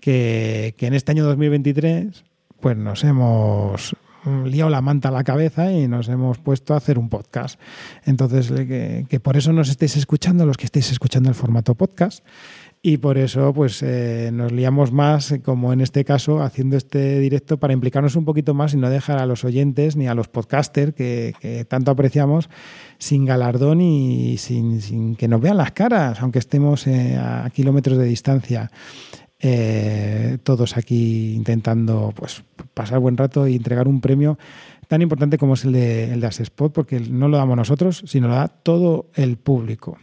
que, 0.02 0.74
que 0.76 0.86
en 0.86 0.92
este 0.92 1.12
año 1.12 1.24
2023 1.24 2.24
pues 2.60 2.76
nos 2.76 3.02
hemos 3.04 3.96
liado 4.44 4.70
la 4.70 4.80
manta 4.80 5.08
a 5.08 5.12
la 5.12 5.24
cabeza 5.24 5.72
y 5.72 5.88
nos 5.88 6.08
hemos 6.08 6.38
puesto 6.38 6.74
a 6.74 6.76
hacer 6.76 6.98
un 6.98 7.08
podcast. 7.08 7.58
Entonces, 8.04 8.50
que, 8.50 9.20
por 9.20 9.36
eso 9.36 9.52
nos 9.52 9.68
estéis 9.68 9.96
escuchando, 9.96 10.46
los 10.46 10.56
que 10.56 10.66
estéis 10.66 10.92
escuchando 10.92 11.28
el 11.28 11.34
formato 11.34 11.74
podcast, 11.74 12.24
y 12.84 12.96
por 12.96 13.16
eso 13.16 13.52
pues 13.54 13.80
eh, 13.82 14.30
nos 14.32 14.50
liamos 14.50 14.90
más, 14.90 15.34
como 15.44 15.72
en 15.72 15.80
este 15.80 16.04
caso, 16.04 16.42
haciendo 16.42 16.76
este 16.76 17.20
directo 17.20 17.56
para 17.58 17.72
implicarnos 17.72 18.16
un 18.16 18.24
poquito 18.24 18.54
más 18.54 18.74
y 18.74 18.76
no 18.76 18.90
dejar 18.90 19.18
a 19.18 19.26
los 19.26 19.44
oyentes 19.44 19.94
ni 19.94 20.08
a 20.08 20.14
los 20.14 20.26
podcasters 20.26 20.92
que, 20.92 21.66
tanto 21.68 21.92
apreciamos 21.92 22.50
sin 22.98 23.24
galardón 23.24 23.80
y 23.80 24.36
sin, 24.38 25.14
que 25.16 25.28
nos 25.28 25.40
vean 25.40 25.58
las 25.58 25.72
caras, 25.72 26.20
aunque 26.20 26.40
estemos 26.40 26.86
eh, 26.86 27.16
a 27.16 27.48
kilómetros 27.50 27.98
de 27.98 28.04
distancia. 28.04 28.70
Eh, 29.44 30.38
todos 30.44 30.76
aquí 30.76 31.34
intentando 31.34 32.12
pues, 32.14 32.44
pasar 32.74 33.00
buen 33.00 33.16
rato 33.16 33.48
y 33.48 33.56
entregar 33.56 33.88
un 33.88 34.00
premio 34.00 34.38
tan 34.86 35.02
importante 35.02 35.36
como 35.36 35.54
es 35.54 35.64
el 35.64 35.72
de, 35.72 36.12
el 36.12 36.20
de 36.20 36.28
Asespot, 36.28 36.72
porque 36.72 37.00
no 37.00 37.26
lo 37.26 37.38
damos 37.38 37.56
nosotros, 37.56 38.04
sino 38.06 38.28
lo 38.28 38.34
da 38.34 38.46
todo 38.46 39.10
el 39.14 39.38
público. 39.38 39.98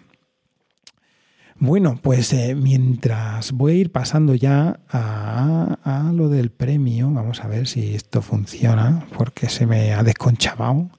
Bueno, 1.61 1.99
pues 2.01 2.33
eh, 2.33 2.55
mientras 2.55 3.51
voy 3.51 3.73
a 3.73 3.75
ir 3.75 3.91
pasando 3.91 4.33
ya 4.33 4.79
a, 4.89 6.11
lo 6.13 6.29
del 6.29 6.51
premio, 6.51 7.11
vamos 7.11 7.43
a 7.43 7.47
ver 7.47 7.67
si 7.67 7.95
esto 7.95 8.21
funciona, 8.21 9.05
porque 9.17 9.49
se 9.49 9.65
me 9.65 9.93
ha 9.93 10.01
desconchavado 10.03 10.89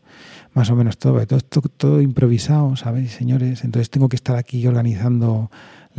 más 0.53 0.69
o 0.71 0.77
menos 0.77 0.99
todo, 0.99 1.25
todo, 1.27 1.69
todo 1.77 2.01
improvisado, 2.03 2.77
¿sabéis, 2.77 3.13
señores? 3.13 3.65
Entonces 3.65 3.89
tengo 3.89 4.09
que 4.09 4.17
estar 4.17 4.37
aquí 4.37 4.67
organizando 4.67 5.51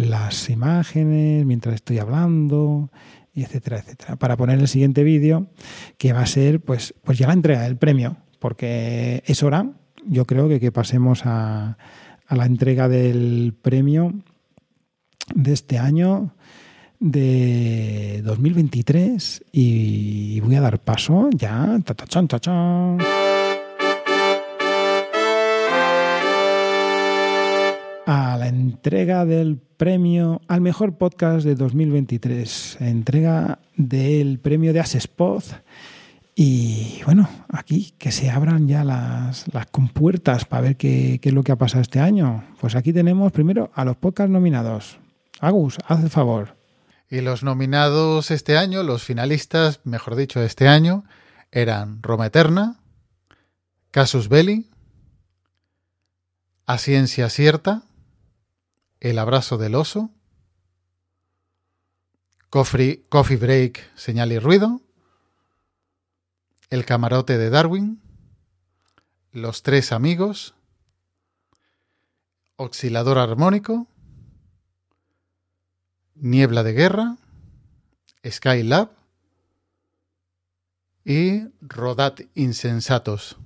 las 0.01 0.49
imágenes 0.49 1.45
mientras 1.45 1.75
estoy 1.75 1.99
hablando, 1.99 2.91
etcétera, 3.33 3.79
etcétera. 3.79 4.15
Para 4.17 4.37
poner 4.37 4.59
el 4.59 4.67
siguiente 4.67 5.03
vídeo, 5.03 5.47
que 5.97 6.13
va 6.13 6.21
a 6.21 6.25
ser 6.25 6.61
pues, 6.61 6.93
pues 7.03 7.17
ya 7.17 7.27
la 7.27 7.33
entrega 7.33 7.61
del 7.61 7.77
premio, 7.77 8.17
porque 8.39 9.23
es 9.25 9.43
hora, 9.43 9.71
yo 10.05 10.25
creo 10.25 10.49
que, 10.49 10.59
que 10.59 10.71
pasemos 10.71 11.25
a, 11.25 11.77
a 12.27 12.35
la 12.35 12.45
entrega 12.45 12.87
del 12.87 13.53
premio 13.61 14.13
de 15.35 15.53
este 15.53 15.77
año 15.77 16.33
de 17.01 18.21
2023 18.23 19.45
y 19.51 20.39
voy 20.41 20.55
a 20.55 20.61
dar 20.61 20.79
paso 20.79 21.29
ya. 21.31 21.79
Ta, 21.83 21.95
a 28.05 28.37
la 28.37 28.47
entrega 28.47 29.25
del 29.25 29.57
premio 29.81 30.43
al 30.47 30.61
mejor 30.61 30.95
podcast 30.95 31.43
de 31.43 31.55
2023, 31.55 32.77
entrega 32.81 33.57
del 33.75 34.37
premio 34.37 34.73
de 34.73 34.79
Asespod. 34.79 35.41
Y 36.35 37.01
bueno, 37.05 37.27
aquí 37.49 37.95
que 37.97 38.11
se 38.11 38.29
abran 38.29 38.67
ya 38.67 38.83
las, 38.83 39.47
compuertas 39.71 40.45
para 40.45 40.61
ver 40.61 40.75
qué, 40.77 41.17
qué, 41.19 41.29
es 41.29 41.33
lo 41.33 41.41
que 41.41 41.51
ha 41.51 41.55
pasado 41.55 41.81
este 41.81 41.99
año. 41.99 42.43
Pues 42.59 42.75
aquí 42.75 42.93
tenemos 42.93 43.31
primero 43.31 43.71
a 43.73 43.83
los 43.83 43.97
podcasts 43.97 44.29
nominados. 44.29 44.99
Agus, 45.39 45.79
haz 45.87 46.03
el 46.03 46.11
favor. 46.11 46.55
Y 47.09 47.21
los 47.21 47.41
nominados 47.41 48.29
este 48.29 48.57
año, 48.57 48.83
los 48.83 49.01
finalistas, 49.01 49.79
mejor 49.83 50.15
dicho, 50.15 50.43
este 50.43 50.67
año, 50.67 51.05
eran 51.51 52.03
Roma 52.03 52.27
Eterna, 52.27 52.79
Casus 53.89 54.29
Belli, 54.29 54.69
A 56.67 56.77
Ciencia 56.77 57.31
Cierta, 57.31 57.81
el 59.01 59.17
abrazo 59.17 59.57
del 59.57 59.75
oso. 59.75 60.11
Coffee, 62.49 63.03
coffee 63.09 63.37
Break, 63.37 63.95
Señal 63.95 64.31
y 64.31 64.39
Ruido. 64.39 64.81
El 66.69 66.85
camarote 66.85 67.37
de 67.37 67.49
Darwin. 67.49 68.01
Los 69.31 69.63
tres 69.63 69.91
amigos. 69.91 70.53
Oscilador 72.57 73.17
armónico. 73.17 73.87
Niebla 76.15 76.61
de 76.63 76.73
guerra. 76.73 77.17
Skylab. 78.25 78.91
Y 81.03 81.47
Rodat 81.61 82.21
Insensatos. 82.35 83.37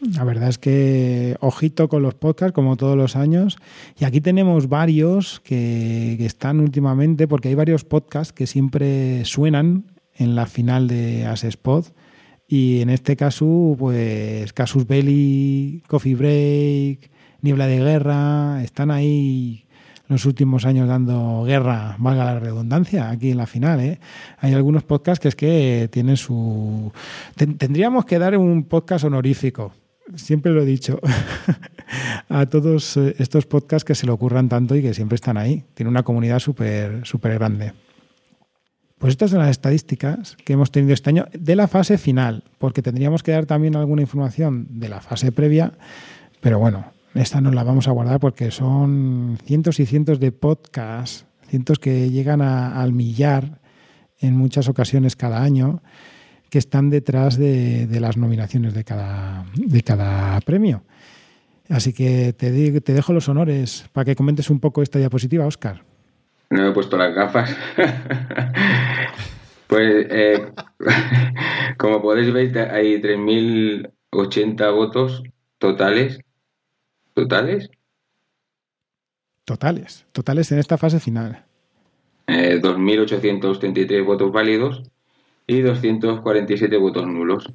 La 0.00 0.22
verdad 0.22 0.48
es 0.48 0.58
que 0.58 1.36
ojito 1.40 1.88
con 1.88 2.02
los 2.02 2.14
podcasts, 2.14 2.54
como 2.54 2.76
todos 2.76 2.96
los 2.96 3.16
años. 3.16 3.58
Y 3.98 4.04
aquí 4.04 4.20
tenemos 4.20 4.68
varios 4.68 5.40
que, 5.40 6.24
están 6.24 6.60
últimamente, 6.60 7.26
porque 7.26 7.48
hay 7.48 7.54
varios 7.54 7.84
podcasts 7.84 8.32
que 8.32 8.46
siempre 8.46 9.24
suenan 9.24 9.86
en 10.14 10.36
la 10.36 10.46
final 10.46 10.86
de 10.86 11.26
Asespod. 11.26 11.86
Y 12.46 12.80
en 12.80 12.90
este 12.90 13.16
caso, 13.16 13.74
pues 13.78 14.52
Casus 14.52 14.86
Belli, 14.86 15.82
Coffee 15.88 16.14
Break, 16.14 17.10
Niebla 17.42 17.66
de 17.66 17.78
Guerra, 17.78 18.62
están 18.62 18.90
ahí 18.90 19.64
los 20.06 20.24
últimos 20.24 20.64
años 20.64 20.88
dando 20.88 21.42
guerra, 21.44 21.96
valga 21.98 22.24
la 22.24 22.40
redundancia, 22.40 23.10
aquí 23.10 23.32
en 23.32 23.36
la 23.36 23.46
final. 23.46 23.80
¿eh? 23.80 24.00
Hay 24.38 24.54
algunos 24.54 24.84
podcasts 24.84 25.20
que 25.20 25.28
es 25.28 25.36
que 25.36 25.88
tienen 25.92 26.16
su... 26.16 26.90
Tendríamos 27.36 28.06
que 28.06 28.18
dar 28.18 28.36
un 28.38 28.64
podcast 28.64 29.04
honorífico 29.04 29.74
siempre 30.14 30.52
lo 30.52 30.62
he 30.62 30.66
dicho, 30.66 31.00
a 32.28 32.46
todos 32.46 32.96
eh, 32.96 33.14
estos 33.18 33.46
podcasts 33.46 33.84
que 33.84 33.94
se 33.94 34.06
le 34.06 34.12
ocurran 34.12 34.48
tanto 34.48 34.76
y 34.76 34.82
que 34.82 34.94
siempre 34.94 35.16
están 35.16 35.36
ahí. 35.36 35.64
Tiene 35.74 35.90
una 35.90 36.02
comunidad 36.02 36.38
súper 36.38 37.06
súper 37.06 37.34
grande. 37.34 37.72
Pues 38.98 39.12
estas 39.12 39.30
son 39.30 39.38
las 39.38 39.50
estadísticas 39.50 40.36
que 40.44 40.54
hemos 40.54 40.72
tenido 40.72 40.92
este 40.92 41.10
año 41.10 41.26
de 41.32 41.54
la 41.54 41.68
fase 41.68 41.98
final, 41.98 42.42
porque 42.58 42.82
tendríamos 42.82 43.22
que 43.22 43.30
dar 43.30 43.46
también 43.46 43.76
alguna 43.76 44.02
información 44.02 44.66
de 44.70 44.88
la 44.88 45.00
fase 45.00 45.30
previa, 45.30 45.72
pero 46.40 46.58
bueno, 46.58 46.92
esta 47.14 47.40
no 47.40 47.52
la 47.52 47.62
vamos 47.62 47.86
a 47.86 47.92
guardar 47.92 48.18
porque 48.18 48.50
son 48.50 49.38
cientos 49.44 49.78
y 49.78 49.86
cientos 49.86 50.18
de 50.18 50.32
podcasts, 50.32 51.26
cientos 51.48 51.78
que 51.78 52.10
llegan 52.10 52.42
al 52.42 52.92
millar 52.92 53.60
en 54.18 54.36
muchas 54.36 54.68
ocasiones 54.68 55.14
cada 55.14 55.42
año 55.42 55.80
que 56.50 56.58
están 56.58 56.90
detrás 56.90 57.38
de, 57.38 57.86
las 58.00 58.16
nominaciones 58.16 58.74
de 58.74 58.84
cada, 58.84 59.44
de 59.54 59.82
cada 59.82 60.40
premio. 60.40 60.82
Así 61.68 61.92
que 61.92 62.32
te, 62.32 62.80
te 62.80 62.92
dejo 62.92 63.12
los 63.12 63.28
honores 63.28 63.84
para 63.92 64.06
que 64.06 64.16
comentes 64.16 64.48
un 64.48 64.58
poco 64.60 64.82
esta 64.82 64.98
diapositiva, 64.98 65.46
Oscar. 65.46 65.82
No 66.50 66.68
he 66.68 66.72
puesto 66.72 66.96
las 66.96 67.14
gafas. 67.14 67.54
pues, 69.66 70.06
eh, 70.10 70.52
como 71.76 72.00
podéis 72.00 72.32
ver, 72.32 72.70
hay 72.70 73.00
3.080 73.02 74.74
votos 74.74 75.22
totales. 75.58 76.20
¿Totales? 77.12 77.68
Totales, 79.44 80.06
totales 80.12 80.52
en 80.52 80.58
esta 80.58 80.78
fase 80.78 81.00
final. 81.00 81.44
Eh, 82.26 82.60
2.833 82.62 84.04
votos 84.04 84.32
válidos 84.32 84.82
y 85.48 85.62
247 85.62 86.76
votos 86.76 87.06
nulos. 87.06 87.50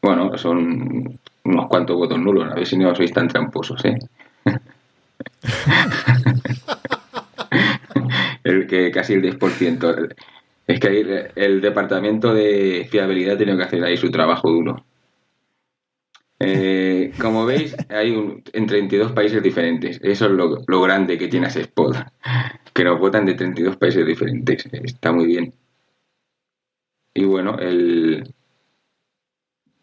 Bueno, 0.00 0.36
son 0.36 1.20
unos 1.44 1.68
cuantos 1.68 1.96
votos 1.96 2.18
nulos, 2.18 2.50
a 2.50 2.54
ver 2.54 2.66
si 2.66 2.76
no 2.76 2.92
sois 2.94 3.12
tan 3.12 3.28
tramposos, 3.28 3.84
¿eh? 3.84 3.98
el 8.44 8.66
que 8.66 8.90
casi 8.90 9.12
el 9.12 9.22
10%. 9.22 10.14
Es 10.66 10.80
que 10.80 11.30
el 11.36 11.60
departamento 11.60 12.34
de 12.34 12.88
fiabilidad 12.90 13.36
tiene 13.36 13.56
que 13.56 13.62
hacer 13.62 13.84
ahí 13.84 13.96
su 13.96 14.10
trabajo 14.10 14.50
duro. 14.50 14.84
Eh, 16.38 17.12
como 17.20 17.46
veis, 17.46 17.76
hay 17.88 18.12
un, 18.12 18.42
en 18.52 18.66
32 18.66 19.12
países 19.12 19.42
diferentes. 19.42 20.00
Eso 20.02 20.26
es 20.26 20.32
lo, 20.32 20.62
lo 20.66 20.80
grande 20.80 21.18
que 21.18 21.28
tiene 21.28 21.48
Spot, 21.48 21.96
que 22.72 22.84
nos 22.84 22.98
votan 22.98 23.26
de 23.26 23.34
32 23.34 23.76
países 23.76 24.06
diferentes. 24.06 24.66
Está 24.72 25.12
muy 25.12 25.26
bien. 25.26 25.52
Y 27.14 27.24
bueno, 27.24 27.58
el... 27.58 28.34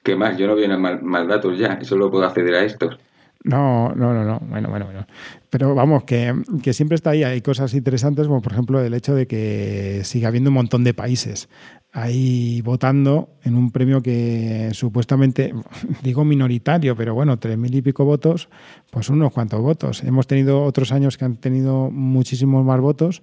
¿Qué 0.04 0.16
más? 0.16 0.38
Yo 0.38 0.48
no 0.48 0.56
veo 0.56 0.80
más, 0.80 1.02
más 1.02 1.28
datos 1.28 1.58
ya, 1.58 1.84
solo 1.84 2.10
puedo 2.10 2.26
acceder 2.26 2.56
a 2.56 2.64
estos. 2.64 2.98
No, 3.44 3.94
no, 3.96 4.14
no, 4.14 4.26
no. 4.26 4.40
Bueno, 4.42 4.70
bueno, 4.70 4.86
bueno. 4.86 5.08
Pero 5.50 5.74
vamos, 5.74 6.04
que, 6.04 6.34
que, 6.62 6.74
siempre 6.74 6.96
está 6.96 7.12
ahí. 7.12 7.24
Hay 7.24 7.42
cosas 7.42 7.74
interesantes, 7.74 8.28
como 8.28 8.42
por 8.42 8.52
ejemplo 8.52 8.82
el 8.82 8.94
hecho 8.94 9.16
de 9.16 9.28
que 9.28 10.02
siga 10.04 10.28
habiendo 10.28 10.50
un 10.50 10.56
montón 10.56 10.84
de 10.84 10.94
países 10.94 11.48
ahí 11.92 12.62
votando 12.62 13.30
en 13.44 13.56
un 13.56 13.72
premio 13.72 14.02
que 14.02 14.70
supuestamente, 14.74 15.54
digo 16.04 16.26
minoritario, 16.26 16.96
pero 16.96 17.14
bueno, 17.14 17.40
tres 17.40 17.58
mil 17.58 17.74
y 17.74 17.82
pico 17.82 18.06
votos, 18.06 18.50
pues 18.92 19.10
unos 19.10 19.32
cuantos 19.32 19.62
votos. 19.62 20.04
Hemos 20.04 20.28
tenido 20.28 20.64
otros 20.64 20.92
años 20.92 21.18
que 21.18 21.26
han 21.26 21.38
tenido 21.38 21.90
muchísimos 21.90 22.66
más 22.66 22.80
votos 22.80 23.22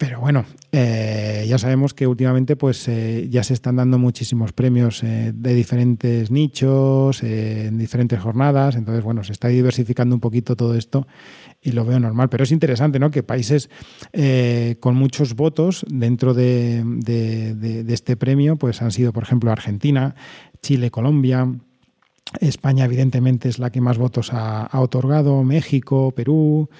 pero 0.00 0.18
bueno, 0.18 0.46
eh, 0.72 1.44
ya 1.46 1.58
sabemos 1.58 1.92
que 1.92 2.06
últimamente 2.06 2.56
pues 2.56 2.88
eh, 2.88 3.28
ya 3.28 3.44
se 3.44 3.52
están 3.52 3.76
dando 3.76 3.98
muchísimos 3.98 4.54
premios 4.54 5.02
eh, 5.02 5.30
de 5.34 5.52
diferentes 5.52 6.30
nichos, 6.30 7.22
en 7.22 7.76
diferentes 7.76 8.18
jornadas, 8.18 8.76
entonces 8.76 9.04
bueno, 9.04 9.22
se 9.24 9.32
está 9.32 9.48
diversificando 9.48 10.16
un 10.16 10.20
poquito 10.22 10.56
todo 10.56 10.74
esto 10.74 11.06
y 11.60 11.72
lo 11.72 11.84
veo 11.84 12.00
normal. 12.00 12.30
Pero 12.30 12.44
es 12.44 12.50
interesante, 12.50 12.98
¿no? 12.98 13.10
Que 13.10 13.22
países 13.22 13.68
con 14.80 14.96
muchos 14.96 15.36
votos 15.36 15.84
dentro 15.86 16.32
de, 16.32 16.82
este 17.86 18.16
premio, 18.16 18.56
pues 18.56 18.80
han 18.80 18.92
sido, 18.92 19.12
por 19.12 19.24
ejemplo, 19.24 19.52
Argentina, 19.52 20.14
Chile, 20.62 20.90
Colombia. 20.90 21.46
España, 22.40 22.86
evidentemente, 22.86 23.50
es 23.50 23.58
la 23.58 23.70
que 23.70 23.82
más 23.82 23.98
votos 23.98 24.32
ha 24.32 24.80
otorgado, 24.80 25.42
México, 25.42 26.12
Perú, 26.12 26.70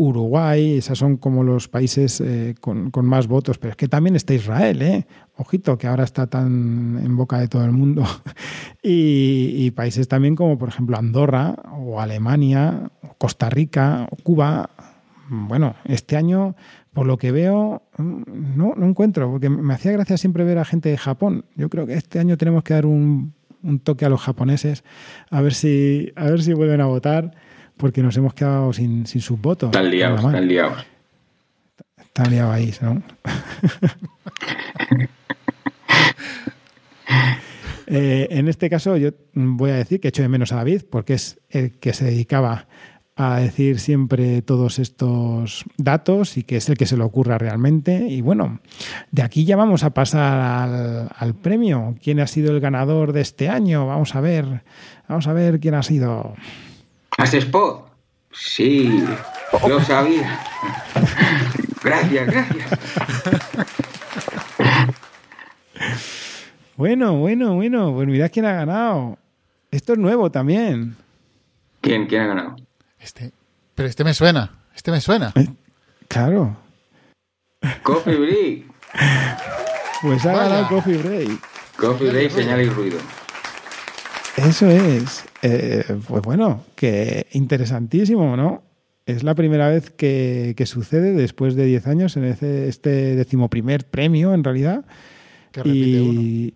Uruguay, 0.00 0.78
esos 0.78 0.96
son 0.96 1.16
como 1.16 1.42
los 1.42 1.66
países 1.66 2.20
eh, 2.20 2.54
con, 2.60 2.92
más 3.02 3.26
votos, 3.26 3.58
pero 3.58 3.72
es 3.72 3.76
que 3.76 3.88
también 3.88 4.14
está 4.14 4.32
Israel, 4.32 4.80
¿eh? 4.80 5.06
ojito, 5.36 5.76
que 5.76 5.88
ahora 5.88 6.04
está 6.04 6.28
tan 6.28 7.00
en 7.04 7.16
boca 7.16 7.40
de 7.40 7.48
todo 7.48 7.64
el 7.64 7.72
mundo, 7.72 8.04
y, 8.82 9.68
países 9.72 10.06
también 10.06 10.36
como 10.36 10.56
por 10.56 10.68
ejemplo 10.68 10.96
Andorra 10.96 11.56
o 11.76 12.00
Alemania, 12.00 12.92
o 13.02 13.14
Costa 13.18 13.50
Rica, 13.50 14.06
o 14.10 14.16
Cuba. 14.16 14.70
Bueno, 15.30 15.74
este 15.84 16.16
año, 16.16 16.54
por 16.92 17.06
lo 17.06 17.18
que 17.18 17.32
veo, 17.32 17.82
no, 17.98 18.74
no 18.76 18.86
encuentro, 18.86 19.30
porque 19.30 19.50
me 19.50 19.74
hacía 19.74 19.92
gracia 19.92 20.16
siempre 20.16 20.44
ver 20.44 20.58
a 20.58 20.64
gente 20.64 20.88
de 20.88 20.96
Japón. 20.96 21.44
Yo 21.56 21.68
creo 21.68 21.86
que 21.86 21.94
este 21.94 22.20
año 22.20 22.36
tenemos 22.38 22.62
que 22.62 22.74
dar 22.74 22.86
un, 22.86 23.34
toque 23.82 24.04
a 24.04 24.08
los 24.08 24.20
japoneses, 24.20 24.84
a 25.28 25.40
ver 25.40 25.54
si, 25.54 26.12
a 26.14 26.24
ver 26.24 26.40
si 26.40 26.52
vuelven 26.52 26.80
a 26.80 26.86
votar 26.86 27.32
porque 27.78 28.02
nos 28.02 28.16
hemos 28.16 28.34
quedado 28.34 28.72
sin, 28.72 29.06
sin 29.06 29.20
sus 29.20 29.40
votos. 29.40 29.70
Están 29.70 29.90
liados, 29.90 30.24
están 30.24 30.48
liados. 30.48 30.86
Están 31.98 32.30
liados 32.30 32.54
ahí, 32.54 32.74
¿no? 32.82 33.02
Eh, 37.90 38.28
en 38.32 38.48
este 38.48 38.68
caso, 38.68 38.98
yo 38.98 39.12
voy 39.32 39.70
a 39.70 39.76
decir 39.76 39.98
que 39.98 40.08
echo 40.08 40.20
de 40.20 40.28
menos 40.28 40.52
a 40.52 40.56
David, 40.56 40.82
porque 40.90 41.14
es 41.14 41.40
el 41.48 41.78
que 41.78 41.94
se 41.94 42.04
dedicaba 42.04 42.66
a 43.16 43.40
decir 43.40 43.80
siempre 43.80 44.42
todos 44.42 44.78
estos 44.78 45.64
datos 45.76 46.36
y 46.36 46.44
que 46.44 46.56
es 46.58 46.68
el 46.68 46.76
que 46.76 46.86
se 46.86 46.96
le 46.98 47.02
ocurra 47.02 47.38
realmente. 47.38 48.06
Y 48.08 48.20
bueno, 48.20 48.60
de 49.10 49.22
aquí 49.22 49.44
ya 49.44 49.56
vamos 49.56 49.84
a 49.84 49.90
pasar 49.90 50.38
al, 50.38 51.08
al 51.16 51.34
premio. 51.34 51.96
¿Quién 52.02 52.20
ha 52.20 52.26
sido 52.26 52.52
el 52.52 52.60
ganador 52.60 53.12
de 53.12 53.22
este 53.22 53.48
año? 53.48 53.86
Vamos 53.86 54.14
a 54.14 54.20
ver, 54.20 54.62
vamos 55.08 55.26
a 55.26 55.32
ver 55.32 55.58
quién 55.58 55.74
ha 55.74 55.82
sido. 55.82 56.34
¿Has 57.18 57.34
spot? 57.34 57.90
Sí, 58.32 59.04
lo 59.66 59.80
sabía. 59.80 60.40
Gracias, 61.82 62.26
gracias. 62.26 62.70
Bueno, 66.76 67.16
bueno, 67.16 67.56
bueno. 67.56 67.92
Pues 67.92 68.06
mirad 68.06 68.30
quién 68.32 68.46
ha 68.46 68.52
ganado. 68.52 69.18
Esto 69.72 69.94
es 69.94 69.98
nuevo 69.98 70.30
también. 70.30 70.96
¿Quién? 71.80 72.06
¿Quién 72.06 72.22
ha 72.22 72.26
ganado? 72.28 72.56
Este. 73.00 73.32
Pero 73.74 73.88
este 73.88 74.04
me 74.04 74.14
suena. 74.14 74.60
Este 74.76 74.92
me 74.92 75.00
suena. 75.00 75.32
Eh, 75.34 75.48
claro. 76.06 76.56
Coffee 77.82 78.14
Break. 78.14 78.64
Pues 80.02 80.24
ha 80.24 80.32
ganado 80.32 80.68
Coffee 80.68 80.98
Break. 80.98 81.40
Coffee 81.76 82.10
Break, 82.10 82.30
señal 82.30 82.60
y 82.60 82.68
ruido. 82.68 82.98
Eso 84.46 84.68
es. 84.68 85.24
Eh, 85.42 85.84
pues 86.06 86.22
bueno, 86.22 86.64
que 86.74 87.26
interesantísimo, 87.32 88.36
¿no? 88.36 88.62
Es 89.06 89.22
la 89.22 89.34
primera 89.34 89.68
vez 89.68 89.90
que, 89.90 90.54
sucede 90.66 91.12
después 91.12 91.54
de 91.54 91.64
10 91.64 91.86
años 91.86 92.16
en 92.16 92.24
este 92.24 93.16
decimoprimer 93.16 93.84
premio, 93.84 94.34
en 94.34 94.44
realidad. 94.44 94.84
Que 95.50 95.62
repite 95.62 95.98
y 95.98 96.54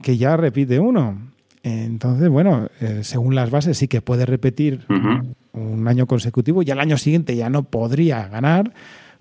que 0.00 0.16
ya 0.16 0.36
repite 0.36 0.78
uno. 0.78 1.32
Entonces, 1.62 2.28
bueno, 2.28 2.68
eh, 2.80 3.00
según 3.02 3.34
las 3.34 3.50
bases 3.50 3.76
sí 3.76 3.88
que 3.88 4.00
puede 4.00 4.26
repetir 4.26 4.86
un 5.52 5.88
año 5.88 6.06
consecutivo 6.06 6.62
y 6.62 6.70
al 6.70 6.80
año 6.80 6.96
siguiente 6.96 7.36
ya 7.36 7.50
no 7.50 7.64
podría 7.64 8.28
ganar 8.28 8.72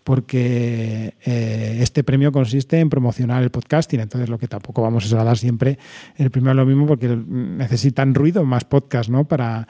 porque 0.07 1.15
eh, 1.25 1.79
este 1.81 2.01
premio 2.01 2.31
consiste 2.31 2.79
en 2.79 2.89
promocionar 2.89 3.43
el 3.43 3.49
podcasting, 3.49 3.99
entonces 3.99 4.29
lo 4.29 4.37
que 4.37 4.47
tampoco 4.47 4.81
vamos 4.81 5.11
a 5.11 5.21
dar 5.21 5.37
siempre 5.37 5.79
el 6.15 6.31
primero 6.31 6.53
lo 6.53 6.65
mismo 6.65 6.87
porque 6.87 7.09
necesitan 7.09 8.15
ruido 8.15 8.45
más 8.45 8.63
podcast, 8.63 9.09
¿no? 9.09 9.25
Para, 9.25 9.67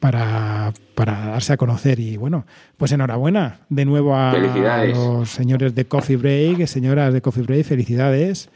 para, 0.00 0.72
darse 0.96 1.52
a 1.52 1.58
conocer. 1.58 2.00
Y 2.00 2.16
bueno, 2.16 2.46
pues 2.78 2.92
enhorabuena 2.92 3.60
de 3.68 3.84
nuevo 3.84 4.16
a, 4.16 4.30
a 4.30 4.84
los 4.86 5.28
señores 5.28 5.74
de 5.74 5.84
Coffee 5.84 6.16
Break, 6.16 6.66
señoras 6.66 7.12
de 7.12 7.20
Coffee 7.20 7.42
Break, 7.42 7.66
felicidades. 7.66 8.48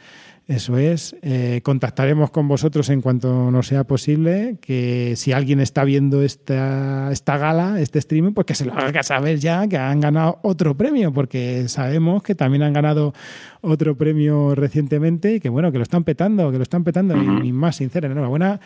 Eso 0.49 0.79
es. 0.79 1.15
Eh, 1.21 1.61
contactaremos 1.63 2.31
con 2.31 2.49
vosotros 2.49 2.89
en 2.89 3.03
cuanto 3.03 3.51
nos 3.51 3.67
sea 3.67 3.85
posible. 3.85 4.57
Que 4.63 5.13
si 5.15 5.33
alguien 5.33 5.61
está 5.61 5.85
viendo 5.85 6.23
esta, 6.23 7.13
esta 7.13 7.37
gala, 7.37 7.79
este 7.79 7.99
streaming, 7.99 8.33
pues 8.33 8.47
que 8.47 8.55
se 8.55 8.65
lo 8.65 8.73
haga 8.73 9.03
saber 9.03 9.39
ya 9.39 9.69
que 9.69 9.77
han 9.77 10.01
ganado 10.01 10.39
otro 10.43 10.75
premio, 10.75 11.13
porque 11.13 11.69
sabemos 11.69 12.23
que 12.23 12.35
también 12.35 12.63
han 12.63 12.73
ganado 12.73 13.13
otro 13.61 13.95
premio 13.99 14.55
recientemente 14.55 15.35
y 15.35 15.41
que 15.41 15.51
bueno, 15.51 15.71
que 15.71 15.77
lo 15.77 15.83
están 15.83 16.05
petando, 16.05 16.51
que 16.51 16.57
lo 16.57 16.63
están 16.63 16.83
petando. 16.83 17.15
Y, 17.45 17.53
más 17.53 17.77
sincera, 17.77 18.11
enhorabuena. 18.11 18.59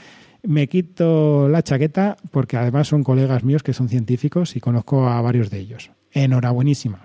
Me 0.45 0.69
quito 0.69 1.49
la 1.49 1.63
chaqueta 1.63 2.17
porque 2.31 2.57
además 2.57 2.87
son 2.87 3.03
colegas 3.03 3.43
míos 3.43 3.65
que 3.65 3.73
son 3.73 3.89
científicos 3.89 4.55
y 4.55 4.61
conozco 4.61 5.09
a 5.09 5.21
varios 5.21 5.51
de 5.51 5.59
ellos. 5.59 5.91
Enhorabuenísima. 6.13 7.01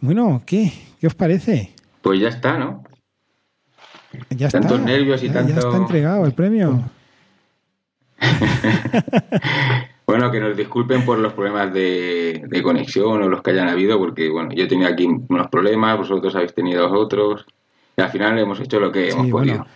Bueno, 0.00 0.42
¿qué? 0.46 0.72
¿Qué 1.00 1.06
os 1.06 1.14
parece? 1.14 1.72
Pues 2.02 2.20
ya 2.20 2.28
está, 2.28 2.58
¿no? 2.58 2.84
Ya 4.30 4.48
Tantos 4.48 4.80
nervios 4.80 5.22
y 5.22 5.28
tanto... 5.28 5.52
Ya 5.52 5.58
está 5.58 5.76
entregado 5.76 6.24
el 6.24 6.32
premio. 6.32 6.90
bueno, 10.06 10.30
que 10.30 10.40
nos 10.40 10.56
disculpen 10.56 11.04
por 11.04 11.18
los 11.18 11.32
problemas 11.34 11.72
de, 11.72 12.60
conexión 12.62 13.22
o 13.22 13.28
los 13.28 13.42
que 13.42 13.50
hayan 13.50 13.68
habido, 13.68 13.98
porque 13.98 14.28
bueno, 14.28 14.50
yo 14.54 14.66
tenía 14.66 14.88
aquí 14.88 15.06
unos 15.06 15.48
problemas, 15.48 15.98
vosotros 15.98 16.34
habéis 16.34 16.54
tenido 16.54 16.90
otros, 16.90 17.46
y 17.96 18.02
al 18.02 18.10
final 18.10 18.38
hemos 18.38 18.60
hecho 18.60 18.80
lo 18.80 18.90
que 18.90 19.10
hemos 19.10 19.28
podido. 19.28 19.66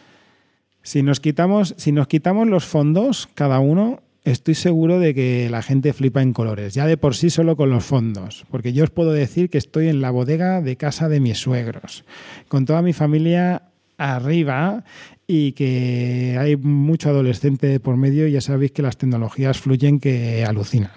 Si 0.83 1.03
nos 1.03 1.21
quitamos, 1.21 1.75
si 1.77 1.93
nos 1.93 2.09
quitamos 2.09 2.49
los 2.49 2.65
fondos, 2.65 3.29
cada 3.35 3.61
uno, 3.61 4.01
estoy 4.25 4.55
seguro 4.55 4.99
de 4.99 5.15
que 5.15 5.49
la 5.51 5.63
gente 5.63 5.93
flipa 5.93 6.23
en 6.23 6.33
colores, 6.33 6.75
ya 6.75 6.87
de 6.87 6.97
por 6.97 7.17
sí 7.17 7.31
solo 7.31 7.57
con 7.57 7.71
los 7.71 7.85
fondos, 7.85 8.45
porque 8.51 8.73
yo 8.73 8.85
os 8.85 8.91
puedo 8.91 9.13
decir 9.13 9.51
que 9.51 9.59
estoy 9.59 9.89
en 9.89 10.01
la 10.01 10.11
bodega 10.11 10.61
de 10.61 10.77
casa 10.77 11.09
de 11.09 11.21
mis 11.21 11.39
suegros, 11.39 12.05
con 12.49 12.65
toda 12.65 12.83
mi 12.83 12.93
familia 12.93 13.63
arriba 13.99 14.85
y 15.27 15.53
que 15.53 16.37
hay 16.39 16.57
mucho 16.57 17.11
adolescente 17.11 17.79
por 17.81 17.97
medio 17.97 18.27
y 18.27 18.33
ya 18.33 18.41
sabéis 18.41 18.73
que 18.73 18.83
las 18.83 18.97
tecnologías 18.97 19.59
fluyen 19.59 20.01
que 20.01 20.45
alucinan. 20.45 20.91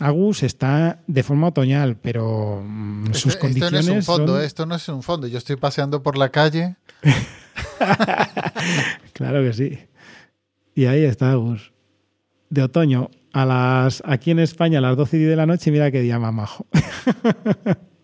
Agus 0.00 0.42
está 0.42 1.00
de 1.06 1.22
forma 1.22 1.48
otoñal, 1.48 1.96
pero 1.96 2.62
mm, 2.64 3.12
sus 3.12 3.36
condiciones. 3.36 3.86
Esto 3.86 3.92
no 3.92 3.98
es 3.98 4.08
un 4.08 4.12
fondo, 4.14 4.40
¿eh? 4.40 4.46
esto 4.46 4.66
no 4.66 4.74
es 4.74 4.88
un 4.88 5.02
fondo. 5.04 5.26
Yo 5.28 5.38
estoy 5.38 5.54
paseando 5.54 6.02
por 6.02 6.18
la 6.18 6.30
calle. 6.30 6.74
claro 9.12 9.40
que 9.42 9.52
sí. 9.52 9.78
Y 10.74 10.86
ahí 10.86 11.04
está 11.04 11.30
Agus 11.30 11.73
de 12.50 12.62
otoño 12.62 13.10
a 13.32 13.44
las 13.44 14.02
aquí 14.06 14.30
en 14.30 14.38
España 14.38 14.78
a 14.78 14.80
las 14.80 14.96
12 14.96 15.18
de 15.18 15.36
la 15.36 15.46
noche, 15.46 15.70
mira 15.70 15.90
qué 15.90 16.00
día 16.00 16.18
más 16.18 16.32
majo. 16.32 16.66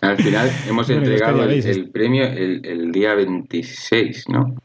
Al 0.00 0.16
final 0.16 0.50
hemos 0.68 0.90
entregado 0.90 1.44
el, 1.44 1.88
premio 1.90 2.24
el, 2.24 2.90
día 2.90 3.14
26, 3.14 4.28
¿no? 4.30 4.56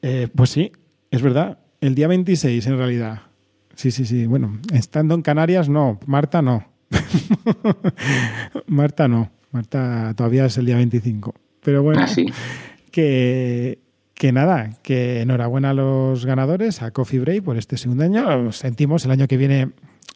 Eh, 0.00 0.28
pues 0.34 0.48
sí, 0.48 0.72
es 1.10 1.20
verdad. 1.20 1.58
El 1.82 1.94
día 1.94 2.08
26 2.08 2.66
en 2.66 2.78
realidad. 2.78 3.20
Sí, 3.74 3.90
sí, 3.90 4.06
sí. 4.06 4.26
Bueno, 4.26 4.58
estando 4.72 5.14
en 5.14 5.20
Canarias, 5.20 5.68
no. 5.68 6.00
Marta 6.06 6.40
no. 6.40 6.66
Marta 8.66 9.08
no. 9.08 9.30
Marta 9.50 10.14
todavía 10.16 10.46
es 10.46 10.56
el 10.56 10.64
día 10.64 10.76
25. 10.76 11.34
Pero 11.62 11.82
bueno, 11.82 12.06
ah, 12.08 12.14
que 12.90 13.78
que 14.18 14.32
nada, 14.32 14.70
que 14.82 15.20
enhorabuena 15.20 15.70
a 15.70 15.74
los 15.74 16.26
ganadores, 16.26 16.82
a 16.82 16.90
Coffee 16.90 17.20
Break 17.20 17.44
por 17.44 17.56
este 17.56 17.76
segundo 17.76 18.02
año. 18.02 18.50
Sentimos, 18.52 19.04
el 19.04 19.12
año 19.12 19.28
que 19.28 19.36
viene 19.36 19.70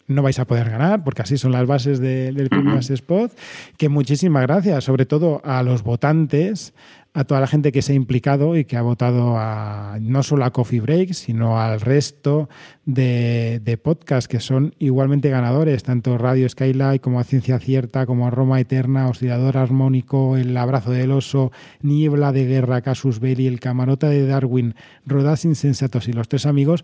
no 0.07 0.23
vais 0.23 0.39
a 0.39 0.47
poder 0.47 0.71
ganar, 0.71 1.05
porque 1.05 1.23
así 1.23 1.39
son 1.39 1.53
las 1.53 1.67
bases 1.67 2.01
del 2.01 2.49
premio 2.49 2.79
Spot. 2.79 3.33
Que 3.77 3.89
muchísimas 3.89 4.43
gracias, 4.43 4.85
sobre 4.85 5.07
todo 5.07 5.41
a 5.45 5.63
los 5.63 5.83
votantes, 5.83 6.75
a 7.15 7.25
toda 7.25 7.41
la 7.41 7.47
gente 7.47 7.73
que 7.73 7.83
se 7.83 7.93
ha 7.93 7.95
implicado 7.95 8.57
y 8.57 8.65
que 8.65 8.77
ha 8.77 8.83
votado 8.83 9.37
a, 9.37 9.99
no 10.01 10.23
solo 10.23 10.47
a 10.47 10.51
Coffee 10.51 10.81
Break, 10.81 11.13
sino 11.13 11.61
al 11.61 11.81
resto 11.81 12.49
de, 12.87 13.61
de 13.63 13.77
podcasts 13.77 14.29
que 14.29 14.41
son 14.41 14.75
igualmente 14.79 15.29
ganadores, 15.29 15.83
tanto 15.83 16.17
Radio 16.17 16.49
Skylight 16.49 17.03
como 17.03 17.21
a 17.21 17.25
Ciencia 17.25 17.59
Cierta, 17.59 18.07
como 18.07 18.27
a 18.27 18.31
Roma 18.31 18.61
Eterna, 18.61 19.09
Oscilador 19.09 19.59
Armónico, 19.59 20.39
El 20.39 20.57
Abrazo 20.57 20.91
del 20.91 21.13
Oso, 21.13 21.53
Niebla 21.83 22.33
de 22.33 22.47
Guerra, 22.47 22.81
Casus 22.81 23.21
Belli, 23.21 23.47
El 23.47 23.61
Camarota 23.61 24.09
de 24.09 24.27
Darwin, 24.27 24.75
Rodas 25.05 25.45
Insensatos 25.45 26.09
y 26.09 26.15
Los 26.15 26.29
Tres 26.29 26.47
Amigos. 26.47 26.83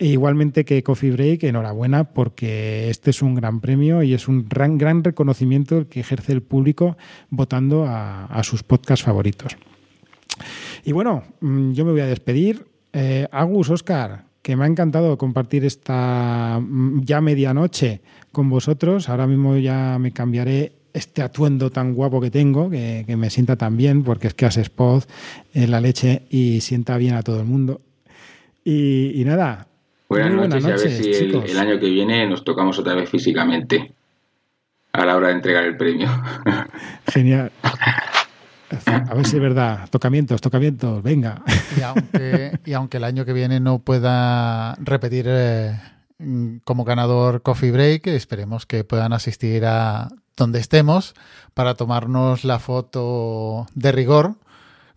E 0.00 0.06
igualmente 0.06 0.64
que 0.64 0.82
Coffee 0.82 1.10
Break, 1.10 1.44
enhorabuena 1.44 2.04
porque 2.04 2.88
este 2.88 3.10
es 3.10 3.20
un 3.20 3.34
gran 3.34 3.60
premio 3.60 4.02
y 4.02 4.14
es 4.14 4.28
un 4.28 4.48
gran, 4.48 4.78
gran 4.78 5.04
reconocimiento 5.04 5.90
que 5.90 6.00
ejerce 6.00 6.32
el 6.32 6.40
público 6.40 6.96
votando 7.28 7.84
a, 7.86 8.40
sus 8.42 8.62
podcasts 8.62 9.04
favoritos. 9.04 9.58
Y 10.86 10.92
bueno, 10.92 11.24
mm, 11.42 11.72
yo 11.72 11.84
me 11.84 11.92
voy 11.92 12.00
a 12.00 12.06
despedir. 12.06 12.66
Eh, 12.94 13.28
Agus, 13.30 13.68
Oscar, 13.68 14.24
que 14.40 14.56
me 14.56 14.64
ha 14.64 14.68
encantado 14.68 15.18
compartir 15.18 15.66
esta 15.66 16.58
mm, 16.58 17.02
ya 17.02 17.20
medianoche 17.20 18.00
con 18.32 18.48
vosotros. 18.48 19.10
Ahora 19.10 19.26
mismo 19.26 19.58
ya 19.58 19.98
me 20.00 20.12
cambiaré 20.12 20.72
este 20.94 21.20
atuendo 21.20 21.68
tan 21.68 21.92
guapo 21.92 22.22
que 22.22 22.30
tengo, 22.30 22.70
que, 22.70 23.04
me 23.18 23.28
sienta 23.28 23.56
tan 23.56 23.76
bien, 23.76 24.02
porque 24.02 24.28
es 24.28 24.34
que 24.34 24.46
hace 24.46 24.62
spot 24.62 25.06
en 25.52 25.70
la 25.70 25.82
leche 25.82 26.22
y 26.30 26.62
sienta 26.62 26.96
bien 26.96 27.16
a 27.16 27.22
todo 27.22 27.38
el 27.38 27.46
mundo. 27.46 27.82
y 28.64 29.22
nada, 29.26 29.66
Buenas, 30.10 30.64
noches, 30.64 30.64
y 30.64 30.66
a 30.66 30.76
ver 30.76 30.80
si 30.80 31.52
el, 31.52 31.58
año 31.58 31.78
que 31.78 31.88
viene 31.88 32.26
nos 32.26 32.42
tocamos 32.42 32.76
otra 32.80 32.96
vez 32.96 33.08
físicamente 33.08 33.92
a 34.90 35.04
la 35.04 35.16
hora 35.16 35.28
de 35.28 35.34
entregar 35.34 35.62
el 35.62 35.76
premio. 35.76 36.08
Genial. 37.06 37.52
A 38.84 39.14
ver 39.14 39.24
si 39.24 39.36
es 39.36 39.42
verdad. 39.42 39.88
Tocamientos, 39.88 40.40
tocamientos, 40.40 41.00
venga. 41.04 41.44
Y 42.66 42.72
aunque, 42.72 42.96
el 42.96 43.04
año 43.04 43.24
que 43.24 43.32
viene 43.32 43.60
no 43.60 43.78
pueda 43.78 44.74
repetir 44.80 45.26
eh, 45.28 45.78
como 46.64 46.82
ganador 46.82 47.42
Coffee 47.42 47.70
Break, 47.70 48.08
esperemos 48.08 48.66
que 48.66 48.82
puedan 48.82 49.12
asistir 49.12 49.64
a 49.64 50.08
donde 50.36 50.58
estemos 50.58 51.14
para 51.54 51.74
tomarnos 51.74 52.42
la 52.42 52.58
foto 52.58 53.68
de 53.76 53.92
rigor 53.92 54.34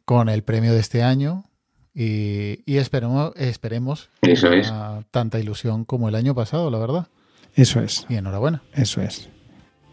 con 0.06 0.28
el 0.28 0.42
premio 0.42 0.74
de 0.74 0.80
este 0.80 1.04
año 1.04 1.44
y, 1.96 2.78
esperemos, 2.78 3.34
esperemos 3.36 4.10
Eso 4.22 4.52
es. 4.52 4.72
tanta 5.12 5.40
ilusión 5.40 5.86
como 5.86 6.10
el 6.10 6.16
año 6.16 6.34
pasado, 6.34 6.70
la 6.72 6.80
verdad. 6.80 7.08
Eso 7.56 7.82
es. 7.82 8.06
Y 8.10 8.16
enhorabuena. 8.16 8.64
Eso 8.74 9.02
es. 9.02 9.30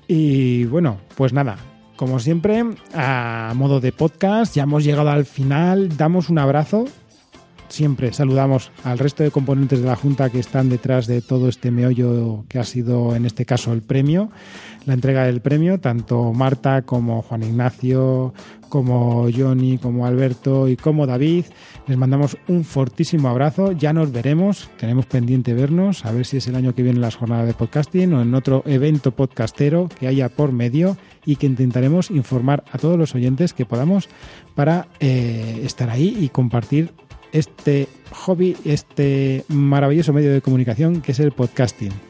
Y 0.09 0.65
bueno, 0.65 0.99
pues 1.17 1.33
nada, 1.33 1.59
como 1.97 2.19
siempre, 2.19 2.65
a 2.95 3.53
modo 3.55 3.81
de 3.81 3.93
podcast, 3.93 4.57
ya 4.57 4.63
hemos 4.63 4.85
llegado 4.85 5.11
al 5.11 5.27
final. 5.27 5.97
Damos 5.97 6.31
un 6.31 6.39
abrazo. 6.39 6.87
Siempre 7.69 8.13
saludamos 8.13 8.73
al 8.83 8.99
resto 8.99 9.23
de 9.23 9.31
componentes 9.31 9.81
de 9.81 9.87
la 9.87 9.95
Junta 9.95 10.31
que 10.31 10.41
están 10.41 10.69
detrás 10.71 11.07
de 11.07 11.21
todo 11.21 11.49
este 11.49 11.71
meollo 11.71 12.45
que 12.49 12.59
ha 12.59 12.65
sido, 12.65 13.15
en 13.15 13.27
este 13.27 13.45
caso, 13.45 13.73
el 13.73 13.83
premio, 13.83 14.31
la 14.87 14.95
entrega 14.95 15.25
del 15.25 15.41
premio, 15.41 15.79
tanto 15.81 16.33
Marta 16.33 16.83
como 16.83 17.23
Juan 17.23 17.43
Ignacio, 17.43 18.33
como 18.69 19.29
Johnny, 19.37 19.77
como 19.77 20.07
Alberto 20.07 20.69
y 20.69 20.77
como 20.77 21.07
David. 21.07 21.45
Les 21.87 21.99
mandamos 21.99 22.39
un 22.49 22.65
fortísimo 22.65 23.29
abrazo. 23.29 23.73
Ya 23.73 23.93
nos 23.93 24.13
veremos. 24.13 24.71
Tenemos 24.79 25.07
pendiente 25.07 25.53
vernos. 25.53 26.07
A 26.07 26.13
ver 26.13 26.25
si 26.25 26.39
es 26.39 26.47
el 26.47 26.55
año 26.55 26.75
que 26.75 26.83
viene 26.83 27.01
las 27.01 27.17
jornadas 27.17 27.47
de 27.47 27.55
podcasting 27.55 28.15
o 28.15 28.23
en 28.23 28.35
otro 28.35 28.63
evento 28.65 29.11
podcastero 29.11 29.89
que 29.99 30.07
haya 30.07 30.29
por 30.29 30.53
medio 30.53 30.97
y 31.27 31.37
que 31.37 31.47
intentaremos 31.47 32.11
informar 32.11 32.65
a 32.73 32.79
todos 32.79 32.99
los 32.99 33.15
oyentes 33.15 33.53
que 33.53 33.67
podamos 33.67 34.09
para 34.55 34.89
eh, 35.01 35.61
estar 35.65 35.91
ahí 35.91 36.17
y 36.21 36.29
compartir 36.29 36.93
este 37.33 37.89
hobby, 38.13 38.57
este 38.65 39.45
maravilloso 39.49 40.13
medio 40.13 40.33
de 40.33 40.41
comunicación 40.41 41.01
que 41.01 41.13
es 41.13 41.21
el 41.21 41.33
podcasting. 41.33 42.10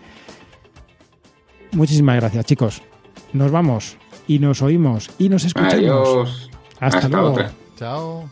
Muchísimas 1.73 2.17
gracias, 2.17 2.45
chicos. 2.47 2.83
Nos 3.33 3.53
vamos 3.53 3.97
y 4.27 4.41
nos 4.41 4.61
oímos 4.63 5.11
y 5.19 5.29
nos 5.29 5.45
escuchamos. 5.45 5.75
Adiós. 5.75 6.51
Hasta, 6.81 7.09
luego. 7.09 7.37
Chao. 7.77 8.29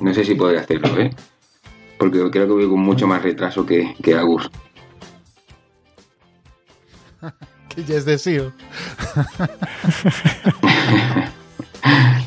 No 0.00 0.14
sé 0.14 0.24
si 0.24 0.34
podré 0.34 0.58
hacerlo, 0.58 1.00
¿eh? 1.00 1.10
Porque 1.98 2.18
creo 2.30 2.46
que 2.46 2.52
voy 2.52 2.68
con 2.68 2.80
mucho 2.80 3.06
más 3.06 3.22
retraso 3.22 3.64
que, 3.64 3.94
que 4.02 4.14
Agus. 4.14 4.50
que 7.74 7.84
ya 7.84 7.96
es 7.96 8.04
decir. 8.04 8.52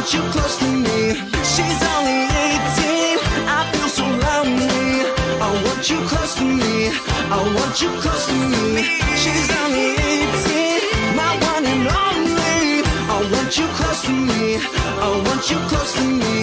want 0.00 0.14
you 0.14 0.22
close 0.32 0.56
to 0.56 0.64
me. 0.64 1.12
She's 1.44 1.80
only 1.92 2.24
18. 2.24 3.20
I 3.52 3.70
feel 3.70 3.88
so 3.98 4.04
lonely. 4.24 5.04
I 5.44 5.48
want 5.64 5.90
you 5.90 5.98
close 6.08 6.34
to 6.36 6.44
me. 6.44 6.88
I 7.28 7.40
want 7.56 7.82
you 7.82 7.90
close 8.00 8.26
to 8.28 8.34
me. 8.34 8.82
She's 9.20 9.48
only 9.60 9.88
18. 10.00 11.16
My 11.20 11.32
one 11.52 11.66
and 11.72 11.84
only. 12.08 12.80
I 13.12 13.18
want 13.32 13.58
you 13.58 13.66
close 13.76 14.00
to 14.08 14.12
me. 14.12 14.56
I 15.04 15.08
want 15.26 15.50
you 15.50 15.58
close 15.68 15.92
to 15.92 16.04
me. 16.20 16.34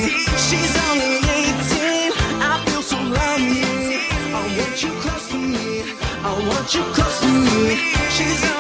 She's 0.46 0.74
only 0.90 1.18
18. 1.26 2.14
I 2.52 2.64
feel 2.66 2.84
so 2.84 2.98
lonely. 2.98 3.66
I 4.38 4.44
want 4.58 4.84
you 4.84 4.92
close 5.02 5.28
to 5.30 5.38
me. 5.38 5.82
I 6.30 6.32
want 6.50 6.76
you 6.76 6.84
close 6.94 7.20
to 7.22 7.28
me. 7.28 7.76
She's 8.16 8.57